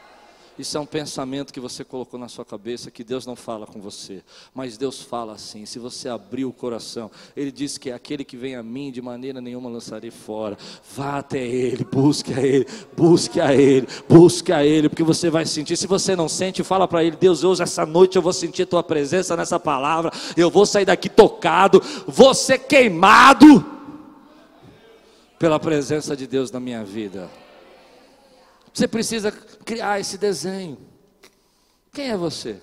Isso 0.57 0.75
é 0.75 0.79
um 0.79 0.85
pensamento 0.85 1.53
que 1.53 1.59
você 1.59 1.83
colocou 1.83 2.19
na 2.19 2.27
sua 2.27 2.43
cabeça 2.43 2.89
que 2.89 3.03
Deus 3.03 3.25
não 3.25 3.35
fala 3.35 3.67
com 3.67 3.79
você, 3.79 4.23
mas 4.55 4.77
Deus 4.77 5.01
fala 5.01 5.33
assim. 5.33 5.65
Se 5.65 5.77
você 5.77 6.09
abrir 6.09 6.45
o 6.45 6.51
coração, 6.51 7.11
Ele 7.35 7.51
diz 7.51 7.77
que 7.77 7.91
é 7.91 7.93
aquele 7.93 8.23
que 8.23 8.35
vem 8.35 8.55
a 8.55 8.63
mim 8.63 8.91
de 8.91 9.01
maneira 9.01 9.39
nenhuma 9.39 9.69
lançarei 9.69 10.09
fora. 10.09 10.57
Vá 10.95 11.19
até 11.19 11.45
Ele, 11.45 11.83
busque 11.83 12.33
a 12.33 12.41
Ele, 12.41 12.65
busque 12.95 13.39
a 13.39 13.53
Ele, 13.53 13.87
busque 14.09 14.51
a 14.51 14.65
Ele, 14.65 14.89
porque 14.89 15.03
você 15.03 15.29
vai 15.29 15.45
sentir. 15.45 15.77
Se 15.77 15.85
você 15.85 16.15
não 16.15 16.27
sente, 16.27 16.63
fala 16.63 16.87
para 16.87 17.03
Ele: 17.03 17.15
Deus, 17.15 17.43
hoje 17.43 17.61
essa 17.61 17.85
noite 17.85 18.15
eu 18.15 18.21
vou 18.21 18.33
sentir 18.33 18.65
Tua 18.65 18.81
presença 18.81 19.37
nessa 19.37 19.59
palavra. 19.59 20.11
Eu 20.35 20.49
vou 20.49 20.65
sair 20.65 20.85
daqui 20.85 21.07
tocado, 21.07 21.81
vou 22.07 22.33
ser 22.33 22.59
queimado 22.59 23.63
pela 25.37 25.59
presença 25.59 26.15
de 26.15 26.25
Deus 26.25 26.51
na 26.51 26.59
minha 26.59 26.83
vida. 26.83 27.29
Você 28.77 28.87
precisa 28.87 29.31
criar 29.31 29.99
esse 29.99 30.19
desenho. 30.19 30.77
Quem 31.91 32.11
é 32.11 32.15
você? 32.15 32.61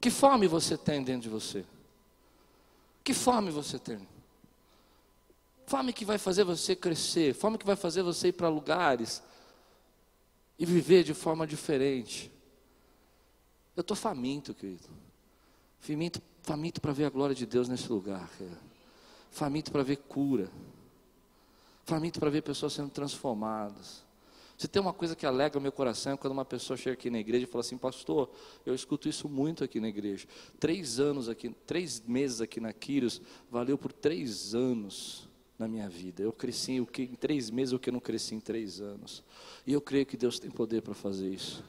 Que 0.00 0.10
fome 0.10 0.46
você 0.46 0.74
tem 0.74 1.04
dentro 1.04 1.24
de 1.24 1.28
você? 1.28 1.66
Que 3.04 3.12
fome 3.12 3.50
você 3.50 3.78
tem? 3.78 4.08
Fome 5.66 5.92
que 5.92 6.06
vai 6.06 6.16
fazer 6.16 6.44
você 6.44 6.74
crescer, 6.74 7.34
fome 7.34 7.58
que 7.58 7.66
vai 7.66 7.76
fazer 7.76 8.02
você 8.02 8.28
ir 8.28 8.32
para 8.32 8.48
lugares 8.48 9.22
e 10.58 10.64
viver 10.64 11.04
de 11.04 11.12
forma 11.12 11.46
diferente. 11.46 12.32
Eu 13.76 13.82
estou 13.82 13.94
faminto, 13.94 14.54
querido. 14.54 14.88
Faminto, 15.78 16.22
faminto 16.42 16.80
para 16.80 16.94
ver 16.94 17.04
a 17.04 17.10
glória 17.10 17.34
de 17.34 17.44
Deus 17.44 17.68
nesse 17.68 17.92
lugar. 17.92 18.30
Faminto 19.30 19.70
para 19.70 19.82
ver 19.82 19.96
cura. 19.96 20.50
Faminto 21.84 22.18
para 22.18 22.30
ver 22.30 22.40
pessoas 22.40 22.72
sendo 22.72 22.88
transformadas. 22.88 24.01
Se 24.62 24.68
tem 24.68 24.80
uma 24.80 24.92
coisa 24.92 25.16
que 25.16 25.26
alegra 25.26 25.58
o 25.58 25.60
meu 25.60 25.72
coração 25.72 26.12
é 26.12 26.16
quando 26.16 26.34
uma 26.34 26.44
pessoa 26.44 26.76
chega 26.76 26.94
aqui 26.94 27.10
na 27.10 27.18
igreja 27.18 27.42
e 27.42 27.48
fala 27.48 27.62
assim, 27.62 27.76
pastor, 27.76 28.30
eu 28.64 28.72
escuto 28.72 29.08
isso 29.08 29.28
muito 29.28 29.64
aqui 29.64 29.80
na 29.80 29.88
igreja. 29.88 30.24
Três 30.60 31.00
anos 31.00 31.28
aqui, 31.28 31.50
três 31.66 32.00
meses 32.06 32.40
aqui 32.40 32.60
na 32.60 32.72
Quírios, 32.72 33.20
valeu 33.50 33.76
por 33.76 33.92
três 33.92 34.54
anos 34.54 35.28
na 35.58 35.66
minha 35.66 35.88
vida. 35.88 36.22
Eu 36.22 36.32
cresci 36.32 36.80
o 36.80 36.86
que, 36.86 37.02
em 37.02 37.16
três 37.16 37.50
meses 37.50 37.72
o 37.72 37.78
que 37.80 37.88
eu 37.88 37.92
não 37.92 37.98
cresci 37.98 38.36
em 38.36 38.40
três 38.40 38.80
anos. 38.80 39.24
E 39.66 39.72
eu 39.72 39.80
creio 39.80 40.06
que 40.06 40.16
Deus 40.16 40.38
tem 40.38 40.48
poder 40.48 40.80
para 40.80 40.94
fazer 40.94 41.28
isso. 41.28 41.64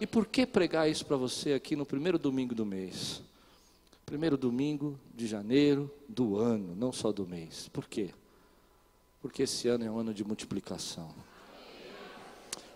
E 0.00 0.06
por 0.06 0.24
que 0.24 0.46
pregar 0.46 0.88
isso 0.90 1.04
para 1.04 1.18
você 1.18 1.52
aqui 1.52 1.76
no 1.76 1.84
primeiro 1.84 2.18
domingo 2.18 2.54
do 2.54 2.64
mês? 2.64 3.20
Primeiro 4.06 4.38
domingo 4.38 4.98
de 5.14 5.26
janeiro 5.26 5.90
do 6.08 6.38
ano, 6.38 6.74
não 6.74 6.90
só 6.90 7.12
do 7.12 7.26
mês. 7.26 7.68
Por 7.68 7.86
quê? 7.86 8.14
Porque 9.20 9.42
esse 9.42 9.68
ano 9.68 9.84
é 9.84 9.90
um 9.90 9.98
ano 9.98 10.14
de 10.14 10.24
multiplicação. 10.24 11.14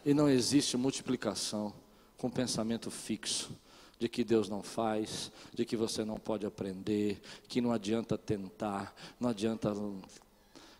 E 0.05 0.13
não 0.13 0.29
existe 0.29 0.77
multiplicação 0.77 1.73
com 2.19 2.31
pensamento 2.31 2.91
fixo 2.91 3.51
de 3.99 4.09
que 4.09 4.23
Deus 4.23 4.49
não 4.49 4.63
faz, 4.63 5.33
de 5.53 5.65
que 5.65 5.77
você 5.77 6.05
não 6.05 6.17
pode 6.17 6.45
aprender, 6.45 7.21
que 7.49 7.61
não 7.61 7.73
adianta 7.73 8.19
tentar, 8.19 8.95
não 9.19 9.31
adianta. 9.31 9.75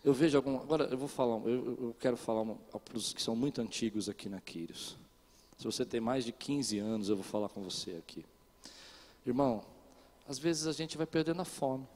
Eu 0.03 0.13
vejo 0.13 0.37
algum. 0.37 0.57
Agora 0.57 0.85
eu 0.85 0.97
vou 0.97 1.07
falar, 1.07 1.37
eu, 1.47 1.77
eu 1.81 1.95
quero 1.99 2.17
falar 2.17 2.45
para 2.45 2.97
os 2.97 3.13
que 3.13 3.21
são 3.21 3.35
muito 3.35 3.61
antigos 3.61 4.07
aqui 4.07 4.29
na 4.29 4.39
Quírios. 4.39 4.95
Se 5.57 5.63
você 5.63 5.85
tem 5.85 5.99
mais 5.99 6.25
de 6.25 6.31
15 6.31 6.77
anos, 6.77 7.09
eu 7.09 7.15
vou 7.15 7.23
falar 7.23 7.49
com 7.49 7.63
você 7.63 7.91
aqui. 7.91 8.23
Irmão, 9.25 9.63
às 10.27 10.37
vezes 10.37 10.67
a 10.67 10.71
gente 10.71 10.97
vai 10.97 11.07
perdendo 11.07 11.41
a 11.41 11.45
fome. 11.45 11.87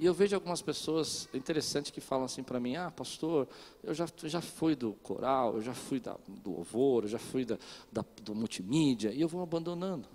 E 0.00 0.06
eu 0.06 0.14
vejo 0.14 0.34
algumas 0.34 0.62
pessoas 0.62 1.28
interessantes 1.34 1.90
que 1.90 2.00
falam 2.00 2.24
assim 2.24 2.42
para 2.42 2.58
mim: 2.58 2.74
ah, 2.74 2.90
pastor, 2.90 3.46
eu 3.82 3.92
já, 3.92 4.08
já 4.24 4.40
fui 4.40 4.74
do 4.74 4.94
coral, 4.94 5.56
eu 5.56 5.60
já 5.60 5.74
fui 5.74 6.00
da, 6.00 6.16
do 6.26 6.52
louvor, 6.52 7.04
eu 7.04 7.10
já 7.10 7.18
fui 7.18 7.44
da, 7.44 7.58
da, 7.92 8.02
do 8.22 8.34
multimídia, 8.34 9.12
e 9.12 9.20
eu 9.20 9.28
vou 9.28 9.42
abandonando. 9.42 10.08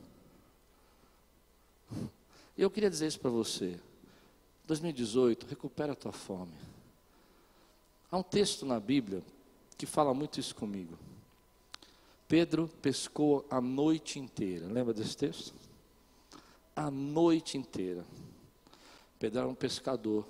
E 2.57 2.63
eu 2.63 2.71
queria 2.71 2.89
dizer 2.89 3.05
isso 3.05 3.19
para 3.19 3.29
você. 3.29 3.79
2018, 4.65 5.45
recupera 5.45 5.93
a 5.93 5.95
tua 5.95 6.11
fome. 6.11 6.55
Há 8.09 8.17
um 8.17 8.23
texto 8.23 8.65
na 8.65 8.79
Bíblia 8.79 9.21
que 9.77 9.85
fala 9.85 10.15
muito 10.15 10.39
isso 10.39 10.55
comigo. 10.55 10.97
Pedro 12.27 12.67
pescou 12.81 13.45
a 13.51 13.61
noite 13.61 14.17
inteira. 14.17 14.65
Lembra 14.65 14.95
desse 14.95 15.15
texto? 15.15 15.53
A 16.75 16.89
noite 16.89 17.55
inteira. 17.55 18.03
Pedro 19.25 19.39
era 19.39 19.47
um 19.47 19.55
pescador, 19.55 20.23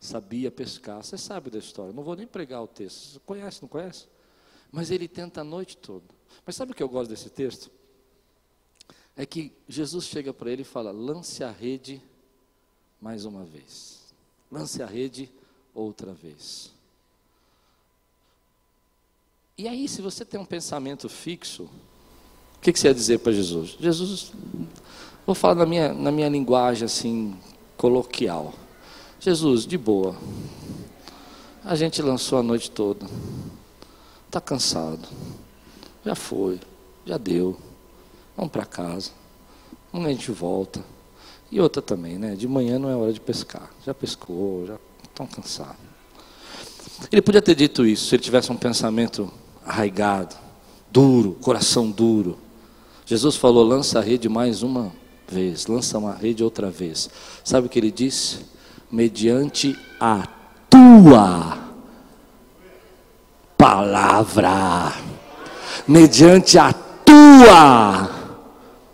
sabia 0.00 0.50
pescar. 0.50 1.04
Você 1.04 1.18
sabe 1.18 1.50
da 1.50 1.58
história, 1.58 1.92
não 1.92 2.02
vou 2.02 2.16
nem 2.16 2.26
pregar 2.26 2.62
o 2.62 2.66
texto. 2.66 3.12
Você 3.12 3.18
conhece, 3.18 3.60
não 3.60 3.68
conhece? 3.68 4.06
Mas 4.70 4.90
ele 4.90 5.06
tenta 5.06 5.42
a 5.42 5.44
noite 5.44 5.76
toda. 5.76 6.06
Mas 6.46 6.56
sabe 6.56 6.72
o 6.72 6.74
que 6.74 6.82
eu 6.82 6.88
gosto 6.88 7.10
desse 7.10 7.28
texto? 7.28 7.70
É 9.14 9.26
que 9.26 9.52
Jesus 9.68 10.06
chega 10.06 10.32
para 10.32 10.50
ele 10.50 10.62
e 10.62 10.64
fala: 10.64 10.90
lance 10.90 11.44
a 11.44 11.50
rede 11.50 12.02
mais 12.98 13.26
uma 13.26 13.44
vez. 13.44 14.14
Lance 14.50 14.82
a 14.82 14.86
rede 14.86 15.30
outra 15.74 16.14
vez. 16.14 16.72
E 19.58 19.68
aí, 19.68 19.86
se 19.86 20.00
você 20.00 20.24
tem 20.24 20.40
um 20.40 20.46
pensamento 20.46 21.10
fixo, 21.10 21.64
o 22.56 22.60
que, 22.62 22.72
que 22.72 22.78
você 22.78 22.88
ia 22.88 22.94
dizer 22.94 23.18
para 23.18 23.32
Jesus? 23.32 23.76
Jesus, 23.78 24.32
vou 25.26 25.34
falar 25.34 25.56
na 25.56 25.66
minha, 25.66 25.92
na 25.92 26.10
minha 26.10 26.30
linguagem 26.30 26.86
assim, 26.86 27.38
coloquial. 27.82 28.54
Jesus, 29.18 29.66
de 29.66 29.76
boa. 29.76 30.14
A 31.64 31.74
gente 31.74 32.00
lançou 32.00 32.38
a 32.38 32.42
noite 32.42 32.70
toda. 32.70 33.08
Está 34.24 34.40
cansado. 34.40 35.08
Já 36.06 36.14
foi. 36.14 36.60
Já 37.04 37.18
deu. 37.18 37.58
Vamos 38.36 38.52
para 38.52 38.64
casa. 38.64 39.10
Amanhã 39.92 40.10
a 40.10 40.12
gente 40.12 40.30
volta. 40.30 40.80
E 41.50 41.60
outra 41.60 41.82
também, 41.82 42.18
né? 42.18 42.36
De 42.36 42.46
manhã 42.46 42.78
não 42.78 42.88
é 42.88 42.94
hora 42.94 43.12
de 43.12 43.20
pescar. 43.20 43.68
Já 43.84 43.92
pescou, 43.92 44.64
já 44.64 44.78
estão 45.02 45.26
cansados. 45.26 45.82
Ele 47.10 47.20
podia 47.20 47.42
ter 47.42 47.56
dito 47.56 47.84
isso 47.84 48.06
se 48.06 48.14
ele 48.14 48.22
tivesse 48.22 48.52
um 48.52 48.56
pensamento 48.56 49.28
arraigado, 49.66 50.36
duro, 50.88 51.36
coração 51.40 51.90
duro. 51.90 52.38
Jesus 53.04 53.34
falou: 53.34 53.64
lança 53.64 53.98
a 53.98 54.02
rede 54.02 54.28
mais 54.28 54.62
uma 54.62 55.01
vez, 55.32 55.66
lança 55.66 55.98
uma 55.98 56.12
rede 56.12 56.44
outra 56.44 56.70
vez. 56.70 57.08
Sabe 57.42 57.66
o 57.66 57.70
que 57.70 57.78
ele 57.78 57.90
disse? 57.90 58.40
Mediante 58.90 59.76
a 59.98 60.28
tua 60.68 61.58
palavra. 63.56 64.92
Mediante 65.88 66.58
a 66.58 66.72
tua 66.72 68.10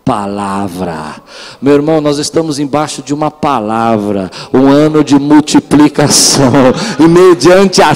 palavra. 0.05 1.21
Meu 1.61 1.75
irmão, 1.75 1.99
nós 2.01 2.17
estamos 2.17 2.57
embaixo 2.57 3.03
de 3.03 3.13
uma 3.13 3.29
palavra, 3.29 4.31
um 4.53 4.67
ano 4.67 5.03
de 5.03 5.19
multiplicação, 5.19 6.51
e 6.99 7.07
mediante 7.07 7.81
a 7.81 7.93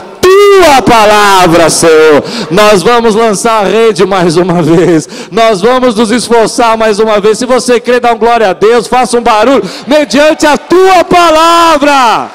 tua 0.53 0.81
palavra, 0.81 1.69
Senhor. 1.69 2.23
Nós 2.51 2.83
vamos 2.83 3.15
lançar 3.15 3.63
a 3.63 3.67
rede 3.67 4.05
mais 4.05 4.37
uma 4.37 4.61
vez. 4.61 5.07
Nós 5.31 5.61
vamos 5.61 5.95
nos 5.95 6.11
esforçar 6.11 6.77
mais 6.77 6.99
uma 6.99 7.19
vez. 7.19 7.37
Se 7.37 7.45
você 7.45 7.79
crê, 7.79 7.99
dá 7.99 8.13
um 8.13 8.17
glória 8.17 8.49
a 8.49 8.53
Deus, 8.53 8.87
faça 8.87 9.17
um 9.17 9.21
barulho 9.21 9.63
mediante 9.87 10.45
a 10.45 10.57
tua 10.57 11.03
palavra. 11.03 12.29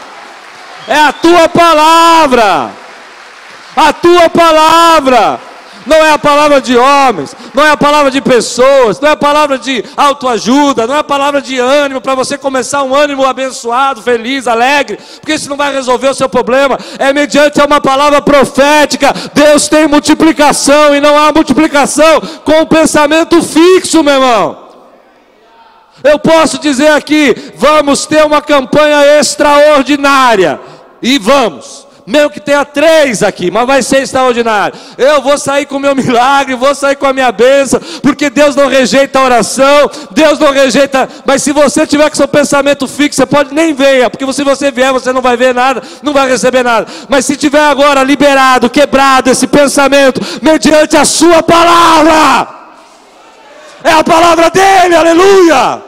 É 0.89 0.97
a 0.97 1.13
tua 1.13 1.49
palavra. 1.49 2.71
A 3.77 3.93
tua 3.93 4.29
palavra 4.29 5.48
não 5.89 5.97
é 5.97 6.11
a 6.13 6.19
palavra 6.19 6.61
de 6.61 6.77
homens, 6.77 7.35
não 7.55 7.65
é 7.65 7.71
a 7.71 7.77
palavra 7.77 8.11
de 8.11 8.21
pessoas, 8.21 9.01
não 9.01 9.09
é 9.09 9.13
a 9.13 9.17
palavra 9.17 9.59
de 9.59 9.83
autoajuda, 9.97 10.87
não 10.87 10.95
é 10.95 10.99
a 10.99 11.05
palavra 11.05 11.41
de 11.41 11.59
ânimo 11.59 12.01
para 12.01 12.15
você 12.15 12.37
começar 12.37 12.83
um 12.83 12.95
ânimo 12.95 13.25
abençoado, 13.25 14.03
feliz, 14.03 14.47
alegre, 14.47 14.99
porque 15.17 15.33
isso 15.33 15.49
não 15.49 15.57
vai 15.57 15.73
resolver 15.73 16.09
o 16.09 16.15
seu 16.15 16.29
problema. 16.29 16.79
É 16.99 17.13
mediante 17.13 17.61
uma 17.61 17.81
palavra 17.81 18.21
profética. 18.21 19.13
Deus 19.33 19.67
tem 19.67 19.89
multiplicação 19.89 20.95
e 20.95 21.01
não 21.01 21.19
há 21.19 21.33
multiplicação 21.33 22.21
com 22.45 22.61
o 22.61 22.67
pensamento 22.67 23.43
fixo, 23.43 24.03
meu 24.05 24.15
irmão. 24.15 24.69
Eu 26.05 26.19
posso 26.19 26.59
dizer 26.59 26.93
aqui, 26.93 27.35
vamos 27.57 28.07
ter 28.07 28.25
uma 28.25 28.43
campanha 28.43 29.19
extraordinária. 29.19 30.61
E 31.01 31.19
vamos 31.19 31.88
mesmo 32.09 32.31
que 32.31 32.41
tenha 32.41 32.65
três 32.65 33.23
aqui, 33.23 33.51
mas 33.51 33.67
vai 33.67 33.83
ser 33.83 33.99
extraordinário. 33.99 34.79
Eu 34.97 35.21
vou 35.21 35.37
sair 35.37 35.67
com 35.67 35.77
o 35.77 35.81
meu 35.81 35.95
milagre, 35.95 36.55
vou 36.55 36.75
sair 36.75 36.97
com 36.97 37.05
a 37.05 37.13
minha 37.13 37.31
bênção, 37.31 37.79
porque 38.03 38.31
Deus 38.31 38.57
não 38.57 38.67
rejeita 38.67 39.19
a 39.19 39.25
oração, 39.25 39.91
Deus 40.13 40.39
não 40.39 40.51
rejeita. 40.51 41.07
Mas 41.27 41.43
se 41.43 41.53
você 41.53 41.87
tiver 41.87 42.09
com 42.09 42.17
seu 42.17 42.27
pensamento 42.27 42.89
fixo, 42.89 43.17
você 43.17 43.27
pode 43.27 43.55
nem 43.55 43.75
ver, 43.75 44.09
porque 44.09 44.33
se 44.33 44.43
você 44.43 44.71
vier, 44.71 44.91
você 44.91 45.13
não 45.13 45.21
vai 45.21 45.37
ver 45.37 45.55
nada, 45.55 45.83
não 46.03 46.15
vai 46.15 46.27
receber 46.27 46.63
nada. 46.63 46.87
Mas 47.11 47.27
se 47.27 47.37
tiver 47.37 47.61
agora 47.61 48.03
liberado, 48.03 48.71
quebrado 48.71 49.29
esse 49.29 49.47
pensamento, 49.47 50.19
mediante 50.41 50.97
a 50.97 51.05
sua 51.05 51.43
palavra, 51.43 52.49
é 53.85 53.93
a 53.93 54.03
palavra 54.03 54.49
dele, 54.49 54.95
aleluia. 54.95 55.83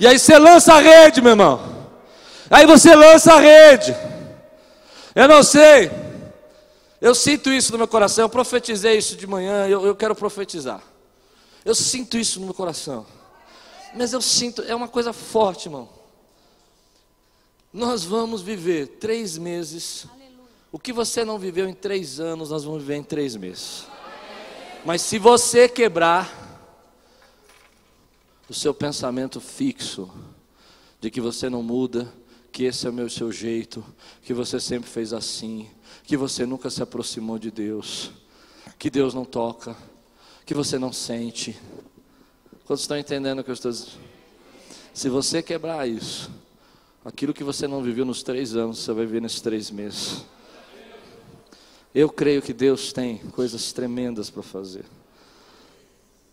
E 0.00 0.06
aí 0.06 0.18
você 0.18 0.38
lança 0.38 0.72
a 0.72 0.80
rede, 0.80 1.20
meu 1.20 1.32
irmão. 1.32 1.73
Aí 2.54 2.66
você 2.66 2.94
lança 2.94 3.34
a 3.34 3.40
rede. 3.40 3.96
Eu 5.12 5.26
não 5.26 5.42
sei. 5.42 5.90
Eu 7.00 7.12
sinto 7.12 7.52
isso 7.52 7.72
no 7.72 7.78
meu 7.78 7.88
coração. 7.88 8.26
Eu 8.26 8.28
profetizei 8.28 8.96
isso 8.96 9.16
de 9.16 9.26
manhã. 9.26 9.66
Eu, 9.66 9.84
eu 9.84 9.96
quero 9.96 10.14
profetizar. 10.14 10.80
Eu 11.64 11.74
sinto 11.74 12.16
isso 12.16 12.38
no 12.38 12.46
meu 12.46 12.54
coração. 12.54 13.04
Mas 13.92 14.12
eu 14.12 14.20
sinto, 14.20 14.62
é 14.62 14.72
uma 14.72 14.86
coisa 14.86 15.12
forte, 15.12 15.66
irmão. 15.66 15.88
Nós 17.72 18.04
vamos 18.04 18.40
viver 18.40 18.86
três 19.00 19.36
meses. 19.36 20.06
O 20.70 20.78
que 20.78 20.92
você 20.92 21.24
não 21.24 21.40
viveu 21.40 21.68
em 21.68 21.74
três 21.74 22.20
anos, 22.20 22.50
nós 22.50 22.62
vamos 22.62 22.82
viver 22.82 22.94
em 22.94 23.02
três 23.02 23.34
meses. 23.34 23.84
Mas 24.84 25.02
se 25.02 25.18
você 25.18 25.68
quebrar 25.68 26.32
o 28.48 28.54
seu 28.54 28.72
pensamento 28.72 29.40
fixo 29.40 30.08
de 31.00 31.10
que 31.10 31.20
você 31.20 31.50
não 31.50 31.60
muda, 31.60 32.14
que 32.54 32.62
esse 32.62 32.86
é 32.86 32.90
o 32.90 32.92
meu 32.92 33.10
seu 33.10 33.32
jeito, 33.32 33.84
que 34.22 34.32
você 34.32 34.60
sempre 34.60 34.88
fez 34.88 35.12
assim, 35.12 35.68
que 36.04 36.16
você 36.16 36.46
nunca 36.46 36.70
se 36.70 36.80
aproximou 36.80 37.36
de 37.36 37.50
Deus, 37.50 38.12
que 38.78 38.88
Deus 38.88 39.12
não 39.12 39.24
toca, 39.24 39.76
que 40.46 40.54
você 40.54 40.78
não 40.78 40.92
sente. 40.92 41.60
Quantos 42.64 42.84
estão 42.84 42.96
entendendo 42.96 43.40
o 43.40 43.44
que 43.44 43.50
eu 43.50 43.54
estou 43.54 43.72
dizendo? 43.72 43.98
Se 44.94 45.08
você 45.08 45.42
quebrar 45.42 45.88
isso, 45.88 46.30
aquilo 47.04 47.34
que 47.34 47.42
você 47.42 47.66
não 47.66 47.82
viveu 47.82 48.04
nos 48.04 48.22
três 48.22 48.54
anos, 48.54 48.78
você 48.78 48.92
vai 48.92 49.04
ver 49.04 49.20
nesses 49.20 49.40
três 49.40 49.68
meses. 49.68 50.24
Eu 51.92 52.08
creio 52.08 52.40
que 52.40 52.52
Deus 52.52 52.92
tem 52.92 53.18
coisas 53.32 53.72
tremendas 53.72 54.30
para 54.30 54.44
fazer. 54.44 54.84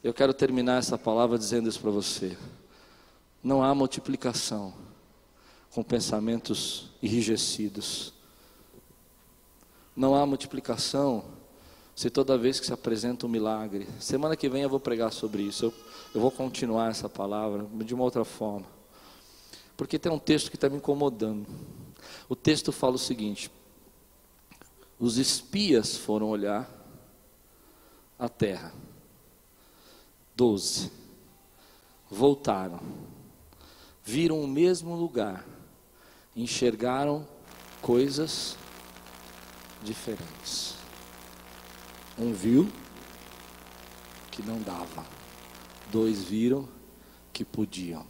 Eu 0.03 0.13
quero 0.13 0.35
terminar 0.35 0.77
essa 0.77 0.99
palavra 0.99 1.35
dizendo 1.35 1.67
isso 1.67 1.79
para 1.79 1.89
você. 1.89 2.37
Não 3.43 3.63
há 3.63 3.73
multiplicação 3.73 4.90
com 5.73 5.83
pensamentos 5.83 6.89
enrijecidos. 7.01 8.13
Não 9.95 10.15
há 10.15 10.25
multiplicação 10.25 11.23
se 11.95 12.09
toda 12.09 12.37
vez 12.37 12.59
que 12.59 12.65
se 12.65 12.73
apresenta 12.73 13.25
um 13.25 13.29
milagre. 13.29 13.87
Semana 13.99 14.35
que 14.35 14.49
vem 14.49 14.63
eu 14.63 14.69
vou 14.69 14.79
pregar 14.79 15.11
sobre 15.11 15.43
isso. 15.43 15.65
Eu, 15.65 15.73
eu 16.15 16.21
vou 16.21 16.31
continuar 16.31 16.89
essa 16.89 17.07
palavra 17.07 17.65
de 17.83 17.93
uma 17.93 18.03
outra 18.03 18.25
forma. 18.25 18.65
Porque 19.77 19.99
tem 19.99 20.11
um 20.11 20.19
texto 20.19 20.49
que 20.49 20.55
está 20.55 20.69
me 20.69 20.77
incomodando. 20.77 21.47
O 22.27 22.35
texto 22.35 22.71
fala 22.71 22.95
o 22.95 22.99
seguinte: 22.99 23.51
os 24.99 25.17
espias 25.17 25.97
foram 25.97 26.29
olhar 26.29 26.69
a 28.17 28.29
terra. 28.29 28.73
Doze. 30.35 30.91
Voltaram. 32.09 32.79
Viram 34.03 34.41
o 34.41 34.47
mesmo 34.47 34.95
lugar. 34.95 35.45
Enxergaram 36.35 37.27
coisas 37.81 38.57
diferentes. 39.83 40.75
Um 42.17 42.33
viu 42.33 42.69
que 44.31 44.41
não 44.41 44.61
dava. 44.61 45.05
Dois 45.91 46.23
viram 46.23 46.67
que 47.33 47.43
podiam. 47.43 48.05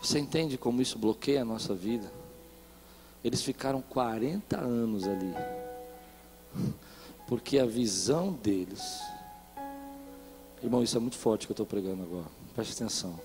Você 0.00 0.18
entende 0.18 0.58
como 0.58 0.82
isso 0.82 0.98
bloqueia 0.98 1.42
a 1.42 1.44
nossa 1.44 1.74
vida? 1.74 2.12
Eles 3.22 3.42
ficaram 3.42 3.80
40 3.80 4.58
anos 4.58 5.04
ali. 5.08 5.34
Porque 7.26 7.58
a 7.58 7.64
visão 7.64 8.32
deles 8.32 9.00
Irmão, 10.64 10.82
isso 10.82 10.96
é 10.96 11.00
muito 11.00 11.18
forte 11.18 11.46
que 11.46 11.52
eu 11.52 11.54
estou 11.54 11.66
pregando 11.66 12.02
agora. 12.04 12.24
Preste 12.54 12.72
atenção. 12.72 13.20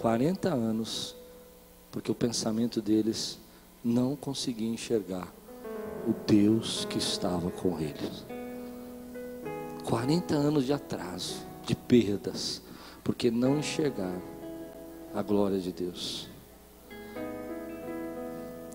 40 0.00 0.48
anos, 0.48 1.16
porque 1.94 2.10
o 2.10 2.14
pensamento 2.14 2.82
deles 2.82 3.38
não 3.84 4.16
conseguia 4.16 4.68
enxergar 4.68 5.32
o 6.08 6.12
Deus 6.26 6.84
que 6.90 6.98
estava 6.98 7.52
com 7.52 7.78
eles. 7.78 8.26
40 9.84 10.34
anos 10.34 10.66
de 10.66 10.72
atraso, 10.72 11.36
de 11.64 11.76
perdas, 11.76 12.60
porque 13.04 13.30
não 13.30 13.60
enxergaram 13.60 14.20
a 15.14 15.22
glória 15.22 15.60
de 15.60 15.70
Deus. 15.70 16.28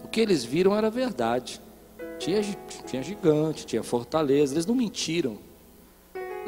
O 0.01 0.07
que 0.07 0.22
eles 0.22 0.45
viram 0.45 0.74
era 0.74 0.89
verdade. 0.89 1.59
Tinha, 2.20 2.41
tinha 2.88 3.03
gigante, 3.03 3.65
tinha 3.65 3.84
fortaleza, 3.84 4.53
eles 4.53 4.65
não 4.65 4.76
mentiram. 4.76 5.38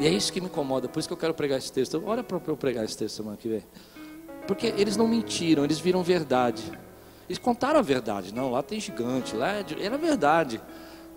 E 0.00 0.06
é 0.06 0.08
isso 0.08 0.32
que 0.32 0.40
me 0.40 0.46
incomoda, 0.46 0.88
por 0.88 1.00
isso 1.00 1.08
que 1.08 1.12
eu 1.12 1.18
quero 1.18 1.34
pregar 1.34 1.58
esse 1.58 1.70
texto. 1.70 2.02
Olha 2.06 2.24
para 2.24 2.40
eu 2.46 2.56
pregar 2.56 2.82
esse 2.82 2.96
texto 2.96 3.16
semana 3.16 3.36
que 3.36 3.46
vem. 3.46 3.62
Porque 4.46 4.66
eles 4.66 4.96
não 4.96 5.06
mentiram, 5.06 5.64
eles 5.64 5.78
viram 5.78 6.02
verdade. 6.02 6.72
Eles 7.28 7.38
contaram 7.38 7.78
a 7.78 7.82
verdade. 7.82 8.34
Não, 8.34 8.50
lá 8.50 8.62
tem 8.62 8.80
gigante, 8.80 9.36
lá 9.36 9.54
é 9.54 9.64
era 9.80 9.96
verdade. 9.96 10.60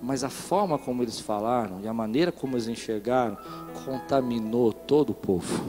Mas 0.01 0.23
a 0.23 0.29
forma 0.29 0.77
como 0.77 1.01
eles 1.03 1.19
falaram 1.19 1.79
e 1.81 1.87
a 1.87 1.93
maneira 1.93 2.31
como 2.31 2.55
eles 2.55 2.67
enxergaram 2.67 3.37
contaminou 3.85 4.71
todo 4.71 5.11
o 5.11 5.13
povo. 5.15 5.65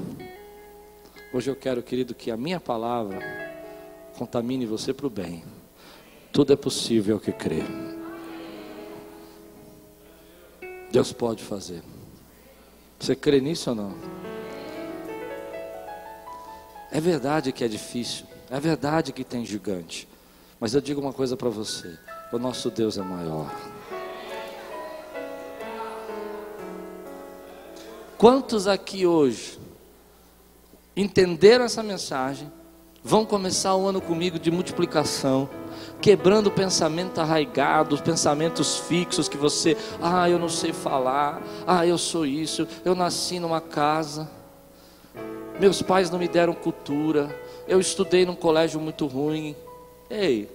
Hoje 1.32 1.50
eu 1.50 1.56
quero, 1.56 1.82
querido, 1.82 2.14
que 2.14 2.30
a 2.30 2.36
minha 2.36 2.60
palavra 2.60 3.18
contamine 4.16 4.66
você 4.66 4.92
para 4.92 5.06
o 5.06 5.10
bem. 5.10 5.44
Tudo 6.32 6.52
é 6.52 6.56
possível 6.56 7.18
que 7.18 7.32
crê. 7.32 7.62
Deus 10.90 11.12
pode 11.12 11.42
fazer. 11.42 11.82
Você 12.98 13.14
crê 13.14 13.40
nisso 13.40 13.70
ou 13.70 13.76
não? 13.76 14.25
É 16.96 17.00
verdade 17.00 17.52
que 17.52 17.62
é 17.62 17.68
difícil, 17.68 18.24
é 18.50 18.58
verdade 18.58 19.12
que 19.12 19.22
tem 19.22 19.44
gigante, 19.44 20.08
mas 20.58 20.72
eu 20.72 20.80
digo 20.80 20.98
uma 20.98 21.12
coisa 21.12 21.36
para 21.36 21.50
você: 21.50 21.94
o 22.32 22.38
nosso 22.38 22.70
Deus 22.70 22.96
é 22.96 23.02
maior. 23.02 23.54
Quantos 28.16 28.66
aqui 28.66 29.06
hoje 29.06 29.58
entenderam 30.96 31.66
essa 31.66 31.82
mensagem, 31.82 32.50
vão 33.04 33.26
começar 33.26 33.76
o 33.76 33.86
ano 33.86 34.00
comigo 34.00 34.38
de 34.38 34.50
multiplicação? 34.50 35.50
quebrando 36.00 36.46
o 36.46 36.50
pensamento 36.50 37.20
arraigado, 37.20 37.94
os 37.94 38.00
pensamentos 38.00 38.78
fixos 38.78 39.28
que 39.28 39.36
você, 39.36 39.76
ah, 40.00 40.28
eu 40.28 40.38
não 40.38 40.48
sei 40.48 40.72
falar, 40.72 41.42
ah, 41.66 41.86
eu 41.86 41.98
sou 41.98 42.24
isso, 42.24 42.66
eu 42.84 42.94
nasci 42.94 43.38
numa 43.38 43.60
casa, 43.60 44.28
meus 45.58 45.82
pais 45.82 46.10
não 46.10 46.18
me 46.18 46.28
deram 46.28 46.54
cultura, 46.54 47.34
eu 47.66 47.80
estudei 47.80 48.24
num 48.24 48.36
colégio 48.36 48.80
muito 48.80 49.06
ruim. 49.06 49.56
Ei, 50.08 50.50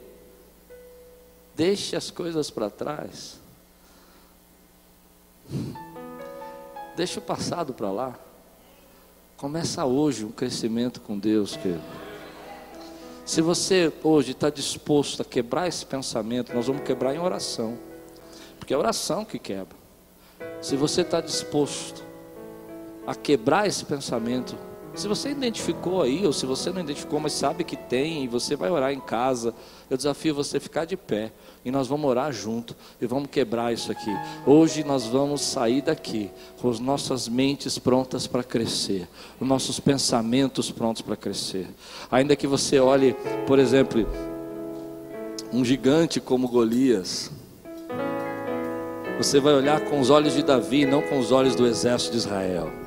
deixe 1.56 1.96
as 1.96 2.12
coisas 2.12 2.50
para 2.50 2.70
trás. 2.70 3.40
Deixa 6.96 7.20
o 7.20 7.24
passado 7.24 7.74
para 7.74 7.92
lá. 7.92 8.20
Começa 9.38 9.84
hoje 9.86 10.24
um 10.24 10.32
crescimento 10.32 11.02
com 11.02 11.18
Deus, 11.18 11.56
querido. 11.56 11.82
Se 13.26 13.42
você 13.42 13.92
hoje 14.04 14.32
está 14.32 14.50
disposto 14.50 15.22
a 15.22 15.26
quebrar 15.26 15.68
esse 15.68 15.86
pensamento, 15.86 16.54
nós 16.54 16.68
vamos 16.68 16.84
quebrar 16.84 17.16
em 17.16 17.20
oração, 17.20 17.78
porque 18.60 18.74
é 18.74 18.78
oração 18.78 19.24
que 19.24 19.40
quebra. 19.40 19.78
Se 20.62 20.76
você 20.76 21.02
está 21.02 21.22
disposto 21.22 22.04
a 23.06 23.16
quebrar 23.16 23.68
esse 23.68 23.86
pensamento, 23.86 24.56
se 24.94 25.08
você 25.08 25.30
identificou 25.30 26.02
aí, 26.02 26.26
ou 26.26 26.34
se 26.34 26.46
você 26.46 26.70
não 26.70 26.82
identificou, 26.82 27.20
mas 27.20 27.34
sabe 27.34 27.64
que 27.64 27.78
tem, 27.78 28.26
e 28.26 28.28
você 28.28 28.56
vai 28.56 28.70
orar 28.70 28.92
em 28.92 29.00
casa, 29.00 29.54
eu 29.90 29.96
desafio 29.96 30.36
você 30.36 30.58
a 30.58 30.62
ficar 30.62 30.86
de 30.86 30.98
pé, 30.98 31.32
e 31.64 31.72
nós 31.72 31.88
vamos 31.88 32.10
orar 32.10 32.32
junto, 32.34 32.76
e 33.00 33.06
vamos 33.06 33.30
quebrar 33.30 33.74
isso 33.74 33.92
aqui. 33.92 34.12
Hoje 34.46 34.84
nós 34.84 35.06
vamos 35.06 35.42
sair 35.42 35.82
daqui, 35.82 36.30
com 36.62 36.70
as 36.70 36.80
nossas 36.80 37.30
mentes 37.30 37.80
prontas 37.80 38.28
para 38.28 38.44
crescer, 38.44 39.08
os 39.40 39.48
nossos 39.48 39.80
pensamentos 39.80 40.70
prontos 40.70 41.02
para 41.02 41.16
crescer. 41.16 41.68
Ainda 42.12 42.36
que 42.36 42.46
você 42.46 42.80
olhe, 42.80 43.16
por 43.48 43.60
exemplo, 43.60 44.06
um 45.54 45.64
gigante 45.64 46.20
como 46.20 46.50
Golias, 46.50 47.32
você 49.18 49.40
vai 49.40 49.54
olhar 49.54 49.80
com 49.82 50.00
os 50.00 50.10
olhos 50.10 50.34
de 50.34 50.44
Davi, 50.44 50.86
não 50.86 51.02
com 51.02 51.18
os 51.20 51.32
olhos 51.32 51.56
do 51.56 51.66
exército 51.66 52.12
de 52.12 52.18
Israel. 52.18 52.81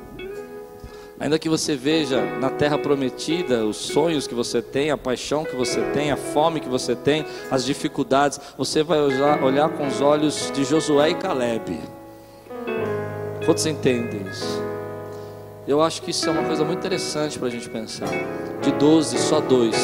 Ainda 1.19 1.39
que 1.39 1.47
você 1.47 1.75
veja 1.75 2.21
na 2.39 2.49
terra 2.49 2.77
prometida 2.77 3.65
os 3.65 3.77
sonhos 3.77 4.27
que 4.27 4.35
você 4.35 4.61
tem, 4.61 4.91
a 4.91 4.97
paixão 4.97 5.45
que 5.45 5.55
você 5.55 5.81
tem, 5.93 6.11
a 6.11 6.17
fome 6.17 6.59
que 6.59 6.67
você 6.67 6.93
tem, 6.93 7.25
as 7.49 7.63
dificuldades, 7.63 8.39
você 8.57 8.83
vai 8.83 8.99
olhar, 8.99 9.69
com 9.69 9.87
os 9.87 10.01
olhos 10.01 10.51
de 10.53 10.65
Josué 10.65 11.11
e 11.11 11.15
Caleb. 11.15 11.79
Quantos 13.45 13.65
entendem 13.65 14.27
isso? 14.29 14.61
Eu 15.65 15.81
acho 15.81 16.01
que 16.01 16.11
isso 16.11 16.27
é 16.27 16.31
uma 16.31 16.43
coisa 16.43 16.65
muito 16.65 16.79
interessante 16.79 17.39
para 17.39 17.47
a 17.47 17.51
gente 17.51 17.69
pensar. 17.69 18.09
De 18.61 18.71
12, 18.73 19.17
só 19.17 19.39
dois 19.39 19.75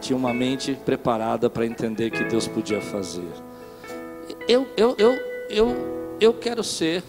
tinham 0.00 0.18
uma 0.18 0.34
mente 0.34 0.78
preparada 0.84 1.48
para 1.48 1.64
entender 1.64 2.10
que 2.10 2.24
Deus 2.24 2.46
podia 2.46 2.80
fazer. 2.80 3.28
Eu, 4.46 4.66
eu, 4.76 4.94
eu, 4.98 5.18
eu, 5.48 6.16
eu 6.20 6.34
quero 6.34 6.62
ser 6.62 7.02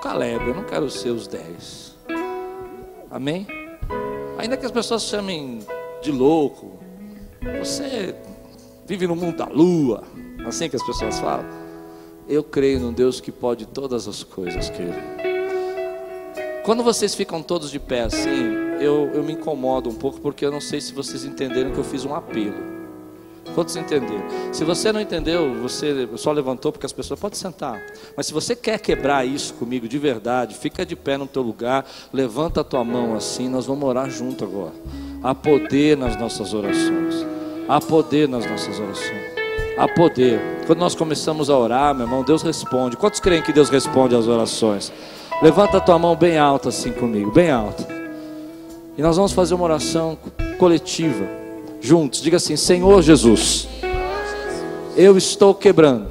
Caleb, 0.00 0.48
eu 0.48 0.54
não 0.54 0.64
quero 0.64 0.88
ser 0.88 1.10
os 1.10 1.26
dez. 1.26 1.94
Amém? 3.10 3.46
Ainda 4.38 4.56
que 4.56 4.64
as 4.64 4.72
pessoas 4.72 5.02
chamem 5.02 5.60
de 6.00 6.10
louco, 6.10 6.78
você 7.58 8.14
vive 8.86 9.06
no 9.06 9.14
mundo 9.14 9.36
da 9.36 9.46
lua, 9.46 10.02
assim 10.46 10.68
que 10.70 10.76
as 10.76 10.82
pessoas 10.82 11.18
falam. 11.20 11.44
Eu 12.26 12.42
creio 12.42 12.80
num 12.80 12.92
Deus 12.92 13.20
que 13.20 13.30
pode 13.30 13.66
todas 13.66 14.08
as 14.08 14.22
coisas, 14.22 14.70
querido. 14.70 14.96
Quando 16.64 16.82
vocês 16.82 17.14
ficam 17.14 17.42
todos 17.42 17.70
de 17.70 17.78
pé 17.78 18.02
assim, 18.02 18.54
eu, 18.80 19.10
eu 19.12 19.22
me 19.22 19.32
incomodo 19.32 19.90
um 19.90 19.94
pouco 19.94 20.20
porque 20.20 20.46
eu 20.46 20.50
não 20.50 20.60
sei 20.60 20.80
se 20.80 20.94
vocês 20.94 21.24
entenderam 21.24 21.72
que 21.72 21.78
eu 21.78 21.84
fiz 21.84 22.04
um 22.04 22.14
apelo. 22.14 22.79
Quantos 23.54 23.76
entenderam? 23.76 24.24
Se 24.52 24.64
você 24.64 24.92
não 24.92 25.00
entendeu, 25.00 25.54
você 25.60 26.08
só 26.16 26.32
levantou 26.32 26.72
porque 26.72 26.86
as 26.86 26.92
pessoas 26.92 27.18
podem 27.18 27.38
sentar. 27.38 27.82
Mas 28.16 28.26
se 28.26 28.32
você 28.32 28.54
quer 28.54 28.78
quebrar 28.78 29.26
isso 29.26 29.54
comigo 29.54 29.88
de 29.88 29.98
verdade, 29.98 30.54
fica 30.54 30.86
de 30.86 30.94
pé 30.94 31.16
no 31.16 31.26
teu 31.26 31.42
lugar, 31.42 31.84
levanta 32.12 32.60
a 32.60 32.64
tua 32.64 32.84
mão 32.84 33.14
assim, 33.14 33.48
nós 33.48 33.66
vamos 33.66 33.88
orar 33.88 34.08
junto 34.08 34.44
agora. 34.44 34.72
Há 35.22 35.34
poder 35.34 35.96
nas 35.96 36.16
nossas 36.16 36.54
orações. 36.54 37.26
Há 37.68 37.80
poder 37.80 38.28
nas 38.28 38.46
nossas 38.46 38.78
orações. 38.78 39.40
Há 39.76 39.88
poder. 39.88 40.40
Quando 40.66 40.78
nós 40.78 40.94
começamos 40.94 41.50
a 41.50 41.56
orar, 41.56 41.94
meu 41.94 42.06
irmão, 42.06 42.22
Deus 42.22 42.42
responde. 42.42 42.96
Quantos 42.96 43.20
creem 43.20 43.42
que 43.42 43.52
Deus 43.52 43.68
responde 43.68 44.14
às 44.14 44.26
orações? 44.26 44.92
Levanta 45.42 45.78
a 45.78 45.80
tua 45.80 45.98
mão 45.98 46.14
bem 46.14 46.38
alta 46.38 46.68
assim 46.68 46.92
comigo, 46.92 47.30
bem 47.30 47.50
alta. 47.50 47.86
E 48.96 49.02
nós 49.02 49.16
vamos 49.16 49.32
fazer 49.32 49.54
uma 49.54 49.64
oração 49.64 50.18
coletiva 50.58 51.39
juntos. 51.80 52.20
Diga 52.20 52.36
assim: 52.36 52.56
Senhor 52.56 53.02
Jesus, 53.02 53.68
eu 54.96 55.16
estou 55.16 55.54
quebrando 55.54 56.08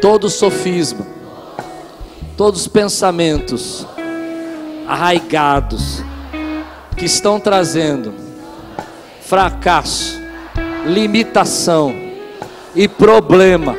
todo 0.00 0.28
sofisma, 0.28 1.06
todos 2.36 2.62
os 2.62 2.68
pensamentos 2.68 3.86
arraigados 4.86 6.02
que 6.96 7.04
estão 7.04 7.38
trazendo 7.38 8.12
fracasso, 9.20 10.20
limitação 10.86 11.94
e 12.74 12.88
problema. 12.88 13.76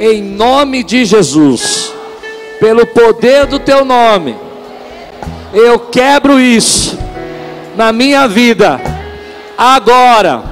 Em 0.00 0.20
nome 0.22 0.82
de 0.82 1.04
Jesus, 1.04 1.92
pelo 2.58 2.86
poder 2.86 3.46
do 3.46 3.58
teu 3.58 3.84
nome, 3.84 4.34
eu 5.54 5.78
quebro 5.78 6.40
isso 6.40 6.98
na 7.76 7.92
minha 7.92 8.26
vida 8.26 8.91
agora 9.62 10.42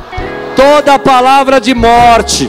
toda 0.54 0.96
palavra 0.98 1.60
de 1.60 1.74
morte, 1.74 2.48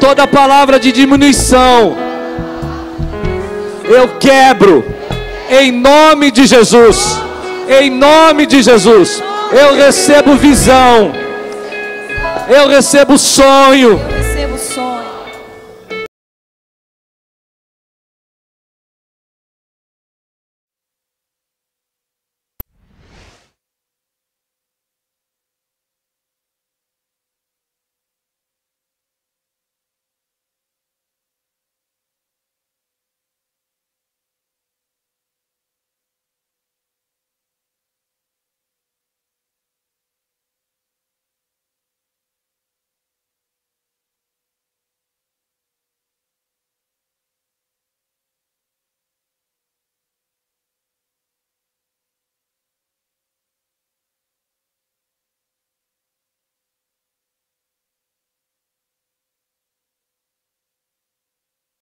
toda 0.00 0.26
palavra 0.26 0.80
de 0.80 0.90
diminuição, 0.90 1.96
eu 3.84 4.08
quebro 4.18 4.84
em 5.48 5.70
nome 5.70 6.32
de 6.32 6.44
Jesus. 6.46 7.20
Em 7.68 7.88
nome 7.88 8.46
de 8.46 8.62
Jesus, 8.62 9.22
eu 9.52 9.76
recebo 9.76 10.34
visão, 10.34 11.12
eu 12.48 12.66
recebo 12.66 13.16
sonho, 13.16 14.00